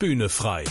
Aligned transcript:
Bühne 0.00 0.28
frei. 0.28 0.62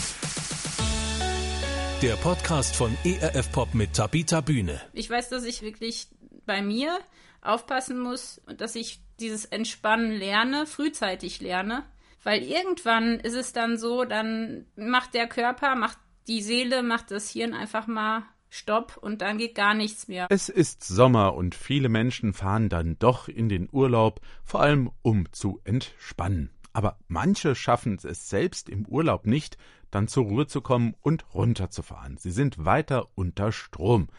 Der 2.01 2.15
Podcast 2.15 2.77
von 2.77 2.95
ERF 3.03 3.51
Pop 3.51 3.73
mit 3.73 3.91
Tabita 3.91 4.39
Bühne. 4.39 4.79
Ich 4.93 5.09
weiß, 5.09 5.27
dass 5.27 5.43
ich 5.43 5.61
wirklich 5.61 6.07
bei 6.45 6.61
mir 6.61 6.97
aufpassen 7.41 7.99
muss 7.99 8.41
und 8.45 8.61
dass 8.61 8.75
ich 8.75 9.01
dieses 9.19 9.43
Entspannen 9.43 10.13
lerne, 10.13 10.65
frühzeitig 10.65 11.41
lerne. 11.41 11.83
Weil 12.23 12.41
irgendwann 12.41 13.19
ist 13.19 13.33
es 13.33 13.51
dann 13.51 13.77
so, 13.77 14.05
dann 14.05 14.65
macht 14.77 15.13
der 15.13 15.27
Körper, 15.27 15.75
macht 15.75 15.97
die 16.29 16.41
Seele, 16.41 16.81
macht 16.81 17.11
das 17.11 17.29
Hirn 17.29 17.53
einfach 17.53 17.85
mal 17.85 18.23
Stopp 18.49 18.95
und 18.95 19.21
dann 19.21 19.37
geht 19.37 19.55
gar 19.55 19.73
nichts 19.73 20.07
mehr. 20.07 20.27
Es 20.29 20.47
ist 20.47 20.85
Sommer 20.85 21.35
und 21.35 21.53
viele 21.53 21.89
Menschen 21.89 22.33
fahren 22.33 22.69
dann 22.69 22.97
doch 22.97 23.27
in 23.27 23.49
den 23.49 23.67
Urlaub, 23.73 24.21
vor 24.45 24.61
allem 24.61 24.89
um 25.01 25.29
zu 25.33 25.59
entspannen. 25.65 26.49
Aber 26.77 26.99
manche 27.07 27.55
schaffen 27.55 27.97
es 28.03 28.29
selbst 28.29 28.69
im 28.69 28.85
Urlaub 28.85 29.25
nicht, 29.25 29.57
dann 29.89 30.07
zur 30.07 30.25
Ruhe 30.25 30.45
zu 30.45 30.61
kommen 30.61 30.93
und 31.01 31.25
runterzufahren. 31.33 32.17
Sie 32.17 32.29
sind 32.29 32.65
weiter 32.65 33.07
unter 33.15 33.51
Strom. 33.51 34.09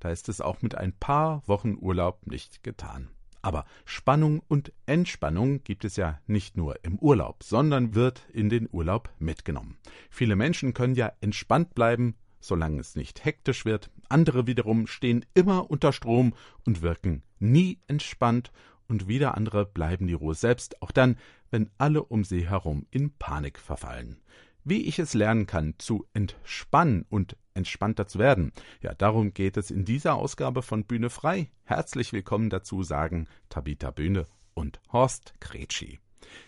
Da 0.00 0.10
ist 0.10 0.28
es 0.28 0.40
auch 0.40 0.60
mit 0.60 0.74
ein 0.74 0.92
paar 0.92 1.46
Wochen 1.46 1.78
Urlaub 1.80 2.26
nicht 2.26 2.64
getan. 2.64 3.08
Aber 3.40 3.66
Spannung 3.84 4.42
und 4.48 4.72
Entspannung 4.84 5.62
gibt 5.62 5.84
es 5.84 5.94
ja 5.94 6.18
nicht 6.26 6.56
nur 6.56 6.84
im 6.84 6.98
Urlaub, 6.98 7.44
sondern 7.44 7.94
wird 7.94 8.26
in 8.32 8.48
den 8.48 8.68
Urlaub 8.68 9.10
mitgenommen. 9.20 9.78
Viele 10.10 10.34
Menschen 10.34 10.74
können 10.74 10.96
ja 10.96 11.12
entspannt 11.20 11.76
bleiben, 11.76 12.16
solange 12.40 12.80
es 12.80 12.96
nicht 12.96 13.24
hektisch 13.24 13.64
wird. 13.64 13.92
Andere 14.08 14.48
wiederum 14.48 14.88
stehen 14.88 15.24
immer 15.34 15.70
unter 15.70 15.92
Strom 15.92 16.34
und 16.66 16.82
wirken 16.82 17.22
nie 17.38 17.78
entspannt 17.86 18.50
und 18.88 19.06
wieder 19.06 19.36
andere 19.36 19.66
bleiben 19.66 20.06
die 20.06 20.14
Ruhe 20.14 20.34
selbst, 20.34 20.82
auch 20.82 20.90
dann, 20.90 21.16
wenn 21.50 21.70
alle 21.78 22.02
um 22.02 22.24
sie 22.24 22.48
herum 22.48 22.86
in 22.90 23.16
Panik 23.18 23.58
verfallen. 23.58 24.20
Wie 24.64 24.82
ich 24.82 24.98
es 24.98 25.14
lernen 25.14 25.46
kann, 25.46 25.74
zu 25.78 26.06
entspannen 26.12 27.06
und 27.08 27.36
entspannter 27.54 28.06
zu 28.06 28.18
werden, 28.18 28.52
ja, 28.82 28.92
darum 28.94 29.32
geht 29.32 29.56
es 29.56 29.70
in 29.70 29.84
dieser 29.84 30.16
Ausgabe 30.16 30.62
von 30.62 30.84
Bühne 30.84 31.10
frei. 31.10 31.50
Herzlich 31.64 32.12
willkommen 32.12 32.50
dazu 32.50 32.82
sagen 32.82 33.28
Tabita 33.48 33.90
Bühne 33.90 34.26
und 34.54 34.80
Horst 34.92 35.34
Kretschi. 35.40 36.00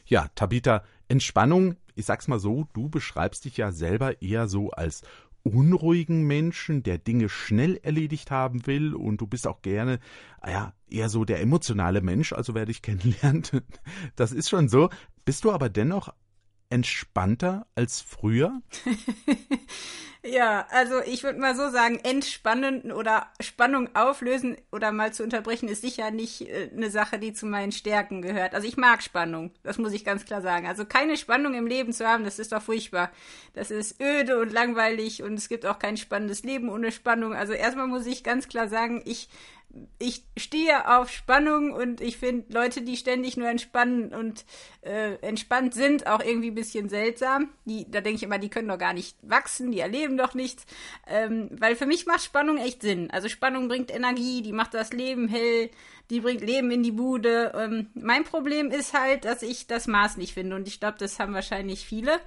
Ja, 0.04 0.28
Tabita, 0.34 0.84
Entspannung, 1.08 1.76
ich 1.94 2.04
sag's 2.04 2.28
mal 2.28 2.38
so, 2.38 2.66
du 2.72 2.88
beschreibst 2.88 3.44
dich 3.44 3.56
ja 3.56 3.72
selber 3.72 4.20
eher 4.20 4.48
so 4.48 4.70
als 4.70 5.02
unruhigen 5.42 6.26
Menschen, 6.26 6.82
der 6.82 6.98
Dinge 6.98 7.28
schnell 7.28 7.78
erledigt 7.82 8.30
haben 8.30 8.66
will 8.66 8.94
und 8.94 9.20
du 9.20 9.26
bist 9.26 9.46
auch 9.46 9.62
gerne, 9.62 9.98
ah 10.40 10.50
ja, 10.50 10.72
eher 10.88 11.08
so 11.08 11.24
der 11.24 11.40
emotionale 11.40 12.00
Mensch, 12.00 12.32
also 12.32 12.54
wer 12.54 12.66
dich 12.66 12.82
kennenlernt, 12.82 13.52
das 14.16 14.32
ist 14.32 14.50
schon 14.50 14.68
so. 14.68 14.90
Bist 15.24 15.44
du 15.44 15.52
aber 15.52 15.68
dennoch 15.68 16.12
entspannter 16.70 17.66
als 17.74 18.00
früher? 18.00 18.62
Ja, 20.22 20.66
also 20.70 21.00
ich 21.06 21.22
würde 21.22 21.38
mal 21.40 21.56
so 21.56 21.70
sagen, 21.70 21.98
entspannen 22.02 22.92
oder 22.92 23.28
Spannung 23.40 23.88
auflösen 23.94 24.58
oder 24.70 24.92
mal 24.92 25.14
zu 25.14 25.22
unterbrechen 25.22 25.66
ist 25.66 25.80
sicher 25.80 26.10
nicht 26.10 26.42
äh, 26.42 26.68
eine 26.76 26.90
Sache, 26.90 27.18
die 27.18 27.32
zu 27.32 27.46
meinen 27.46 27.72
Stärken 27.72 28.20
gehört. 28.20 28.54
Also 28.54 28.68
ich 28.68 28.76
mag 28.76 29.02
Spannung, 29.02 29.50
das 29.62 29.78
muss 29.78 29.94
ich 29.94 30.04
ganz 30.04 30.26
klar 30.26 30.42
sagen. 30.42 30.66
Also 30.66 30.84
keine 30.84 31.16
Spannung 31.16 31.54
im 31.54 31.66
Leben 31.66 31.94
zu 31.94 32.06
haben, 32.06 32.24
das 32.24 32.38
ist 32.38 32.52
doch 32.52 32.60
furchtbar. 32.60 33.10
Das 33.54 33.70
ist 33.70 33.98
öde 33.98 34.38
und 34.38 34.52
langweilig 34.52 35.22
und 35.22 35.34
es 35.34 35.48
gibt 35.48 35.64
auch 35.64 35.78
kein 35.78 35.96
spannendes 35.96 36.42
Leben 36.42 36.68
ohne 36.68 36.92
Spannung. 36.92 37.34
Also 37.34 37.54
erstmal 37.54 37.86
muss 37.86 38.04
ich 38.04 38.22
ganz 38.22 38.46
klar 38.46 38.68
sagen, 38.68 39.02
ich 39.06 39.30
ich 39.98 40.24
stehe 40.36 40.98
auf 40.98 41.10
Spannung 41.10 41.72
und 41.72 42.00
ich 42.00 42.16
finde 42.16 42.52
Leute, 42.52 42.82
die 42.82 42.96
ständig 42.96 43.36
nur 43.36 43.48
entspannen 43.48 44.12
und 44.12 44.44
äh, 44.82 45.14
entspannt 45.16 45.74
sind, 45.74 46.06
auch 46.06 46.20
irgendwie 46.20 46.50
ein 46.50 46.54
bisschen 46.54 46.88
seltsam. 46.88 47.50
Die, 47.64 47.88
da 47.90 48.00
denke 48.00 48.16
ich 48.16 48.22
immer, 48.22 48.38
die 48.38 48.48
können 48.48 48.68
doch 48.68 48.78
gar 48.78 48.94
nicht 48.94 49.16
wachsen, 49.22 49.70
die 49.70 49.80
erleben 49.80 50.16
doch 50.16 50.34
nichts. 50.34 50.64
Ähm, 51.06 51.50
weil 51.52 51.76
für 51.76 51.86
mich 51.86 52.06
macht 52.06 52.24
Spannung 52.24 52.56
echt 52.56 52.82
Sinn. 52.82 53.10
Also 53.10 53.28
Spannung 53.28 53.68
bringt 53.68 53.94
Energie, 53.94 54.42
die 54.42 54.52
macht 54.52 54.74
das 54.74 54.92
Leben 54.92 55.28
hell, 55.28 55.70
die 56.10 56.20
bringt 56.20 56.40
Leben 56.40 56.70
in 56.70 56.82
die 56.82 56.92
Bude. 56.92 57.52
Ähm, 57.54 57.90
mein 57.94 58.24
Problem 58.24 58.70
ist 58.70 58.94
halt, 58.94 59.24
dass 59.24 59.42
ich 59.42 59.66
das 59.66 59.86
Maß 59.86 60.16
nicht 60.16 60.34
finde 60.34 60.56
und 60.56 60.66
ich 60.66 60.80
glaube, 60.80 60.98
das 60.98 61.18
haben 61.20 61.34
wahrscheinlich 61.34 61.84
viele. 61.84 62.18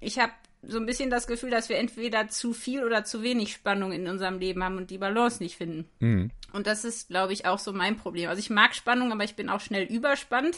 Ich 0.00 0.18
habe 0.18 0.32
so 0.64 0.78
ein 0.78 0.86
bisschen 0.86 1.10
das 1.10 1.26
Gefühl, 1.26 1.50
dass 1.50 1.68
wir 1.68 1.76
entweder 1.76 2.28
zu 2.28 2.52
viel 2.52 2.84
oder 2.84 3.04
zu 3.04 3.22
wenig 3.22 3.52
Spannung 3.52 3.90
in 3.90 4.06
unserem 4.06 4.38
Leben 4.38 4.62
haben 4.62 4.76
und 4.76 4.90
die 4.90 4.98
Balance 4.98 5.42
nicht 5.42 5.56
finden. 5.56 5.88
Mhm. 5.98 6.30
Und 6.52 6.66
das 6.66 6.84
ist, 6.84 7.08
glaube 7.08 7.32
ich, 7.32 7.46
auch 7.46 7.58
so 7.58 7.72
mein 7.72 7.96
Problem. 7.96 8.28
Also 8.28 8.38
ich 8.38 8.50
mag 8.50 8.74
Spannung, 8.74 9.10
aber 9.10 9.24
ich 9.24 9.34
bin 9.34 9.48
auch 9.48 9.60
schnell 9.60 9.84
überspannt. 9.84 10.56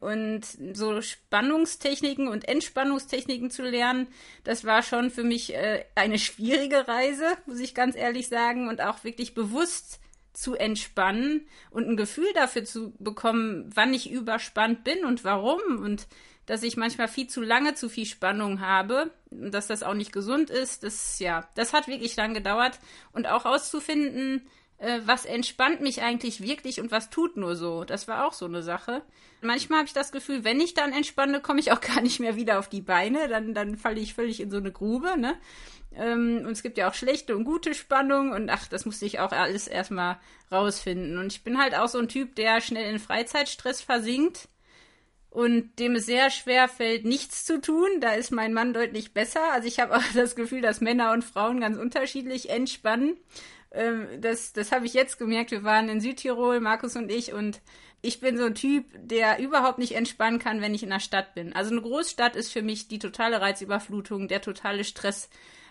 Und 0.00 0.42
so 0.74 1.00
Spannungstechniken 1.00 2.28
und 2.28 2.46
Entspannungstechniken 2.46 3.50
zu 3.50 3.62
lernen, 3.62 4.08
das 4.44 4.64
war 4.64 4.82
schon 4.82 5.10
für 5.10 5.24
mich 5.24 5.54
äh, 5.54 5.84
eine 5.94 6.18
schwierige 6.18 6.86
Reise, 6.86 7.24
muss 7.46 7.58
ich 7.58 7.74
ganz 7.74 7.96
ehrlich 7.96 8.28
sagen. 8.28 8.68
Und 8.68 8.82
auch 8.82 9.02
wirklich 9.02 9.34
bewusst 9.34 10.00
zu 10.34 10.54
entspannen 10.54 11.48
und 11.70 11.88
ein 11.88 11.96
Gefühl 11.96 12.32
dafür 12.34 12.64
zu 12.64 12.92
bekommen, 12.98 13.70
wann 13.74 13.94
ich 13.94 14.10
überspannt 14.10 14.84
bin 14.84 15.04
und 15.04 15.24
warum. 15.24 15.60
Und 15.82 16.06
dass 16.48 16.62
ich 16.62 16.78
manchmal 16.78 17.08
viel 17.08 17.28
zu 17.28 17.42
lange 17.42 17.74
zu 17.74 17.90
viel 17.90 18.06
Spannung 18.06 18.60
habe, 18.60 19.10
dass 19.30 19.66
das 19.66 19.82
auch 19.82 19.92
nicht 19.92 20.12
gesund 20.12 20.48
ist. 20.48 20.82
Das, 20.82 21.18
ja, 21.18 21.46
das 21.54 21.74
hat 21.74 21.88
wirklich 21.88 22.16
lang 22.16 22.32
gedauert. 22.32 22.80
Und 23.12 23.28
auch 23.28 23.44
auszufinden, 23.44 24.48
äh, 24.78 25.00
was 25.04 25.26
entspannt 25.26 25.82
mich 25.82 26.00
eigentlich 26.00 26.40
wirklich 26.40 26.80
und 26.80 26.90
was 26.90 27.10
tut 27.10 27.36
nur 27.36 27.54
so. 27.54 27.84
Das 27.84 28.08
war 28.08 28.26
auch 28.26 28.32
so 28.32 28.46
eine 28.46 28.62
Sache. 28.62 29.02
Manchmal 29.42 29.80
habe 29.80 29.88
ich 29.88 29.92
das 29.92 30.10
Gefühl, 30.10 30.42
wenn 30.42 30.58
ich 30.58 30.72
dann 30.72 30.94
entspanne, 30.94 31.40
komme 31.40 31.60
ich 31.60 31.70
auch 31.70 31.80
gar 31.82 32.00
nicht 32.00 32.18
mehr 32.18 32.34
wieder 32.34 32.58
auf 32.58 32.70
die 32.70 32.80
Beine. 32.80 33.28
Dann, 33.28 33.52
dann 33.52 33.76
falle 33.76 34.00
ich 34.00 34.14
völlig 34.14 34.40
in 34.40 34.50
so 34.50 34.56
eine 34.56 34.72
Grube, 34.72 35.18
ne? 35.18 35.36
Ähm, 35.94 36.44
und 36.46 36.52
es 36.52 36.62
gibt 36.62 36.78
ja 36.78 36.88
auch 36.88 36.94
schlechte 36.94 37.36
und 37.36 37.44
gute 37.44 37.74
Spannung 37.74 38.32
und 38.32 38.48
ach, 38.48 38.68
das 38.68 38.86
musste 38.86 39.04
ich 39.04 39.20
auch 39.20 39.32
alles 39.32 39.68
erstmal 39.68 40.18
rausfinden. 40.50 41.18
Und 41.18 41.30
ich 41.30 41.44
bin 41.44 41.58
halt 41.58 41.74
auch 41.74 41.88
so 41.88 41.98
ein 41.98 42.08
Typ, 42.08 42.36
der 42.36 42.62
schnell 42.62 42.90
in 42.90 42.98
Freizeitstress 42.98 43.82
versinkt 43.82 44.48
und 45.30 45.78
dem 45.78 45.96
es 45.96 46.06
sehr 46.06 46.30
schwer 46.30 46.68
fällt, 46.68 47.04
nichts 47.04 47.44
zu 47.44 47.60
tun. 47.60 48.00
Da 48.00 48.12
ist 48.12 48.30
mein 48.30 48.54
Mann 48.54 48.72
deutlich 48.72 49.12
besser. 49.12 49.52
Also 49.52 49.68
ich 49.68 49.80
habe 49.80 49.96
auch 49.96 50.02
das 50.14 50.36
Gefühl, 50.36 50.60
dass 50.60 50.80
Männer 50.80 51.12
und 51.12 51.24
Frauen 51.24 51.60
ganz 51.60 51.76
unterschiedlich 51.76 52.50
entspannen. 52.50 53.16
Ähm, 53.72 54.06
das 54.20 54.52
das 54.52 54.72
habe 54.72 54.86
ich 54.86 54.94
jetzt 54.94 55.18
gemerkt. 55.18 55.50
Wir 55.50 55.64
waren 55.64 55.88
in 55.88 56.00
Südtirol, 56.00 56.60
Markus 56.60 56.96
und 56.96 57.10
ich, 57.10 57.32
und 57.32 57.60
ich 58.00 58.20
bin 58.20 58.38
so 58.38 58.44
ein 58.44 58.54
Typ, 58.54 58.86
der 58.94 59.38
überhaupt 59.40 59.78
nicht 59.78 59.94
entspannen 59.96 60.38
kann, 60.38 60.60
wenn 60.60 60.74
ich 60.74 60.82
in 60.82 60.90
der 60.90 61.00
Stadt 61.00 61.34
bin. 61.34 61.52
Also 61.52 61.72
eine 61.72 61.82
Großstadt 61.82 62.36
ist 62.36 62.52
für 62.52 62.62
mich 62.62 62.88
die 62.88 62.98
totale 62.98 63.40
Reizüberflutung, 63.40 64.28
der 64.28 64.40
totale 64.40 64.84
Stress. 64.84 65.28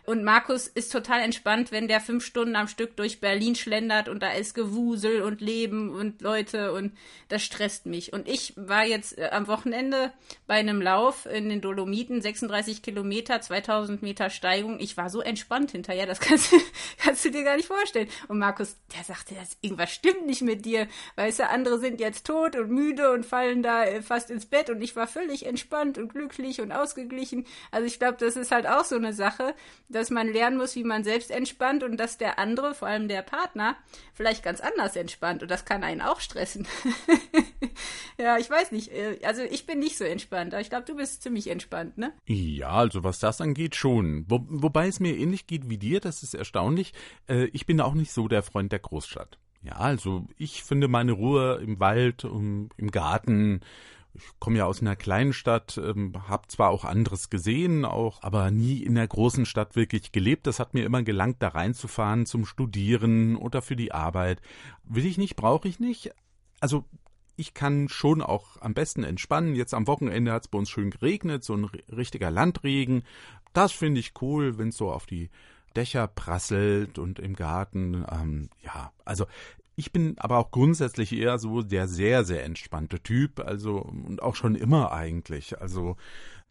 Und 0.09 0.23
Markus 0.23 0.67
ist 0.67 0.93
total 0.93 1.19
entspannt, 1.19 1.73
wenn 1.73 1.89
der 1.89 1.99
fünf 1.99 2.23
Stunden 2.23 2.55
am 2.55 2.69
Stück 2.69 2.95
durch 2.95 3.19
Berlin 3.19 3.55
schlendert 3.55 4.07
und 4.07 4.23
da 4.23 4.31
ist 4.31 4.53
Gewusel 4.53 5.21
und 5.21 5.41
Leben 5.41 5.89
und 5.93 6.21
Leute 6.21 6.71
und 6.71 6.93
das 7.27 7.43
stresst 7.43 7.85
mich. 7.85 8.13
Und 8.13 8.25
ich 8.25 8.53
war 8.55 8.85
jetzt 8.85 9.17
äh, 9.17 9.31
am 9.33 9.47
Wochenende 9.47 10.13
bei 10.45 10.53
einem 10.53 10.81
Lauf 10.81 11.25
in 11.25 11.49
den 11.49 11.59
Dolomiten, 11.59 12.21
36 12.21 12.81
Kilometer, 12.81 13.41
2000 13.41 14.01
Meter 14.01 14.29
Steigung. 14.29 14.79
Ich 14.79 14.95
war 14.95 15.09
so 15.09 15.19
entspannt 15.19 15.71
hinterher, 15.71 16.05
das 16.05 16.21
kannst, 16.21 16.53
kannst 17.03 17.25
du 17.25 17.29
dir 17.29 17.43
gar 17.43 17.57
nicht 17.57 17.67
vorstellen. 17.67 18.07
Und 18.29 18.39
Markus, 18.39 18.77
der 18.95 19.03
sagte, 19.03 19.35
das, 19.35 19.57
irgendwas 19.59 19.91
stimmt 19.91 20.25
nicht 20.25 20.41
mit 20.41 20.63
dir. 20.63 20.87
Weißt 21.17 21.39
du, 21.39 21.49
andere 21.49 21.79
sind 21.79 21.99
jetzt 21.99 22.25
tot 22.25 22.55
und 22.55 22.71
müde 22.71 23.11
und 23.11 23.25
fallen 23.25 23.61
da 23.61 23.83
äh, 23.83 24.01
fast 24.01 24.31
ins 24.31 24.45
Bett 24.45 24.69
und 24.69 24.81
ich 24.81 24.95
war 24.95 25.07
völlig 25.07 25.45
entspannt 25.45 25.97
und 25.97 26.13
glücklich 26.13 26.61
und 26.61 26.71
ausgeglichen. 26.71 27.45
Also 27.71 27.85
ich 27.85 27.99
glaube, 27.99 28.15
das 28.21 28.37
ist 28.37 28.51
halt 28.51 28.67
auch 28.67 28.85
so 28.85 28.95
eine 28.95 29.11
Sache 29.11 29.53
dass 29.97 30.09
man 30.09 30.31
lernen 30.31 30.57
muss, 30.57 30.75
wie 30.75 30.83
man 30.83 31.03
selbst 31.03 31.31
entspannt 31.31 31.83
und 31.83 31.97
dass 31.97 32.17
der 32.17 32.39
andere, 32.39 32.73
vor 32.73 32.87
allem 32.87 33.07
der 33.07 33.21
Partner, 33.21 33.75
vielleicht 34.13 34.43
ganz 34.43 34.61
anders 34.61 34.95
entspannt 34.95 35.41
und 35.41 35.51
das 35.51 35.65
kann 35.65 35.83
einen 35.83 36.01
auch 36.01 36.19
stressen. 36.19 36.67
ja, 38.17 38.37
ich 38.37 38.49
weiß 38.49 38.71
nicht. 38.71 38.91
Äh, 38.91 39.19
also 39.23 39.41
ich 39.43 39.65
bin 39.65 39.79
nicht 39.79 39.97
so 39.97 40.03
entspannt, 40.03 40.53
aber 40.53 40.61
ich 40.61 40.69
glaube, 40.69 40.85
du 40.85 40.95
bist 40.95 41.23
ziemlich 41.23 41.49
entspannt, 41.49 41.97
ne? 41.97 42.13
Ja, 42.25 42.69
also 42.69 43.03
was 43.03 43.19
das 43.19 43.41
angeht 43.41 43.75
schon. 43.75 44.25
Wo, 44.27 44.45
wobei 44.47 44.87
es 44.87 44.99
mir 44.99 45.15
ähnlich 45.15 45.47
geht 45.47 45.69
wie 45.69 45.77
dir, 45.77 45.99
das 45.99 46.23
ist 46.23 46.33
erstaunlich. 46.33 46.93
Äh, 47.27 47.45
ich 47.45 47.65
bin 47.65 47.81
auch 47.81 47.93
nicht 47.93 48.11
so 48.11 48.27
der 48.27 48.43
Freund 48.43 48.71
der 48.71 48.79
Großstadt. 48.79 49.37
Ja, 49.63 49.73
also 49.73 50.27
ich 50.37 50.63
finde 50.63 50.87
meine 50.87 51.11
Ruhe 51.11 51.59
im 51.63 51.79
Wald, 51.79 52.23
im 52.23 52.69
Garten, 52.91 53.61
ich 54.17 54.39
komme 54.39 54.57
ja 54.57 54.65
aus 54.65 54.81
einer 54.81 54.95
kleinen 54.95 55.33
Stadt, 55.33 55.77
ähm, 55.77 56.13
habe 56.27 56.47
zwar 56.47 56.69
auch 56.69 56.83
anderes 56.83 57.29
gesehen, 57.29 57.85
auch, 57.85 58.23
aber 58.23 58.51
nie 58.51 58.83
in 58.83 58.95
der 58.95 59.07
großen 59.07 59.45
Stadt 59.45 59.75
wirklich 59.75 60.11
gelebt. 60.11 60.47
Das 60.47 60.59
hat 60.59 60.73
mir 60.73 60.85
immer 60.85 61.03
gelangt, 61.03 61.37
da 61.39 61.49
reinzufahren 61.49 62.25
zum 62.25 62.45
Studieren 62.45 63.35
oder 63.35 63.61
für 63.61 63.75
die 63.75 63.91
Arbeit. 63.91 64.41
Will 64.83 65.05
ich 65.05 65.17
nicht, 65.17 65.35
brauche 65.35 65.67
ich 65.67 65.79
nicht. 65.79 66.11
Also 66.59 66.85
ich 67.35 67.53
kann 67.53 67.87
schon 67.87 68.21
auch 68.21 68.59
am 68.61 68.73
besten 68.73 69.03
entspannen. 69.03 69.55
Jetzt 69.55 69.73
am 69.73 69.87
Wochenende 69.87 70.31
hat 70.31 70.43
es 70.43 70.47
bei 70.47 70.57
uns 70.57 70.69
schön 70.69 70.89
geregnet, 70.89 71.43
so 71.43 71.55
ein 71.55 71.65
richtiger 71.65 72.31
Landregen. 72.31 73.03
Das 73.53 73.71
finde 73.71 73.99
ich 73.99 74.13
cool, 74.21 74.57
wenn 74.57 74.69
es 74.69 74.77
so 74.77 74.91
auf 74.91 75.05
die 75.05 75.29
Dächer 75.75 76.07
prasselt 76.07 76.97
und 76.97 77.19
im 77.19 77.35
Garten. 77.35 78.03
Ähm, 78.11 78.49
ja, 78.63 78.91
also 79.05 79.27
ich 79.77 79.91
bin 79.93 80.15
aber 80.17 80.39
auch 80.39 80.51
grundsätzlich 80.51 81.13
eher 81.13 81.37
so 81.37 81.61
der 81.61 81.87
sehr, 81.87 82.25
sehr 82.25 82.43
entspannte 82.43 82.99
Typ, 82.99 83.39
also 83.39 83.77
und 83.77 84.21
auch 84.21 84.35
schon 84.35 84.55
immer 84.55 84.91
eigentlich. 84.91 85.61
Also 85.61 85.95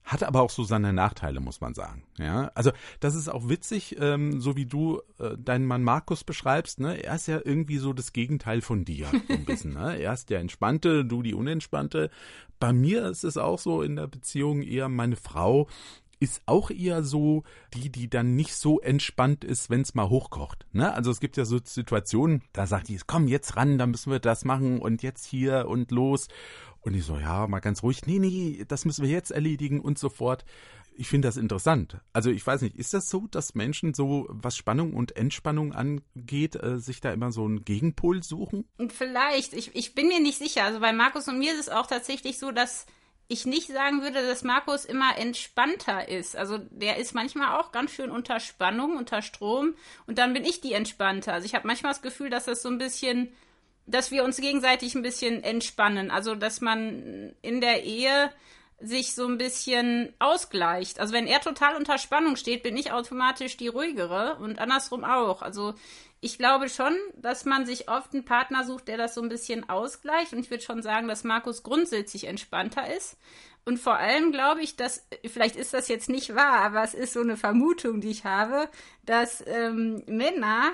Hat 0.07 0.23
aber 0.23 0.41
auch 0.43 0.51
so 0.51 0.63
seine 0.63 0.93
Nachteile, 0.93 1.41
muss 1.41 1.61
man 1.61 1.75
sagen. 1.75 2.05
Ja, 2.17 2.53
also 2.55 2.71
das 3.01 3.17
ist 3.17 3.29
auch 3.29 3.49
witzig, 3.49 3.97
ähm, 3.99 4.41
so 4.41 4.55
wie 4.55 4.65
du 4.65 5.01
äh, 5.19 5.37
deinen 5.37 5.67
Mann 5.67 5.83
Markus 5.83 6.23
beschreibst. 6.23 6.79
Ne, 6.79 7.03
er 7.03 7.17
ist 7.17 7.27
ja 7.27 7.41
irgendwie 7.45 7.79
so 7.79 7.93
das 7.93 8.13
Gegenteil 8.13 8.61
von 8.61 8.85
dir, 8.85 9.09
ein 9.29 9.45
bisschen. 9.45 9.75
Ne? 9.75 9.99
Er 9.99 10.13
ist 10.13 10.31
der 10.31 10.39
Entspannte, 10.39 11.05
du 11.05 11.23
die 11.23 11.35
Unentspannte. 11.35 12.11
Bei 12.61 12.73
mir 12.73 13.07
ist 13.07 13.25
es 13.25 13.37
auch 13.37 13.59
so 13.59 13.83
in 13.83 13.97
der 13.97 14.07
Beziehung 14.07 14.63
eher 14.63 14.89
meine 14.89 15.17
Frau 15.17 15.67
ist 16.19 16.43
auch 16.47 16.71
eher 16.71 17.03
so 17.03 17.45
die, 17.75 17.91
die 17.91 18.09
dann 18.09 18.37
nicht 18.37 18.55
so 18.55 18.81
entspannt 18.81 19.45
ist, 19.45 19.71
wenn 19.71 19.83
es 19.83 19.95
mal 19.95 20.09
hochkocht. 20.09 20.67
Ne? 20.73 20.93
Also 20.93 21.11
es 21.11 21.21
gibt 21.21 21.37
ja 21.37 21.45
so 21.45 21.59
Situationen, 21.63 22.43
da 22.53 22.67
sagt 22.67 22.89
die, 22.89 22.99
komm 23.07 23.29
jetzt 23.29 23.57
ran, 23.57 23.79
dann 23.79 23.91
müssen 23.91 24.11
wir 24.11 24.21
das 24.21 24.45
machen 24.45 24.81
und 24.81 25.03
jetzt 25.03 25.27
hier 25.27 25.67
und 25.69 25.91
los. 25.91 26.29
Und 26.81 26.95
ich 26.95 27.05
so, 27.05 27.19
ja, 27.19 27.47
mal 27.49 27.61
ganz 27.61 27.83
ruhig, 27.83 28.07
nee, 28.07 28.19
nee, 28.19 28.65
das 28.67 28.85
müssen 28.85 29.03
wir 29.03 29.11
jetzt 29.11 29.31
erledigen 29.31 29.81
und 29.81 29.99
so 29.99 30.09
fort. 30.09 30.45
Ich 30.99 31.09
finde 31.09 31.29
das 31.29 31.37
interessant. 31.37 31.99
Also 32.15 32.31
ich 32.31 32.47
weiß 32.47 32.63
nicht, 32.63 32.77
ist 32.77 32.95
das 32.95 33.11
so, 33.11 33.27
dass 33.31 33.55
Menschen 33.55 33.93
so, 33.93 34.27
was 34.31 34.57
Spannung 34.57 34.95
und 34.95 35.15
Entspannung 35.15 35.75
angeht, 35.75 36.57
äh, 36.57 36.79
sich 36.79 37.03
da 37.03 37.13
immer 37.13 37.33
so 37.33 37.45
einen 37.45 37.65
Gegenpol 37.65 38.23
suchen? 38.23 38.65
Vielleicht. 38.89 39.53
Ich, 39.53 39.75
ich 39.75 39.95
bin 39.95 40.09
mir 40.09 40.21
nicht 40.21 40.39
sicher. 40.39 40.65
Also 40.65 40.81
bei 40.81 40.95
Markus 40.95 41.29
und 41.29 41.39
mir 41.39 41.53
ist 41.53 41.61
es 41.61 41.69
auch 41.69 41.87
tatsächlich 41.87 42.39
so, 42.39 42.51
dass 42.51 42.87
ich 43.29 43.47
nicht 43.47 43.69
sagen 43.69 44.03
würde, 44.03 44.27
dass 44.27 44.45
Markus 44.45 44.85
immer 44.85 45.19
entspannter 45.19 46.09
ist. 46.09 46.37
Also 46.37 46.59
der 46.59 46.97
ist 46.97 47.15
manchmal 47.15 47.59
auch 47.59 47.73
ganz 47.73 47.91
schön 47.91 48.11
unter 48.11 48.39
Spannung, 48.41 48.97
unter 48.97 49.23
Strom 49.23 49.75
und 50.07 50.19
dann 50.19 50.33
bin 50.33 50.45
ich 50.45 50.61
die 50.61 50.73
entspannter. 50.73 51.33
Also 51.33 51.47
ich 51.47 51.55
habe 51.55 51.67
manchmal 51.67 51.93
das 51.93 52.03
Gefühl, 52.03 52.31
dass 52.31 52.45
das 52.45 52.63
so 52.63 52.69
ein 52.69 52.79
bisschen, 52.79 53.33
dass 53.87 54.11
wir 54.11 54.25
uns 54.25 54.37
gegenseitig 54.37 54.95
ein 54.95 55.03
bisschen 55.03 55.43
entspannen. 55.43 56.11
Also 56.11 56.35
dass 56.35 56.61
man 56.61 57.35
in 57.43 57.61
der 57.61 57.83
Ehe 57.83 58.31
sich 58.79 59.15
so 59.15 59.27
ein 59.27 59.39
bisschen 59.39 60.13
ausgleicht. 60.19 61.01
Also 61.01 61.15
wenn 61.15 61.27
er 61.27 61.41
total 61.41 61.77
unter 61.77 61.99
Spannung 61.99 62.37
steht, 62.37 62.63
bin 62.63 62.77
ich 62.77 62.93
automatisch 62.93 63.57
die 63.57 63.69
ruhigere 63.69 64.37
und 64.37 64.59
andersrum 64.59 65.03
auch. 65.03 65.43
Also 65.43 65.75
ich 66.27 66.39
glaube 66.39 66.69
schon, 66.69 66.93
dass 67.15 67.45
man 67.45 67.67
sich 67.67 67.89
oft 67.89 68.13
einen 68.13 68.25
Partner 68.25 68.65
sucht, 68.65 68.89
der 68.89 68.99
das 68.99 69.15
so 69.15 69.23
ein 69.23 69.29
bisschen 69.29 69.69
ausgleicht. 69.69 70.33
Und 70.33 70.41
ich 70.41 70.51
würde 70.51 70.65
schon 70.65 70.83
sagen, 70.83 71.07
dass 71.07 71.23
Markus 71.23 71.63
grundsätzlich 71.63 72.25
entspannter 72.25 72.93
ist. 72.93 73.17
Und 73.65 73.79
vor 73.79 73.97
allem 73.97 74.33
glaube 74.33 74.61
ich, 74.61 74.75
dass, 74.75 75.07
vielleicht 75.25 75.55
ist 75.55 75.73
das 75.73 75.87
jetzt 75.87 76.09
nicht 76.09 76.35
wahr, 76.35 76.63
aber 76.63 76.83
es 76.83 76.95
ist 76.95 77.13
so 77.13 77.21
eine 77.21 77.37
Vermutung, 77.37 78.01
die 78.01 78.11
ich 78.11 78.25
habe, 78.25 78.69
dass 79.05 79.45
ähm, 79.47 80.03
Männer 80.09 80.73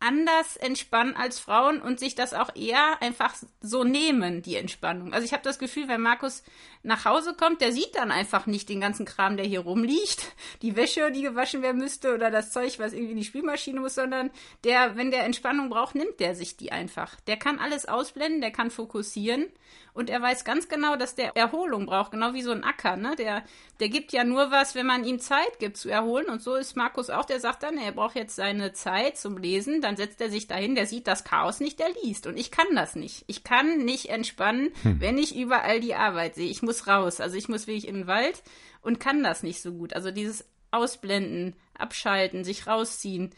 anders 0.00 0.56
entspannen 0.56 1.14
als 1.14 1.38
Frauen 1.38 1.80
und 1.80 2.00
sich 2.00 2.14
das 2.14 2.34
auch 2.34 2.54
eher 2.56 3.00
einfach 3.00 3.34
so 3.60 3.84
nehmen, 3.84 4.42
die 4.42 4.56
Entspannung. 4.56 5.12
Also 5.12 5.24
ich 5.24 5.32
habe 5.32 5.42
das 5.42 5.58
Gefühl, 5.58 5.88
wenn 5.88 6.00
Markus 6.00 6.42
nach 6.82 7.04
Hause 7.04 7.34
kommt, 7.34 7.60
der 7.60 7.72
sieht 7.72 7.94
dann 7.94 8.10
einfach 8.10 8.46
nicht 8.46 8.68
den 8.70 8.80
ganzen 8.80 9.04
Kram, 9.04 9.36
der 9.36 9.46
hier 9.46 9.60
rumliegt, 9.60 10.34
die 10.62 10.74
Wäsche, 10.76 11.12
die 11.12 11.22
gewaschen 11.22 11.62
werden 11.62 11.78
müsste 11.78 12.14
oder 12.14 12.30
das 12.30 12.50
Zeug, 12.50 12.78
was 12.78 12.92
irgendwie 12.92 13.12
in 13.12 13.18
die 13.18 13.24
Spülmaschine 13.24 13.80
muss, 13.80 13.94
sondern 13.94 14.30
der, 14.64 14.96
wenn 14.96 15.10
der 15.10 15.24
Entspannung 15.24 15.68
braucht, 15.68 15.94
nimmt 15.94 16.18
der 16.18 16.34
sich 16.34 16.56
die 16.56 16.72
einfach. 16.72 17.20
Der 17.26 17.36
kann 17.36 17.58
alles 17.58 17.86
ausblenden, 17.86 18.40
der 18.40 18.50
kann 18.50 18.70
fokussieren 18.70 19.46
und 19.92 20.08
er 20.08 20.22
weiß 20.22 20.44
ganz 20.44 20.68
genau, 20.68 20.96
dass 20.96 21.14
der 21.14 21.36
Erholung 21.36 21.86
braucht, 21.86 22.12
genau 22.12 22.32
wie 22.32 22.42
so 22.42 22.52
ein 22.52 22.64
Acker, 22.64 22.96
ne? 22.96 23.16
Der, 23.16 23.44
der 23.80 23.88
gibt 23.88 24.12
ja 24.12 24.24
nur 24.24 24.50
was, 24.50 24.74
wenn 24.74 24.86
man 24.86 25.04
ihm 25.04 25.18
Zeit 25.18 25.58
gibt 25.58 25.76
zu 25.76 25.88
erholen 25.88 26.26
und 26.28 26.42
so 26.42 26.54
ist 26.54 26.76
Markus 26.76 27.10
auch, 27.10 27.24
der 27.24 27.40
sagt 27.40 27.62
dann, 27.62 27.76
er 27.76 27.92
braucht 27.92 28.14
jetzt 28.14 28.36
seine 28.36 28.72
Zeit 28.72 29.18
zum 29.18 29.36
Lesen, 29.36 29.80
dann 29.90 29.96
setzt 29.96 30.20
er 30.20 30.30
sich 30.30 30.46
dahin, 30.46 30.76
der 30.76 30.86
sieht 30.86 31.08
das 31.08 31.24
Chaos 31.24 31.58
nicht, 31.58 31.80
der 31.80 31.88
liest 32.04 32.28
und 32.28 32.36
ich 32.36 32.52
kann 32.52 32.76
das 32.76 32.94
nicht. 32.94 33.24
Ich 33.26 33.42
kann 33.42 33.78
nicht 33.78 34.08
entspannen, 34.08 34.70
hm. 34.82 35.00
wenn 35.00 35.18
ich 35.18 35.34
überall 35.34 35.80
die 35.80 35.96
Arbeit 35.96 36.36
sehe. 36.36 36.48
Ich 36.48 36.62
muss 36.62 36.86
raus, 36.86 37.20
also 37.20 37.36
ich 37.36 37.48
muss 37.48 37.66
wirklich 37.66 37.88
in 37.88 37.96
den 37.96 38.06
Wald 38.06 38.44
und 38.82 39.00
kann 39.00 39.24
das 39.24 39.42
nicht 39.42 39.60
so 39.60 39.72
gut. 39.72 39.92
Also 39.92 40.12
dieses 40.12 40.44
Ausblenden, 40.70 41.56
abschalten, 41.74 42.44
sich 42.44 42.68
rausziehen. 42.68 43.30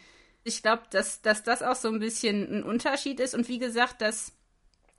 Ich 0.45 0.61
glaube, 0.61 0.83
dass, 0.91 1.23
dass 1.23 1.43
das 1.43 1.63
auch 1.63 1.77
so 1.77 1.89
ein 1.89 2.01
bisschen 2.01 2.59
ein 2.59 2.63
Unterschied 2.65 3.19
ist 3.19 3.35
und 3.35 3.49
wie 3.49 3.59
gesagt, 3.59 4.03
dass 4.03 4.33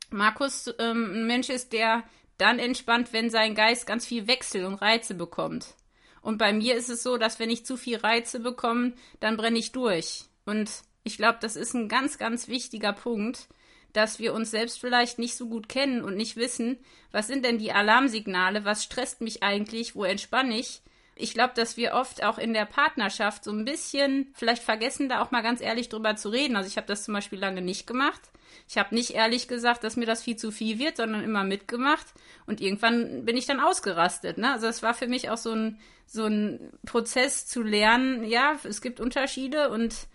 Markus 0.10 0.74
ähm, 0.80 1.12
ein 1.14 1.28
Mensch 1.28 1.50
ist, 1.50 1.72
der 1.72 2.04
dann 2.40 2.58
entspannt, 2.58 3.14
wenn 3.14 3.30
sein 3.30 3.54
Geist 3.54 3.86
ganz 3.86 4.08
viel 4.08 4.26
Wechsel 4.26 4.66
und 4.66 4.76
Reize 4.76 5.14
bekommt. 5.14 5.76
Und 6.24 6.40
bei 6.40 6.52
mir 6.52 6.74
ist 6.76 6.90
es 6.90 7.04
so, 7.04 7.18
dass 7.18 7.38
wenn 7.38 7.52
ich 7.52 7.64
zu 7.64 7.78
viel 7.78 7.98
Reize 7.98 8.40
bekomme, 8.40 8.94
dann 9.20 9.38
brenne 9.38 9.60
ich 9.60 9.72
durch. 9.72 10.26
Und 10.46 10.72
ich 11.04 11.18
glaube, 11.18 11.38
das 11.42 11.56
ist 11.56 11.74
ein 11.74 11.90
ganz, 11.90 12.18
ganz 12.18 12.48
wichtiger 12.48 12.94
Punkt, 12.94 13.48
dass 13.94 14.20
wir 14.20 14.34
uns 14.34 14.52
selbst 14.52 14.80
vielleicht 14.80 15.20
nicht 15.20 15.36
so 15.36 15.48
gut 15.48 15.70
kennen 15.70 16.04
und 16.04 16.16
nicht 16.16 16.36
wissen, 16.36 16.78
was 17.12 17.28
sind 17.28 17.46
denn 17.46 17.60
die 17.60 17.72
Alarmsignale, 17.72 18.66
was 18.66 18.84
stresst 18.84 19.22
mich 19.22 19.44
eigentlich, 19.44 19.96
wo 19.96 20.04
entspanne 20.04 20.58
ich 20.58 20.82
ich 21.16 21.34
glaube, 21.34 21.54
dass 21.56 21.78
wir 21.78 21.94
oft 21.94 22.24
auch 22.24 22.38
in 22.38 22.54
der 22.54 22.66
Partnerschaft 22.66 23.44
so 23.44 23.52
ein 23.52 23.66
bisschen 23.66 24.32
vielleicht 24.34 24.64
vergessen, 24.64 25.10
da 25.10 25.22
auch 25.22 25.32
mal 25.32 25.44
ganz 25.44 25.62
ehrlich 25.62 25.90
drüber 25.90 26.16
zu 26.16 26.30
reden. 26.30 26.56
Also 26.56 26.68
ich 26.68 26.78
habe 26.78 26.88
das 26.88 27.04
zum 27.04 27.14
Beispiel 27.14 27.40
lange 27.40 27.62
nicht 27.62 27.86
gemacht. 27.86 28.22
Ich 28.68 28.78
habe 28.78 28.96
nicht 28.96 29.12
ehrlich 29.12 29.48
gesagt, 29.48 29.84
dass 29.84 29.96
mir 29.96 30.06
das 30.06 30.24
viel 30.24 30.38
zu 30.38 30.50
viel 30.52 30.80
wird, 30.80 30.98
sondern 30.98 31.24
immer 31.24 31.44
mitgemacht. 31.44 32.08
Und 32.48 32.62
irgendwann 32.62 33.26
bin 33.26 33.38
ich 33.38 33.46
dann 33.46 33.60
ausgerastet. 33.60 34.40
Ne? 34.40 34.52
Also 34.52 34.68
es 34.68 34.82
war 34.82 34.96
für 34.96 35.08
mich 35.08 35.30
auch 35.30 35.38
so 35.38 35.52
ein, 35.52 35.80
so 36.08 36.26
ein 36.26 36.72
Prozess 36.86 37.46
zu 37.46 37.62
lernen, 37.62 38.24
ja, 38.24 38.58
es 38.64 38.82
gibt 38.82 39.00
Unterschiede 39.00 39.70
und 39.70 40.08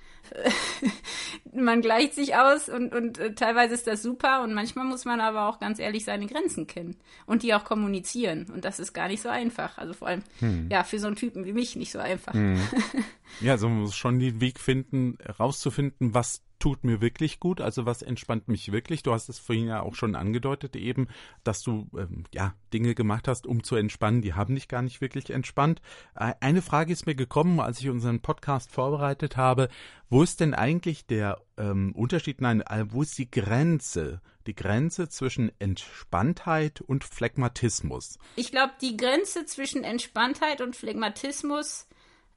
man 1.55 1.81
gleicht 1.81 2.15
sich 2.15 2.37
aus 2.37 2.69
und, 2.69 2.95
und 2.95 3.19
äh, 3.19 3.35
teilweise 3.35 3.75
ist 3.75 3.87
das 3.87 4.03
super 4.03 4.43
und 4.43 4.55
manchmal 4.55 4.85
muss 4.85 5.05
man 5.05 5.21
aber 5.21 5.49
auch 5.49 5.61
ganz 5.61 5.79
ehrlich 5.79 6.05
seine 6.05 6.27
Grenzen 6.27 6.67
kennen 6.67 6.97
und 7.27 7.43
die 7.43 7.55
auch 7.55 7.65
kommunizieren. 7.65 8.47
Und 8.53 8.65
das 8.65 8.81
ist 8.81 8.93
gar 8.93 9.09
nicht 9.09 9.23
so 9.23 9.29
einfach. 9.29 9.79
Also 9.79 9.93
vor 9.93 10.09
allem, 10.09 10.23
hm. 10.41 10.69
ja, 10.71 10.85
für 10.85 10.99
so 10.99 11.07
einen 11.07 11.17
Typen 11.17 11.45
wie 11.45 11.53
mich 11.53 11.77
nicht 11.77 11.93
so 11.93 11.99
einfach. 11.99 12.35
Hm. 12.35 12.59
Ja, 13.41 13.59
so 13.59 13.69
muss 13.69 13.95
schon 13.95 14.19
den 14.19 14.41
Weg 14.41 14.59
finden, 14.59 15.19
rauszufinden, 15.39 16.15
was 16.15 16.43
tut 16.59 16.85
mir 16.85 17.01
wirklich 17.01 17.41
gut, 17.41 17.61
also 17.61 17.87
was 17.87 18.03
entspannt 18.03 18.49
mich 18.49 18.73
wirklich. 18.73 19.03
Du 19.03 19.13
hast 19.13 19.29
es 19.29 19.39
vorhin 19.39 19.67
ja 19.67 19.81
auch 19.81 19.95
schon 19.95 20.15
angedeutet 20.15 20.77
eben, 20.77 21.09
dass 21.45 21.63
du 21.63 21.89
ähm, 21.97 22.25
ja 22.35 22.55
Dinge 22.73 22.95
gemacht 22.95 23.29
hast, 23.29 23.47
um 23.47 23.63
zu 23.63 23.77
entspannen, 23.77 24.23
die 24.23 24.35
haben 24.35 24.55
dich 24.55 24.69
gar 24.69 24.83
nicht 24.83 25.01
wirklich 25.01 25.31
entspannt. 25.31 25.81
Äh, 26.15 26.35
eine 26.41 26.63
Frage 26.63 26.93
ist 26.93 27.07
mir 27.07 27.15
gekommen, 27.15 27.61
als 27.61 27.81
ich 27.81 27.89
unseren 27.89 28.21
Podcast 28.21 28.71
vorbereitet 28.71 29.37
habe, 29.37 29.69
wo 30.09 30.23
ist 30.23 30.41
denn 30.41 30.55
eigentlich 30.55 31.07
der 31.07 31.41
ähm, 31.57 31.93
Unterschied, 31.95 32.41
nein, 32.41 32.63
äh, 32.63 32.87
wo 32.89 33.03
ist 33.03 33.19
die 33.19 33.31
Grenze, 33.31 34.21
die 34.47 34.55
Grenze 34.55 35.09
zwischen 35.09 35.53
Entspanntheit 35.59 36.81
und 36.81 37.05
Phlegmatismus? 37.05 38.19
Ich 38.37 38.51
glaube, 38.51 38.73
die 38.81 38.97
Grenze 38.97 39.47
zwischen 39.47 39.85
Entspanntheit 39.85 40.61
und 40.61 40.75
Phlegmatismus 40.75 41.87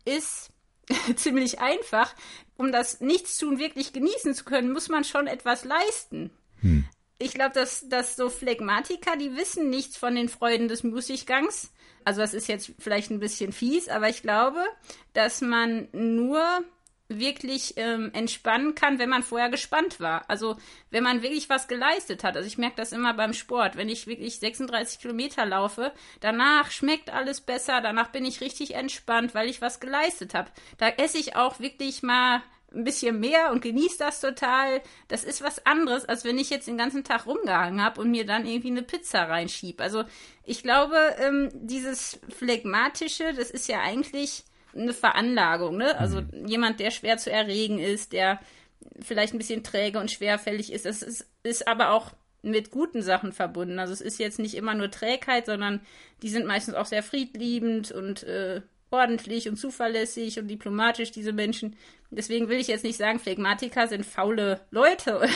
ist 0.05 0.51
ziemlich 1.15 1.59
einfach. 1.59 2.13
Um 2.57 2.71
das 2.71 3.01
Nichtstun 3.01 3.59
wirklich 3.59 3.93
genießen 3.93 4.33
zu 4.33 4.43
können, 4.43 4.71
muss 4.71 4.89
man 4.89 5.03
schon 5.03 5.27
etwas 5.27 5.63
leisten. 5.65 6.31
Hm. 6.61 6.85
Ich 7.17 7.33
glaube, 7.33 7.53
dass, 7.53 7.87
dass 7.87 8.15
so 8.15 8.29
Phlegmatiker, 8.29 9.15
die 9.15 9.35
wissen 9.35 9.69
nichts 9.69 9.97
von 9.97 10.15
den 10.15 10.29
Freuden 10.29 10.67
des 10.67 10.83
Müßiggangs. 10.83 11.71
Also 12.03 12.21
das 12.21 12.33
ist 12.33 12.47
jetzt 12.47 12.71
vielleicht 12.79 13.11
ein 13.11 13.19
bisschen 13.19 13.51
fies, 13.51 13.89
aber 13.89 14.09
ich 14.09 14.23
glaube, 14.23 14.63
dass 15.13 15.41
man 15.41 15.87
nur 15.91 16.63
wirklich 17.19 17.73
ähm, 17.77 18.11
entspannen 18.13 18.75
kann, 18.75 18.99
wenn 18.99 19.09
man 19.09 19.23
vorher 19.23 19.49
gespannt 19.49 19.99
war. 19.99 20.29
Also 20.29 20.57
wenn 20.89 21.03
man 21.03 21.21
wirklich 21.21 21.49
was 21.49 21.67
geleistet 21.67 22.23
hat. 22.23 22.35
Also 22.35 22.47
ich 22.47 22.57
merke 22.57 22.77
das 22.77 22.91
immer 22.91 23.13
beim 23.13 23.33
Sport. 23.33 23.75
Wenn 23.75 23.89
ich 23.89 24.07
wirklich 24.07 24.39
36 24.39 24.99
Kilometer 24.99 25.45
laufe, 25.45 25.91
danach 26.19 26.71
schmeckt 26.71 27.11
alles 27.11 27.41
besser, 27.41 27.81
danach 27.81 28.09
bin 28.09 28.25
ich 28.25 28.41
richtig 28.41 28.75
entspannt, 28.75 29.33
weil 29.33 29.49
ich 29.49 29.61
was 29.61 29.79
geleistet 29.79 30.33
habe. 30.33 30.51
Da 30.77 30.89
esse 30.89 31.17
ich 31.17 31.35
auch 31.35 31.59
wirklich 31.59 32.03
mal 32.03 32.41
ein 32.73 32.83
bisschen 32.83 33.19
mehr 33.19 33.51
und 33.51 33.61
genieße 33.61 33.97
das 33.97 34.21
total. 34.21 34.81
Das 35.07 35.23
ist 35.23 35.41
was 35.41 35.65
anderes, 35.65 36.05
als 36.05 36.23
wenn 36.23 36.37
ich 36.37 36.49
jetzt 36.49 36.67
den 36.67 36.77
ganzen 36.77 37.03
Tag 37.03 37.25
rumgehangen 37.25 37.83
habe 37.83 38.01
und 38.01 38.11
mir 38.11 38.25
dann 38.25 38.45
irgendwie 38.45 38.69
eine 38.69 38.83
Pizza 38.83 39.23
reinschieb. 39.23 39.81
Also 39.81 40.03
ich 40.45 40.63
glaube, 40.63 40.97
ähm, 41.19 41.49
dieses 41.53 42.19
Phlegmatische, 42.29 43.33
das 43.33 43.51
ist 43.51 43.67
ja 43.67 43.81
eigentlich 43.81 44.45
eine 44.75 44.93
Veranlagung, 44.93 45.77
ne? 45.77 45.97
Also 45.99 46.21
mhm. 46.21 46.47
jemand, 46.47 46.79
der 46.79 46.91
schwer 46.91 47.17
zu 47.17 47.31
erregen 47.31 47.79
ist, 47.79 48.13
der 48.13 48.39
vielleicht 48.99 49.33
ein 49.33 49.37
bisschen 49.37 49.63
träge 49.63 49.99
und 49.99 50.11
schwerfällig 50.11 50.71
ist. 50.71 50.85
Das 50.85 51.01
ist, 51.01 51.25
ist 51.43 51.67
aber 51.67 51.91
auch 51.91 52.11
mit 52.41 52.71
guten 52.71 53.01
Sachen 53.01 53.33
verbunden. 53.33 53.79
Also 53.79 53.93
es 53.93 54.01
ist 54.01 54.19
jetzt 54.19 54.39
nicht 54.39 54.55
immer 54.55 54.73
nur 54.73 54.89
Trägheit, 54.89 55.45
sondern 55.45 55.81
die 56.23 56.29
sind 56.29 56.45
meistens 56.45 56.73
auch 56.73 56.87
sehr 56.87 57.03
friedliebend 57.03 57.91
und 57.91 58.23
äh, 58.23 58.61
ordentlich 58.89 59.47
und 59.47 59.57
zuverlässig 59.57 60.39
und 60.39 60.47
diplomatisch, 60.47 61.11
diese 61.11 61.33
Menschen. 61.33 61.75
Deswegen 62.09 62.49
will 62.49 62.59
ich 62.59 62.67
jetzt 62.67 62.83
nicht 62.83 62.97
sagen, 62.97 63.19
Phlegmatiker 63.19 63.87
sind 63.87 64.05
faule 64.05 64.59
Leute 64.71 65.17
oder 65.17 65.29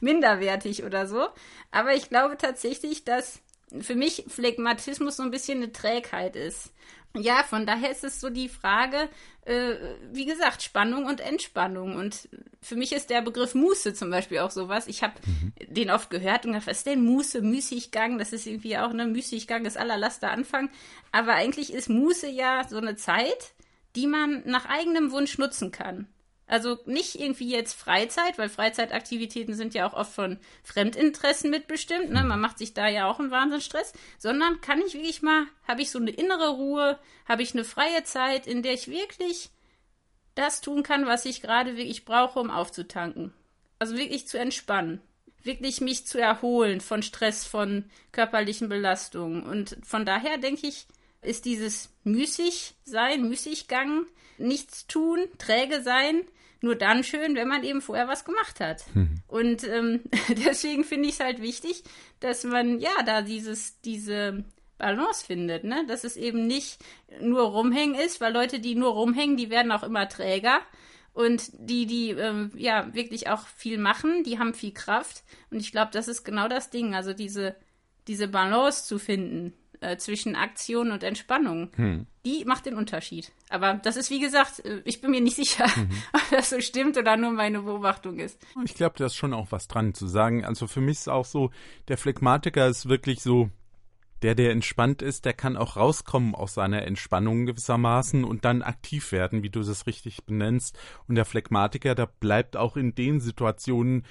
minderwertig 0.00 0.84
oder 0.84 1.06
so. 1.06 1.26
Aber 1.70 1.94
ich 1.94 2.08
glaube 2.08 2.36
tatsächlich, 2.38 3.04
dass 3.04 3.40
für 3.80 3.94
mich 3.94 4.24
Phlegmatismus 4.28 5.16
so 5.16 5.22
ein 5.22 5.30
bisschen 5.30 5.62
eine 5.62 5.72
Trägheit 5.72 6.36
ist. 6.36 6.72
Ja, 7.16 7.42
von 7.42 7.66
daher 7.66 7.90
ist 7.90 8.04
es 8.04 8.20
so 8.20 8.30
die 8.30 8.48
Frage, 8.48 9.08
äh, 9.44 9.74
wie 10.12 10.24
gesagt, 10.24 10.62
Spannung 10.62 11.06
und 11.06 11.20
Entspannung. 11.20 11.96
Und 11.96 12.28
für 12.60 12.76
mich 12.76 12.92
ist 12.92 13.10
der 13.10 13.22
Begriff 13.22 13.54
Muße 13.54 13.94
zum 13.94 14.10
Beispiel 14.10 14.38
auch 14.38 14.50
sowas. 14.50 14.86
Ich 14.86 15.02
habe 15.02 15.14
mhm. 15.24 15.52
den 15.74 15.90
oft 15.90 16.10
gehört 16.10 16.44
und 16.44 16.52
gedacht, 16.52 16.68
was 16.68 16.78
ist 16.78 16.86
denn 16.86 17.04
Muße, 17.04 17.42
Müßiggang? 17.42 18.18
Das 18.18 18.32
ist 18.32 18.46
irgendwie 18.46 18.76
auch, 18.78 18.92
ne, 18.92 19.06
Müßiggang 19.06 19.64
ist 19.64 19.76
aller 19.76 19.96
Laster 19.96 20.30
Anfang. 20.30 20.70
Aber 21.12 21.34
eigentlich 21.34 21.72
ist 21.72 21.88
Muße 21.88 22.28
ja 22.28 22.66
so 22.68 22.76
eine 22.76 22.96
Zeit, 22.96 23.54
die 23.94 24.06
man 24.06 24.42
nach 24.44 24.66
eigenem 24.66 25.10
Wunsch 25.10 25.38
nutzen 25.38 25.70
kann. 25.70 26.08
Also 26.48 26.78
nicht 26.86 27.16
irgendwie 27.16 27.50
jetzt 27.50 27.74
Freizeit, 27.74 28.38
weil 28.38 28.48
Freizeitaktivitäten 28.48 29.54
sind 29.54 29.74
ja 29.74 29.88
auch 29.88 29.94
oft 29.94 30.12
von 30.12 30.38
Fremdinteressen 30.62 31.50
mitbestimmt. 31.50 32.10
Ne? 32.10 32.22
Man 32.22 32.40
macht 32.40 32.58
sich 32.58 32.72
da 32.72 32.86
ja 32.86 33.10
auch 33.10 33.18
einen 33.18 33.32
Wahnsinnsstress. 33.32 33.92
Sondern 34.18 34.60
kann 34.60 34.80
ich 34.80 34.94
wirklich 34.94 35.22
mal, 35.22 35.46
habe 35.66 35.82
ich 35.82 35.90
so 35.90 35.98
eine 35.98 36.12
innere 36.12 36.50
Ruhe, 36.50 36.98
habe 37.28 37.42
ich 37.42 37.52
eine 37.52 37.64
freie 37.64 38.04
Zeit, 38.04 38.46
in 38.46 38.62
der 38.62 38.74
ich 38.74 38.88
wirklich 38.88 39.50
das 40.36 40.60
tun 40.60 40.84
kann, 40.84 41.06
was 41.06 41.24
ich 41.24 41.42
gerade 41.42 41.76
wirklich 41.76 42.04
brauche, 42.04 42.38
um 42.38 42.50
aufzutanken. 42.50 43.32
Also 43.80 43.96
wirklich 43.96 44.28
zu 44.28 44.38
entspannen. 44.38 45.00
Wirklich 45.42 45.80
mich 45.80 46.06
zu 46.06 46.20
erholen 46.20 46.80
von 46.80 47.02
Stress, 47.02 47.44
von 47.44 47.90
körperlichen 48.12 48.68
Belastungen. 48.68 49.42
Und 49.42 49.76
von 49.82 50.04
daher 50.04 50.38
denke 50.38 50.68
ich, 50.68 50.86
ist 51.22 51.44
dieses 51.44 51.90
müßig 52.04 52.74
sein, 52.84 53.28
Müßiggang, 53.28 54.06
nichts 54.38 54.86
tun, 54.86 55.18
träge 55.38 55.82
sein, 55.82 56.22
nur 56.60 56.74
dann 56.74 57.04
schön, 57.04 57.34
wenn 57.34 57.48
man 57.48 57.64
eben 57.64 57.80
vorher 57.80 58.08
was 58.08 58.24
gemacht 58.24 58.60
hat. 58.60 58.84
Mhm. 58.94 59.20
Und 59.26 59.64
ähm, 59.64 60.00
deswegen 60.46 60.84
finde 60.84 61.08
ich 61.08 61.14
es 61.14 61.20
halt 61.20 61.40
wichtig, 61.40 61.84
dass 62.20 62.44
man 62.44 62.78
ja 62.80 62.90
da 63.04 63.22
dieses, 63.22 63.80
diese 63.80 64.44
Balance 64.78 65.24
findet, 65.24 65.64
ne? 65.64 65.84
Dass 65.86 66.04
es 66.04 66.16
eben 66.16 66.46
nicht 66.46 66.78
nur 67.20 67.42
rumhängen 67.42 67.94
ist, 67.94 68.20
weil 68.20 68.32
Leute, 68.32 68.60
die 68.60 68.74
nur 68.74 68.90
rumhängen, 68.90 69.36
die 69.36 69.50
werden 69.50 69.72
auch 69.72 69.82
immer 69.82 70.08
träger. 70.08 70.60
Und 71.12 71.50
die, 71.54 71.86
die 71.86 72.10
ähm, 72.10 72.52
ja 72.56 72.92
wirklich 72.94 73.28
auch 73.30 73.46
viel 73.46 73.78
machen, 73.78 74.22
die 74.22 74.38
haben 74.38 74.52
viel 74.52 74.72
Kraft. 74.72 75.24
Und 75.50 75.60
ich 75.60 75.72
glaube, 75.72 75.90
das 75.92 76.08
ist 76.08 76.24
genau 76.24 76.46
das 76.46 76.68
Ding. 76.68 76.94
Also 76.94 77.14
diese, 77.14 77.56
diese 78.06 78.28
Balance 78.28 78.84
zu 78.84 78.98
finden 78.98 79.54
äh, 79.80 79.96
zwischen 79.96 80.36
Aktion 80.36 80.90
und 80.90 81.02
Entspannung, 81.02 81.70
hm. 81.76 82.06
die 82.24 82.44
macht 82.44 82.66
den 82.66 82.74
Unterschied. 82.74 83.32
Aber 83.48 83.74
das 83.74 83.96
ist, 83.96 84.10
wie 84.10 84.20
gesagt, 84.20 84.64
äh, 84.64 84.82
ich 84.84 85.00
bin 85.00 85.10
mir 85.10 85.20
nicht 85.20 85.36
sicher, 85.36 85.66
mhm. 85.76 85.90
ob 86.12 86.22
das 86.30 86.50
so 86.50 86.60
stimmt 86.60 86.96
oder 86.96 87.16
nur 87.16 87.32
meine 87.32 87.62
Beobachtung 87.62 88.18
ist. 88.18 88.40
Ich 88.64 88.74
glaube, 88.74 88.94
da 88.98 89.06
ist 89.06 89.16
schon 89.16 89.34
auch 89.34 89.48
was 89.50 89.68
dran 89.68 89.94
zu 89.94 90.06
sagen. 90.06 90.44
Also 90.44 90.66
für 90.66 90.80
mich 90.80 90.98
ist 90.98 91.08
auch 91.08 91.24
so, 91.24 91.50
der 91.88 91.98
Phlegmatiker 91.98 92.66
ist 92.66 92.88
wirklich 92.88 93.20
so, 93.20 93.50
der, 94.22 94.34
der 94.34 94.50
entspannt 94.50 95.02
ist, 95.02 95.24
der 95.24 95.34
kann 95.34 95.56
auch 95.56 95.76
rauskommen 95.76 96.34
aus 96.34 96.54
seiner 96.54 96.82
Entspannung 96.82 97.46
gewissermaßen 97.46 98.24
und 98.24 98.44
dann 98.44 98.62
aktiv 98.62 99.12
werden, 99.12 99.42
wie 99.42 99.50
du 99.50 99.62
das 99.62 99.86
richtig 99.86 100.24
benennst. 100.24 100.78
Und 101.06 101.16
der 101.16 101.26
Phlegmatiker, 101.26 101.94
der 101.94 102.06
bleibt 102.06 102.56
auch 102.56 102.76
in 102.76 102.94
den 102.94 103.20
Situationen, 103.20 104.04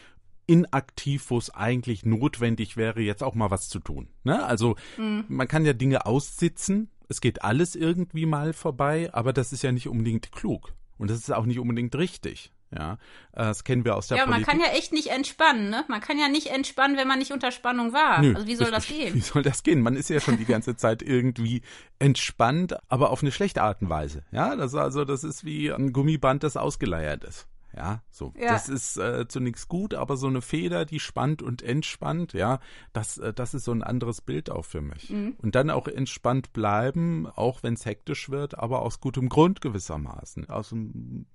inaktiv, 0.48 1.30
wo 1.30 1.38
es 1.38 1.50
eigentlich 1.50 2.06
notwendig 2.06 2.78
wäre, 2.78 3.02
jetzt 3.02 3.24
auch 3.24 3.36
mal 3.36 3.52
was 3.52 3.70
zu 3.70 3.80
tun. 3.80 4.10
Ne? 4.24 4.44
Also 4.44 4.76
mhm. 4.98 5.26
man 5.28 5.48
kann 5.48 5.66
ja 5.66 5.74
Dinge 5.74 6.06
aussitzen, 6.06 6.90
es 7.10 7.22
geht 7.22 7.44
alles 7.44 7.76
irgendwie 7.76 8.26
mal 8.26 8.54
vorbei, 8.54 9.10
aber 9.14 9.34
das 9.34 9.54
ist 9.54 9.64
ja 9.64 9.72
nicht 9.72 9.88
unbedingt 9.88 10.32
klug. 10.32 10.74
Und 10.98 11.10
das 11.10 11.18
ist 11.18 11.32
auch 11.32 11.46
nicht 11.46 11.60
unbedingt 11.60 11.96
richtig. 11.96 12.52
Ja, 12.76 12.94
äh, 13.34 13.44
das 13.44 13.64
kennen 13.64 13.86
wir 13.86 13.96
aus 13.96 14.08
der 14.08 14.18
ja, 14.18 14.26
Politik. 14.26 14.48
Ja, 14.48 14.54
man 14.54 14.62
kann 14.62 14.72
ja 14.72 14.78
echt 14.78 14.92
nicht 14.92 15.08
entspannen, 15.08 15.70
ne? 15.70 15.86
Man 15.88 16.02
kann 16.02 16.18
ja 16.18 16.28
nicht 16.28 16.48
entspannen, 16.48 16.98
wenn 16.98 17.08
man 17.08 17.20
nicht 17.20 17.32
unter 17.32 17.52
Spannung 17.52 17.94
war. 17.94 18.22
Nö, 18.22 18.34
also 18.34 18.48
wie 18.48 18.56
soll 18.56 18.72
das 18.72 18.88
gehen? 18.88 19.14
Wie 19.14 19.22
soll 19.22 19.44
das 19.44 19.64
gehen? 19.64 19.82
Man 19.82 19.96
ist 19.96 20.10
ja 20.10 20.20
schon 20.20 20.38
die 20.38 20.46
ganze 20.46 20.76
Zeit 20.76 21.02
irgendwie 21.02 21.62
entspannt, 22.00 22.76
aber 22.90 23.12
auf 23.12 23.22
eine 23.22 23.32
schlechte 23.32 23.62
Art 23.62 23.82
und 23.82 23.90
Weise. 23.90 24.24
Ja, 24.32 24.56
das 24.56 24.74
also 24.74 25.06
das 25.06 25.24
ist 25.24 25.46
wie 25.46 25.72
ein 25.72 25.94
Gummiband, 25.94 26.44
das 26.44 26.58
ausgeleiert 26.58 27.24
ist. 27.24 27.48
Ja, 27.76 28.02
so. 28.10 28.34
Ja. 28.40 28.54
Das 28.54 28.70
ist 28.70 28.98
äh, 28.98 29.28
zunächst 29.28 29.68
gut, 29.68 29.94
aber 29.96 30.16
so 30.16 30.28
eine 30.28 30.42
Feder, 30.42 30.86
die 30.86 31.00
spannt 31.00 31.42
und 31.42 31.62
entspannt, 31.62 32.32
ja, 32.34 32.60
das, 32.94 33.18
äh, 33.18 33.34
das 33.34 33.54
ist 33.54 33.66
so 33.66 33.74
ein 33.74 33.84
anderes 33.84 34.22
Bild 34.22 34.50
auch 34.50 34.64
für 34.64 34.82
mich. 34.82 35.10
Mhm. 35.10 35.36
Und 35.42 35.56
dann 35.56 35.70
auch 35.70 35.88
entspannt 35.88 36.54
bleiben, 36.54 37.28
auch 37.28 37.64
wenn 37.64 37.74
es 37.74 37.86
hektisch 37.86 38.30
wird, 38.30 38.58
aber 38.58 38.82
aus 38.82 39.02
gutem 39.02 39.28
Grund 39.28 39.60
gewissermaßen. 39.60 40.50
Aus 40.50 40.72
einem 40.72 41.26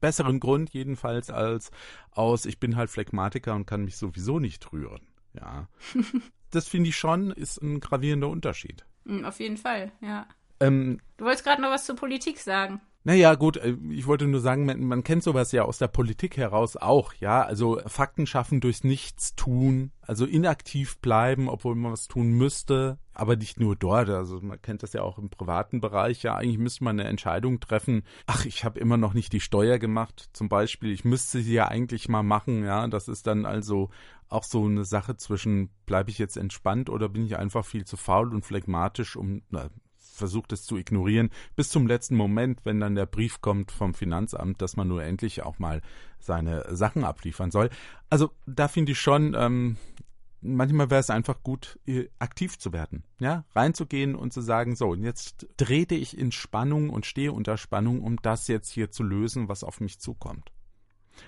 besseren 0.00 0.38
Grund 0.38 0.70
jedenfalls 0.70 1.30
als 1.30 1.70
aus, 2.12 2.46
ich 2.46 2.60
bin 2.60 2.76
halt 2.76 2.90
Phlegmatiker 2.90 3.54
und 3.54 3.66
kann 3.66 3.84
mich 3.84 3.96
sowieso 3.96 4.38
nicht 4.38 4.72
rühren. 4.72 5.02
Ja. 5.34 5.68
das 6.50 6.68
finde 6.68 6.90
ich 6.90 6.96
schon, 6.96 7.32
ist 7.32 7.60
ein 7.60 7.80
gravierender 7.80 8.28
Unterschied. 8.28 8.86
Mhm, 9.04 9.24
auf 9.24 9.40
jeden 9.40 9.56
Fall, 9.56 9.90
ja. 10.00 10.28
Ähm, 10.60 11.00
du 11.16 11.24
wolltest 11.24 11.44
gerade 11.44 11.62
noch 11.62 11.70
was 11.70 11.86
zur 11.86 11.96
Politik 11.96 12.38
sagen. 12.38 12.80
Naja, 13.04 13.36
gut, 13.36 13.56
äh, 13.56 13.76
ich 13.90 14.06
wollte 14.06 14.26
nur 14.26 14.40
sagen, 14.40 14.66
man, 14.66 14.80
man, 14.80 15.04
kennt 15.04 15.22
sowas 15.22 15.52
ja 15.52 15.62
aus 15.62 15.78
der 15.78 15.88
Politik 15.88 16.36
heraus 16.36 16.76
auch, 16.76 17.14
ja. 17.14 17.42
Also 17.42 17.80
Fakten 17.86 18.26
schaffen 18.26 18.60
durchs 18.60 18.84
Nichtstun, 18.84 19.92
also 20.02 20.26
inaktiv 20.26 20.98
bleiben, 20.98 21.48
obwohl 21.48 21.74
man 21.74 21.92
was 21.92 22.08
tun 22.08 22.32
müsste, 22.32 22.98
aber 23.14 23.36
nicht 23.36 23.60
nur 23.60 23.76
dort. 23.76 24.10
Also 24.10 24.40
man 24.40 24.60
kennt 24.60 24.82
das 24.82 24.92
ja 24.92 25.02
auch 25.02 25.16
im 25.18 25.30
privaten 25.30 25.80
Bereich, 25.80 26.22
ja. 26.22 26.34
Eigentlich 26.34 26.58
müsste 26.58 26.84
man 26.84 26.98
eine 26.98 27.08
Entscheidung 27.08 27.60
treffen. 27.60 28.02
Ach, 28.26 28.44
ich 28.44 28.64
habe 28.64 28.80
immer 28.80 28.96
noch 28.96 29.14
nicht 29.14 29.32
die 29.32 29.40
Steuer 29.40 29.78
gemacht, 29.78 30.28
zum 30.32 30.48
Beispiel. 30.48 30.90
Ich 30.92 31.04
müsste 31.04 31.40
sie 31.40 31.54
ja 31.54 31.68
eigentlich 31.68 32.08
mal 32.08 32.24
machen, 32.24 32.64
ja. 32.64 32.86
Das 32.88 33.08
ist 33.08 33.26
dann 33.26 33.46
also 33.46 33.90
auch 34.28 34.44
so 34.44 34.64
eine 34.64 34.84
Sache 34.84 35.16
zwischen, 35.16 35.70
bleibe 35.86 36.10
ich 36.10 36.18
jetzt 36.18 36.36
entspannt 36.36 36.90
oder 36.90 37.08
bin 37.08 37.24
ich 37.24 37.38
einfach 37.38 37.64
viel 37.64 37.86
zu 37.86 37.96
faul 37.96 38.34
und 38.34 38.44
phlegmatisch, 38.44 39.16
um, 39.16 39.42
na, 39.50 39.70
versucht 40.18 40.52
es 40.52 40.64
zu 40.64 40.76
ignorieren, 40.76 41.30
bis 41.56 41.70
zum 41.70 41.86
letzten 41.86 42.16
Moment, 42.16 42.60
wenn 42.64 42.80
dann 42.80 42.94
der 42.94 43.06
Brief 43.06 43.40
kommt 43.40 43.72
vom 43.72 43.94
Finanzamt, 43.94 44.60
dass 44.60 44.76
man 44.76 44.88
nur 44.88 45.02
endlich 45.02 45.42
auch 45.42 45.58
mal 45.58 45.80
seine 46.18 46.66
Sachen 46.74 47.04
abliefern 47.04 47.50
soll. 47.50 47.70
Also 48.10 48.30
da 48.46 48.68
finde 48.68 48.92
ich 48.92 49.00
schon, 49.00 49.34
ähm, 49.38 49.76
manchmal 50.40 50.90
wäre 50.90 51.00
es 51.00 51.10
einfach 51.10 51.42
gut, 51.42 51.78
aktiv 52.18 52.58
zu 52.58 52.72
werden, 52.72 53.04
ja, 53.18 53.44
reinzugehen 53.54 54.14
und 54.14 54.32
zu 54.32 54.40
sagen, 54.40 54.76
so, 54.76 54.90
und 54.90 55.02
jetzt 55.02 55.46
trete 55.56 55.94
ich 55.94 56.16
in 56.16 56.32
Spannung 56.32 56.90
und 56.90 57.06
stehe 57.06 57.32
unter 57.32 57.56
Spannung, 57.56 58.02
um 58.02 58.16
das 58.22 58.48
jetzt 58.48 58.70
hier 58.70 58.90
zu 58.90 59.02
lösen, 59.02 59.48
was 59.48 59.64
auf 59.64 59.80
mich 59.80 59.98
zukommt. 59.98 60.52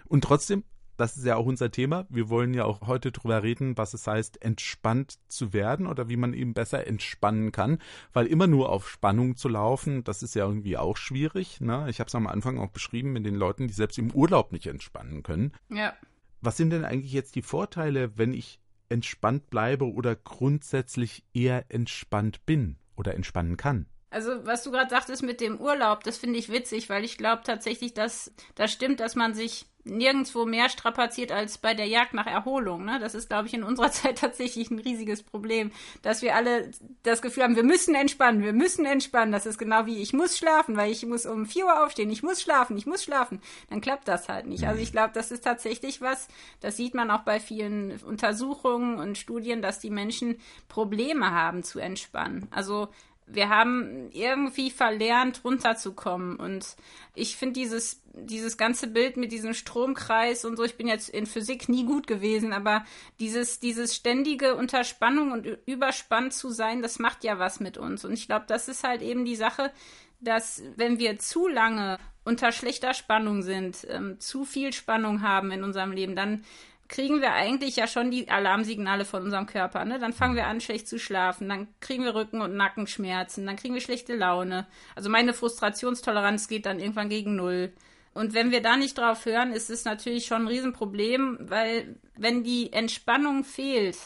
Und 0.07 0.25
trotzdem 0.25 0.65
das 1.01 1.17
ist 1.17 1.25
ja 1.25 1.37
auch 1.37 1.47
unser 1.47 1.71
Thema. 1.71 2.07
Wir 2.11 2.29
wollen 2.29 2.55
ja 2.55 2.65
auch 2.65 2.87
heute 2.87 3.11
drüber 3.11 3.43
reden, 3.43 3.77
was 3.77 3.95
es 3.95 4.07
heißt, 4.07 4.43
entspannt 4.43 5.19
zu 5.29 5.53
werden 5.53 5.87
oder 5.87 6.09
wie 6.09 6.17
man 6.17 6.35
eben 6.35 6.55
besser 6.55 6.87
entspannen 6.87 7.53
kann. 7.53 7.79
Weil 8.13 8.27
immer 8.27 8.47
nur 8.47 8.69
auf 8.69 8.89
Spannung 8.89 9.37
zu 9.37 9.49
laufen, 9.49 10.05
das 10.05 10.23
ist 10.23 10.35
ja 10.35 10.47
irgendwie 10.47 10.77
auch 10.77 10.97
schwierig. 10.97 11.61
Ne? 11.61 11.87
Ich 11.89 12.01
habe 12.01 12.09
es 12.09 12.15
am 12.15 12.27
Anfang 12.27 12.59
auch 12.59 12.71
beschrieben 12.71 13.13
mit 13.13 13.25
den 13.25 13.35
Leuten, 13.35 13.67
die 13.67 13.73
selbst 13.73 13.99
im 13.99 14.13
Urlaub 14.13 14.53
nicht 14.53 14.67
entspannen 14.67 15.23
können. 15.23 15.53
Ja. 15.71 15.95
Was 16.43 16.57
sind 16.57 16.71
denn 16.71 16.85
eigentlich 16.85 17.13
jetzt 17.13 17.35
die 17.35 17.43
Vorteile, 17.43 18.19
wenn 18.19 18.33
ich 18.35 18.61
entspannt 18.89 19.51
bleibe 19.51 19.91
oder 19.91 20.15
grundsätzlich 20.15 21.25
eher 21.33 21.65
entspannt 21.69 22.45
bin 22.45 22.77
oder 22.97 23.15
entspannen 23.15 23.57
kann? 23.57 23.87
Also, 24.11 24.45
was 24.45 24.65
du 24.65 24.73
gerade 24.73 24.91
sagtest 24.91 25.23
mit 25.23 25.41
dem 25.41 25.61
Urlaub, 25.61 26.03
das 26.03 26.19
finde 26.19 26.39
ich 26.39 26.51
witzig, 26.51 26.89
weil 26.89 27.05
ich 27.05 27.17
glaube 27.17 27.43
tatsächlich, 27.45 27.95
dass 27.95 28.33
das 28.57 28.73
stimmt, 28.73 28.99
dass 28.99 29.15
man 29.15 29.35
sich 29.35 29.67
nirgendwo 29.85 30.45
mehr 30.45 30.69
strapaziert 30.69 31.33
als 31.33 31.59
bei 31.59 31.75
der 31.75 31.87
Jagd 31.87 32.15
nach 32.15 32.27
Erholung. 32.27 32.85
Ne? 32.85 32.99
Das 33.01 33.15
ist, 33.15 33.29
glaube 33.29 33.49
ich, 33.49 33.55
in 33.55 33.63
unserer 33.63 33.91
Zeit 33.93 34.19
tatsächlich 34.19 34.71
ein 34.71 34.79
riesiges 34.79 35.23
Problem, 35.23 35.73
dass 36.03 36.23
wir 36.23 36.35
alle 36.35 36.71
das 37.03 37.23
Gefühl 37.23 37.45
haben, 37.45 37.57
wir 37.57 37.65
müssen 37.65 37.95
entspannen, 37.95 38.43
wir 38.43 38.53
müssen 38.53 38.85
entspannen. 38.85 39.33
Das 39.33 39.47
ist 39.47 39.59
genau 39.59 39.87
wie, 39.87 40.03
ich 40.03 40.13
muss 40.13 40.37
schlafen, 40.37 40.77
weil 40.77 40.91
ich 40.91 41.05
muss 41.07 41.27
um 41.27 41.47
vier 41.47 41.67
Uhr 41.67 41.85
aufstehen, 41.85 42.11
ich 42.11 42.23
muss 42.23 42.43
schlafen, 42.43 42.77
ich 42.77 42.87
muss 42.87 43.03
schlafen. 43.03 43.41
Dann 43.69 43.81
klappt 43.81 44.09
das 44.09 44.29
halt 44.29 44.47
nicht. 44.47 44.65
Also 44.65 44.81
ich 44.81 44.93
glaube, 44.93 45.13
das 45.15 45.31
ist 45.31 45.45
tatsächlich 45.45 46.01
was, 46.01 46.29
das 46.61 46.77
sieht 46.77 46.95
man 46.95 47.11
auch 47.11 47.23
bei 47.23 47.41
vielen 47.41 48.01
Untersuchungen 48.03 48.99
und 48.99 49.19
Studien, 49.19 49.63
dass 49.63 49.79
die 49.79 49.91
Menschen 49.91 50.39
Probleme 50.69 51.31
haben 51.31 51.63
zu 51.63 51.79
entspannen. 51.79 52.49
Also 52.51 52.89
wir 53.33 53.49
haben 53.49 54.11
irgendwie 54.13 54.71
verlernt, 54.71 55.43
runterzukommen. 55.45 56.37
Und 56.37 56.77
ich 57.15 57.37
finde 57.37 57.55
dieses, 57.55 58.03
dieses 58.15 58.57
ganze 58.57 58.87
Bild 58.87 59.17
mit 59.17 59.33
diesem 59.33 59.55
Stromkreis 59.55 60.45
und 60.45 60.57
so, 60.57 60.65
ich 60.65 60.77
bin 60.77 60.89
jetzt 60.89 61.09
in 61.09 61.27
Physik 61.27 61.69
nie 61.69 61.85
gut 61.85 62.07
gewesen, 62.07 62.53
aber 62.53 62.85
dieses, 63.19 63.61
dieses 63.61 63.95
ständige 63.95 64.57
Unterspannung 64.57 65.33
und 65.33 65.47
überspannt 65.67 66.33
zu 66.33 66.51
sein, 66.51 66.83
das 66.83 66.99
macht 66.99 67.25
ja 67.25 67.39
was 67.39 67.61
mit 67.61 67.79
uns. 67.79 68.05
Und 68.05 68.13
ich 68.13 68.27
glaube, 68.27 68.47
das 68.49 68.69
ist 68.69 68.85
halt 68.85 69.03
eben 69.03 69.25
die 69.25 69.37
Sache, 69.37 69.73
dass 70.21 70.63
wenn 70.77 70.99
wir 70.99 71.19
zu 71.19 71.49
lange 71.49 71.99
unter 72.25 72.53
schlechter 72.53 72.95
Spannung 72.95 73.43
sind, 73.43 73.87
ähm, 73.89 74.21
zu 74.21 74.45
viel 74.45 74.73
Spannung 74.73 75.23
haben 75.23 75.51
in 75.51 75.65
unserem 75.65 75.93
Leben, 75.93 76.15
dann 76.15 76.45
kriegen 76.91 77.21
wir 77.21 77.33
eigentlich 77.33 77.77
ja 77.77 77.87
schon 77.87 78.11
die 78.11 78.29
Alarmsignale 78.29 79.05
von 79.05 79.23
unserem 79.23 79.47
Körper. 79.47 79.85
Ne? 79.85 80.01
Dann 80.01 80.13
fangen 80.13 80.35
wir 80.35 80.49
an, 80.49 80.61
schlecht 80.61 80.89
zu 80.89 80.99
schlafen, 80.99 81.49
dann 81.49 81.69
kriegen 81.79 82.05
wir 82.05 82.17
Rücken- 82.17 82.43
und 82.43 82.57
Nackenschmerzen, 82.57 83.47
dann 83.47 83.57
kriegen 83.57 83.75
wir 83.75 83.81
schlechte 83.81 84.17
Laune. 84.17 84.67
Also 84.97 85.09
meine 85.09 85.33
Frustrationstoleranz 85.33 86.49
geht 86.49 86.67
dann 86.67 86.81
irgendwann 86.81 87.09
gegen 87.09 87.37
Null. 87.37 87.73
Und 88.13 88.35
wenn 88.35 88.51
wir 88.51 88.61
da 88.61 88.77
nicht 88.77 88.99
drauf 88.99 89.25
hören, 89.25 89.53
ist 89.53 89.71
es 89.71 89.85
natürlich 89.85 90.27
schon 90.27 90.43
ein 90.43 90.49
Riesenproblem, 90.49 91.39
weil 91.43 91.97
wenn 92.17 92.43
die 92.43 92.73
Entspannung 92.73 93.45
fehlt, 93.45 93.97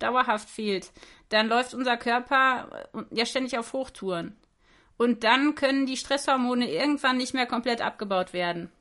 dauerhaft 0.00 0.50
fehlt, 0.50 0.90
dann 1.28 1.48
läuft 1.48 1.74
unser 1.74 1.96
Körper 1.96 2.88
ja 3.12 3.24
ständig 3.24 3.56
auf 3.56 3.72
Hochtouren. 3.72 4.36
Und 4.96 5.22
dann 5.22 5.54
können 5.54 5.86
die 5.86 5.96
Stresshormone 5.96 6.68
irgendwann 6.68 7.18
nicht 7.18 7.34
mehr 7.34 7.46
komplett 7.46 7.80
abgebaut 7.80 8.32
werden. 8.32 8.72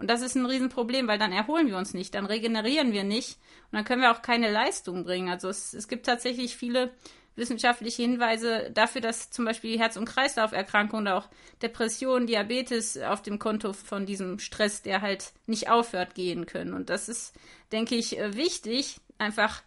Und 0.00 0.08
das 0.08 0.22
ist 0.22 0.34
ein 0.34 0.46
Riesenproblem, 0.46 1.06
weil 1.08 1.18
dann 1.18 1.30
erholen 1.30 1.66
wir 1.66 1.76
uns 1.76 1.92
nicht, 1.92 2.14
dann 2.14 2.24
regenerieren 2.24 2.92
wir 2.92 3.04
nicht 3.04 3.38
und 3.70 3.76
dann 3.76 3.84
können 3.84 4.00
wir 4.00 4.10
auch 4.10 4.22
keine 4.22 4.50
Leistung 4.50 5.04
bringen. 5.04 5.28
Also 5.28 5.50
es, 5.50 5.74
es 5.74 5.88
gibt 5.88 6.06
tatsächlich 6.06 6.56
viele 6.56 6.90
wissenschaftliche 7.36 8.02
Hinweise 8.02 8.70
dafür, 8.72 9.02
dass 9.02 9.30
zum 9.30 9.44
Beispiel 9.44 9.78
Herz- 9.78 9.98
und 9.98 10.06
Kreislauferkrankungen 10.06 11.06
oder 11.06 11.16
auch 11.18 11.28
Depressionen, 11.60 12.26
Diabetes 12.26 12.96
auf 12.98 13.20
dem 13.20 13.38
Konto 13.38 13.74
von 13.74 14.06
diesem 14.06 14.38
Stress, 14.38 14.80
der 14.80 15.02
halt 15.02 15.32
nicht 15.46 15.68
aufhört, 15.68 16.14
gehen 16.14 16.46
können. 16.46 16.72
Und 16.72 16.88
das 16.88 17.10
ist, 17.10 17.34
denke 17.70 17.94
ich, 17.94 18.18
äh, 18.18 18.36
wichtig, 18.36 19.00
einfach 19.18 19.62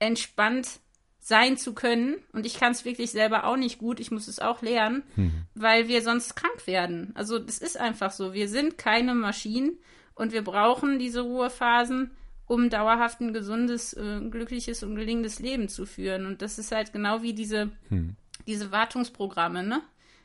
entspannt 0.00 0.80
sein 1.20 1.56
zu 1.56 1.74
können. 1.74 2.16
Und 2.32 2.46
ich 2.46 2.58
kann 2.58 2.72
es 2.72 2.84
wirklich 2.84 3.10
selber 3.10 3.44
auch 3.44 3.56
nicht 3.56 3.78
gut. 3.78 4.00
Ich 4.00 4.10
muss 4.10 4.26
es 4.26 4.40
auch 4.40 4.62
lernen, 4.62 5.02
mhm. 5.16 5.44
weil 5.54 5.86
wir 5.86 6.02
sonst 6.02 6.34
krank 6.34 6.66
werden. 6.66 7.12
Also 7.14 7.38
das 7.38 7.58
ist 7.58 7.78
einfach 7.78 8.10
so. 8.10 8.32
Wir 8.32 8.48
sind 8.48 8.78
keine 8.78 9.14
Maschinen 9.14 9.78
und 10.14 10.32
wir 10.32 10.42
brauchen 10.42 10.98
diese 10.98 11.20
Ruhephasen, 11.20 12.10
um 12.46 12.70
dauerhaft 12.70 13.20
ein 13.20 13.32
gesundes, 13.32 13.92
äh, 13.92 14.20
glückliches 14.28 14.82
und 14.82 14.96
gelingendes 14.96 15.38
Leben 15.38 15.68
zu 15.68 15.86
führen. 15.86 16.26
Und 16.26 16.42
das 16.42 16.58
ist 16.58 16.72
halt 16.72 16.92
genau 16.92 17.22
wie 17.22 17.34
diese, 17.34 17.70
mhm. 17.90 18.16
diese 18.46 18.72
Wartungsprogramme, 18.72 19.62
ne? 19.62 19.82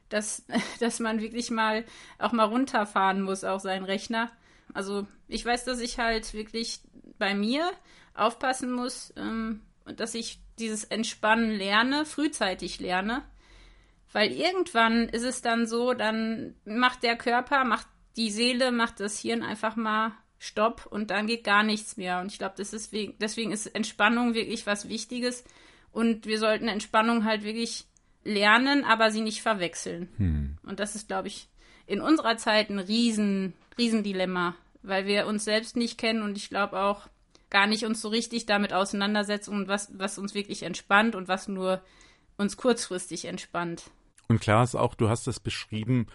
Dass, 0.09 0.45
dass 0.79 0.99
man 0.99 1.21
wirklich 1.21 1.51
mal 1.51 1.83
auch 2.19 2.31
mal 2.31 2.45
runterfahren 2.45 3.21
muss, 3.21 3.43
auch 3.43 3.59
seinen 3.59 3.85
Rechner. 3.85 4.31
Also 4.73 5.05
ich 5.27 5.45
weiß, 5.45 5.65
dass 5.65 5.79
ich 5.79 5.99
halt 5.99 6.33
wirklich 6.33 6.79
bei 7.19 7.35
mir 7.35 7.69
aufpassen 8.13 8.71
muss, 8.71 9.13
ähm, 9.17 9.61
dass 9.85 10.15
ich 10.15 10.39
dieses 10.59 10.83
Entspannen 10.83 11.51
lerne, 11.51 12.05
frühzeitig 12.05 12.79
lerne. 12.79 13.23
Weil 14.11 14.31
irgendwann 14.31 15.09
ist 15.09 15.23
es 15.23 15.41
dann 15.41 15.67
so, 15.67 15.93
dann 15.93 16.55
macht 16.65 17.03
der 17.03 17.17
Körper, 17.17 17.63
macht 17.65 17.87
die 18.15 18.31
Seele, 18.31 18.71
macht 18.71 18.99
das 18.99 19.19
Hirn 19.19 19.43
einfach 19.43 19.75
mal 19.75 20.13
Stopp 20.39 20.85
und 20.85 21.11
dann 21.11 21.27
geht 21.27 21.43
gar 21.43 21.63
nichts 21.63 21.97
mehr. 21.97 22.19
Und 22.21 22.31
ich 22.31 22.37
glaube, 22.37 22.55
deswegen, 22.57 23.15
deswegen 23.19 23.51
ist 23.51 23.67
Entspannung 23.67 24.33
wirklich 24.33 24.65
was 24.65 24.89
Wichtiges. 24.89 25.43
Und 25.91 26.25
wir 26.25 26.39
sollten 26.39 26.67
Entspannung 26.67 27.25
halt 27.25 27.43
wirklich 27.43 27.85
lernen, 28.23 28.83
aber 28.83 29.11
sie 29.11 29.21
nicht 29.21 29.41
verwechseln. 29.41 30.09
Hm. 30.17 30.57
Und 30.63 30.79
das 30.79 30.95
ist, 30.95 31.07
glaube 31.07 31.27
ich, 31.27 31.47
in 31.87 32.01
unserer 32.01 32.37
Zeit 32.37 32.69
ein 32.69 32.79
riesen, 32.79 33.53
riesen 33.77 34.03
Dilemma, 34.03 34.55
weil 34.81 35.05
wir 35.05 35.27
uns 35.27 35.45
selbst 35.45 35.75
nicht 35.75 35.97
kennen 35.97 36.21
und 36.21 36.37
ich 36.37 36.49
glaube 36.49 36.79
auch, 36.79 37.07
gar 37.55 37.67
nicht 37.67 37.85
uns 37.85 38.01
so 38.01 38.09
richtig 38.09 38.45
damit 38.45 38.73
auseinandersetzen 38.73 39.69
was, 39.69 39.89
was 39.97 40.17
uns 40.17 40.35
wirklich 40.35 40.63
entspannt 40.63 41.15
und 41.15 41.29
was 41.29 41.47
nur 41.47 41.81
uns 42.35 42.57
kurzfristig 42.57 43.23
entspannt. 43.23 43.91
Und 44.27 44.41
klar 44.41 44.61
ist 44.65 44.75
auch, 44.75 44.93
du 44.93 45.07
hast 45.07 45.25
es 45.29 45.39
beschrieben, 45.39 46.07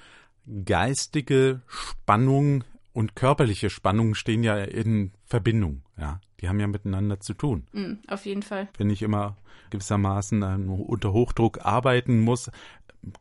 geistige 0.67 1.63
Spannung 1.67 2.63
und 2.93 3.17
körperliche 3.17 3.71
Spannung 3.71 4.15
stehen 4.15 4.43
ja 4.43 4.59
in 4.59 5.13
Verbindung, 5.25 5.81
ja. 5.97 6.21
Die 6.43 6.49
haben 6.49 6.61
ja 6.61 6.67
miteinander 6.67 7.21
zu 7.21 7.33
tun. 7.33 7.67
Mm, 7.73 7.95
auf 8.09 8.27
jeden 8.27 8.43
Fall. 8.43 8.69
Wenn 8.77 8.91
ich 8.91 9.01
immer 9.01 9.39
gewissermaßen 9.71 10.69
unter 10.69 11.13
Hochdruck 11.15 11.65
arbeiten 11.65 12.21
muss, 12.21 12.51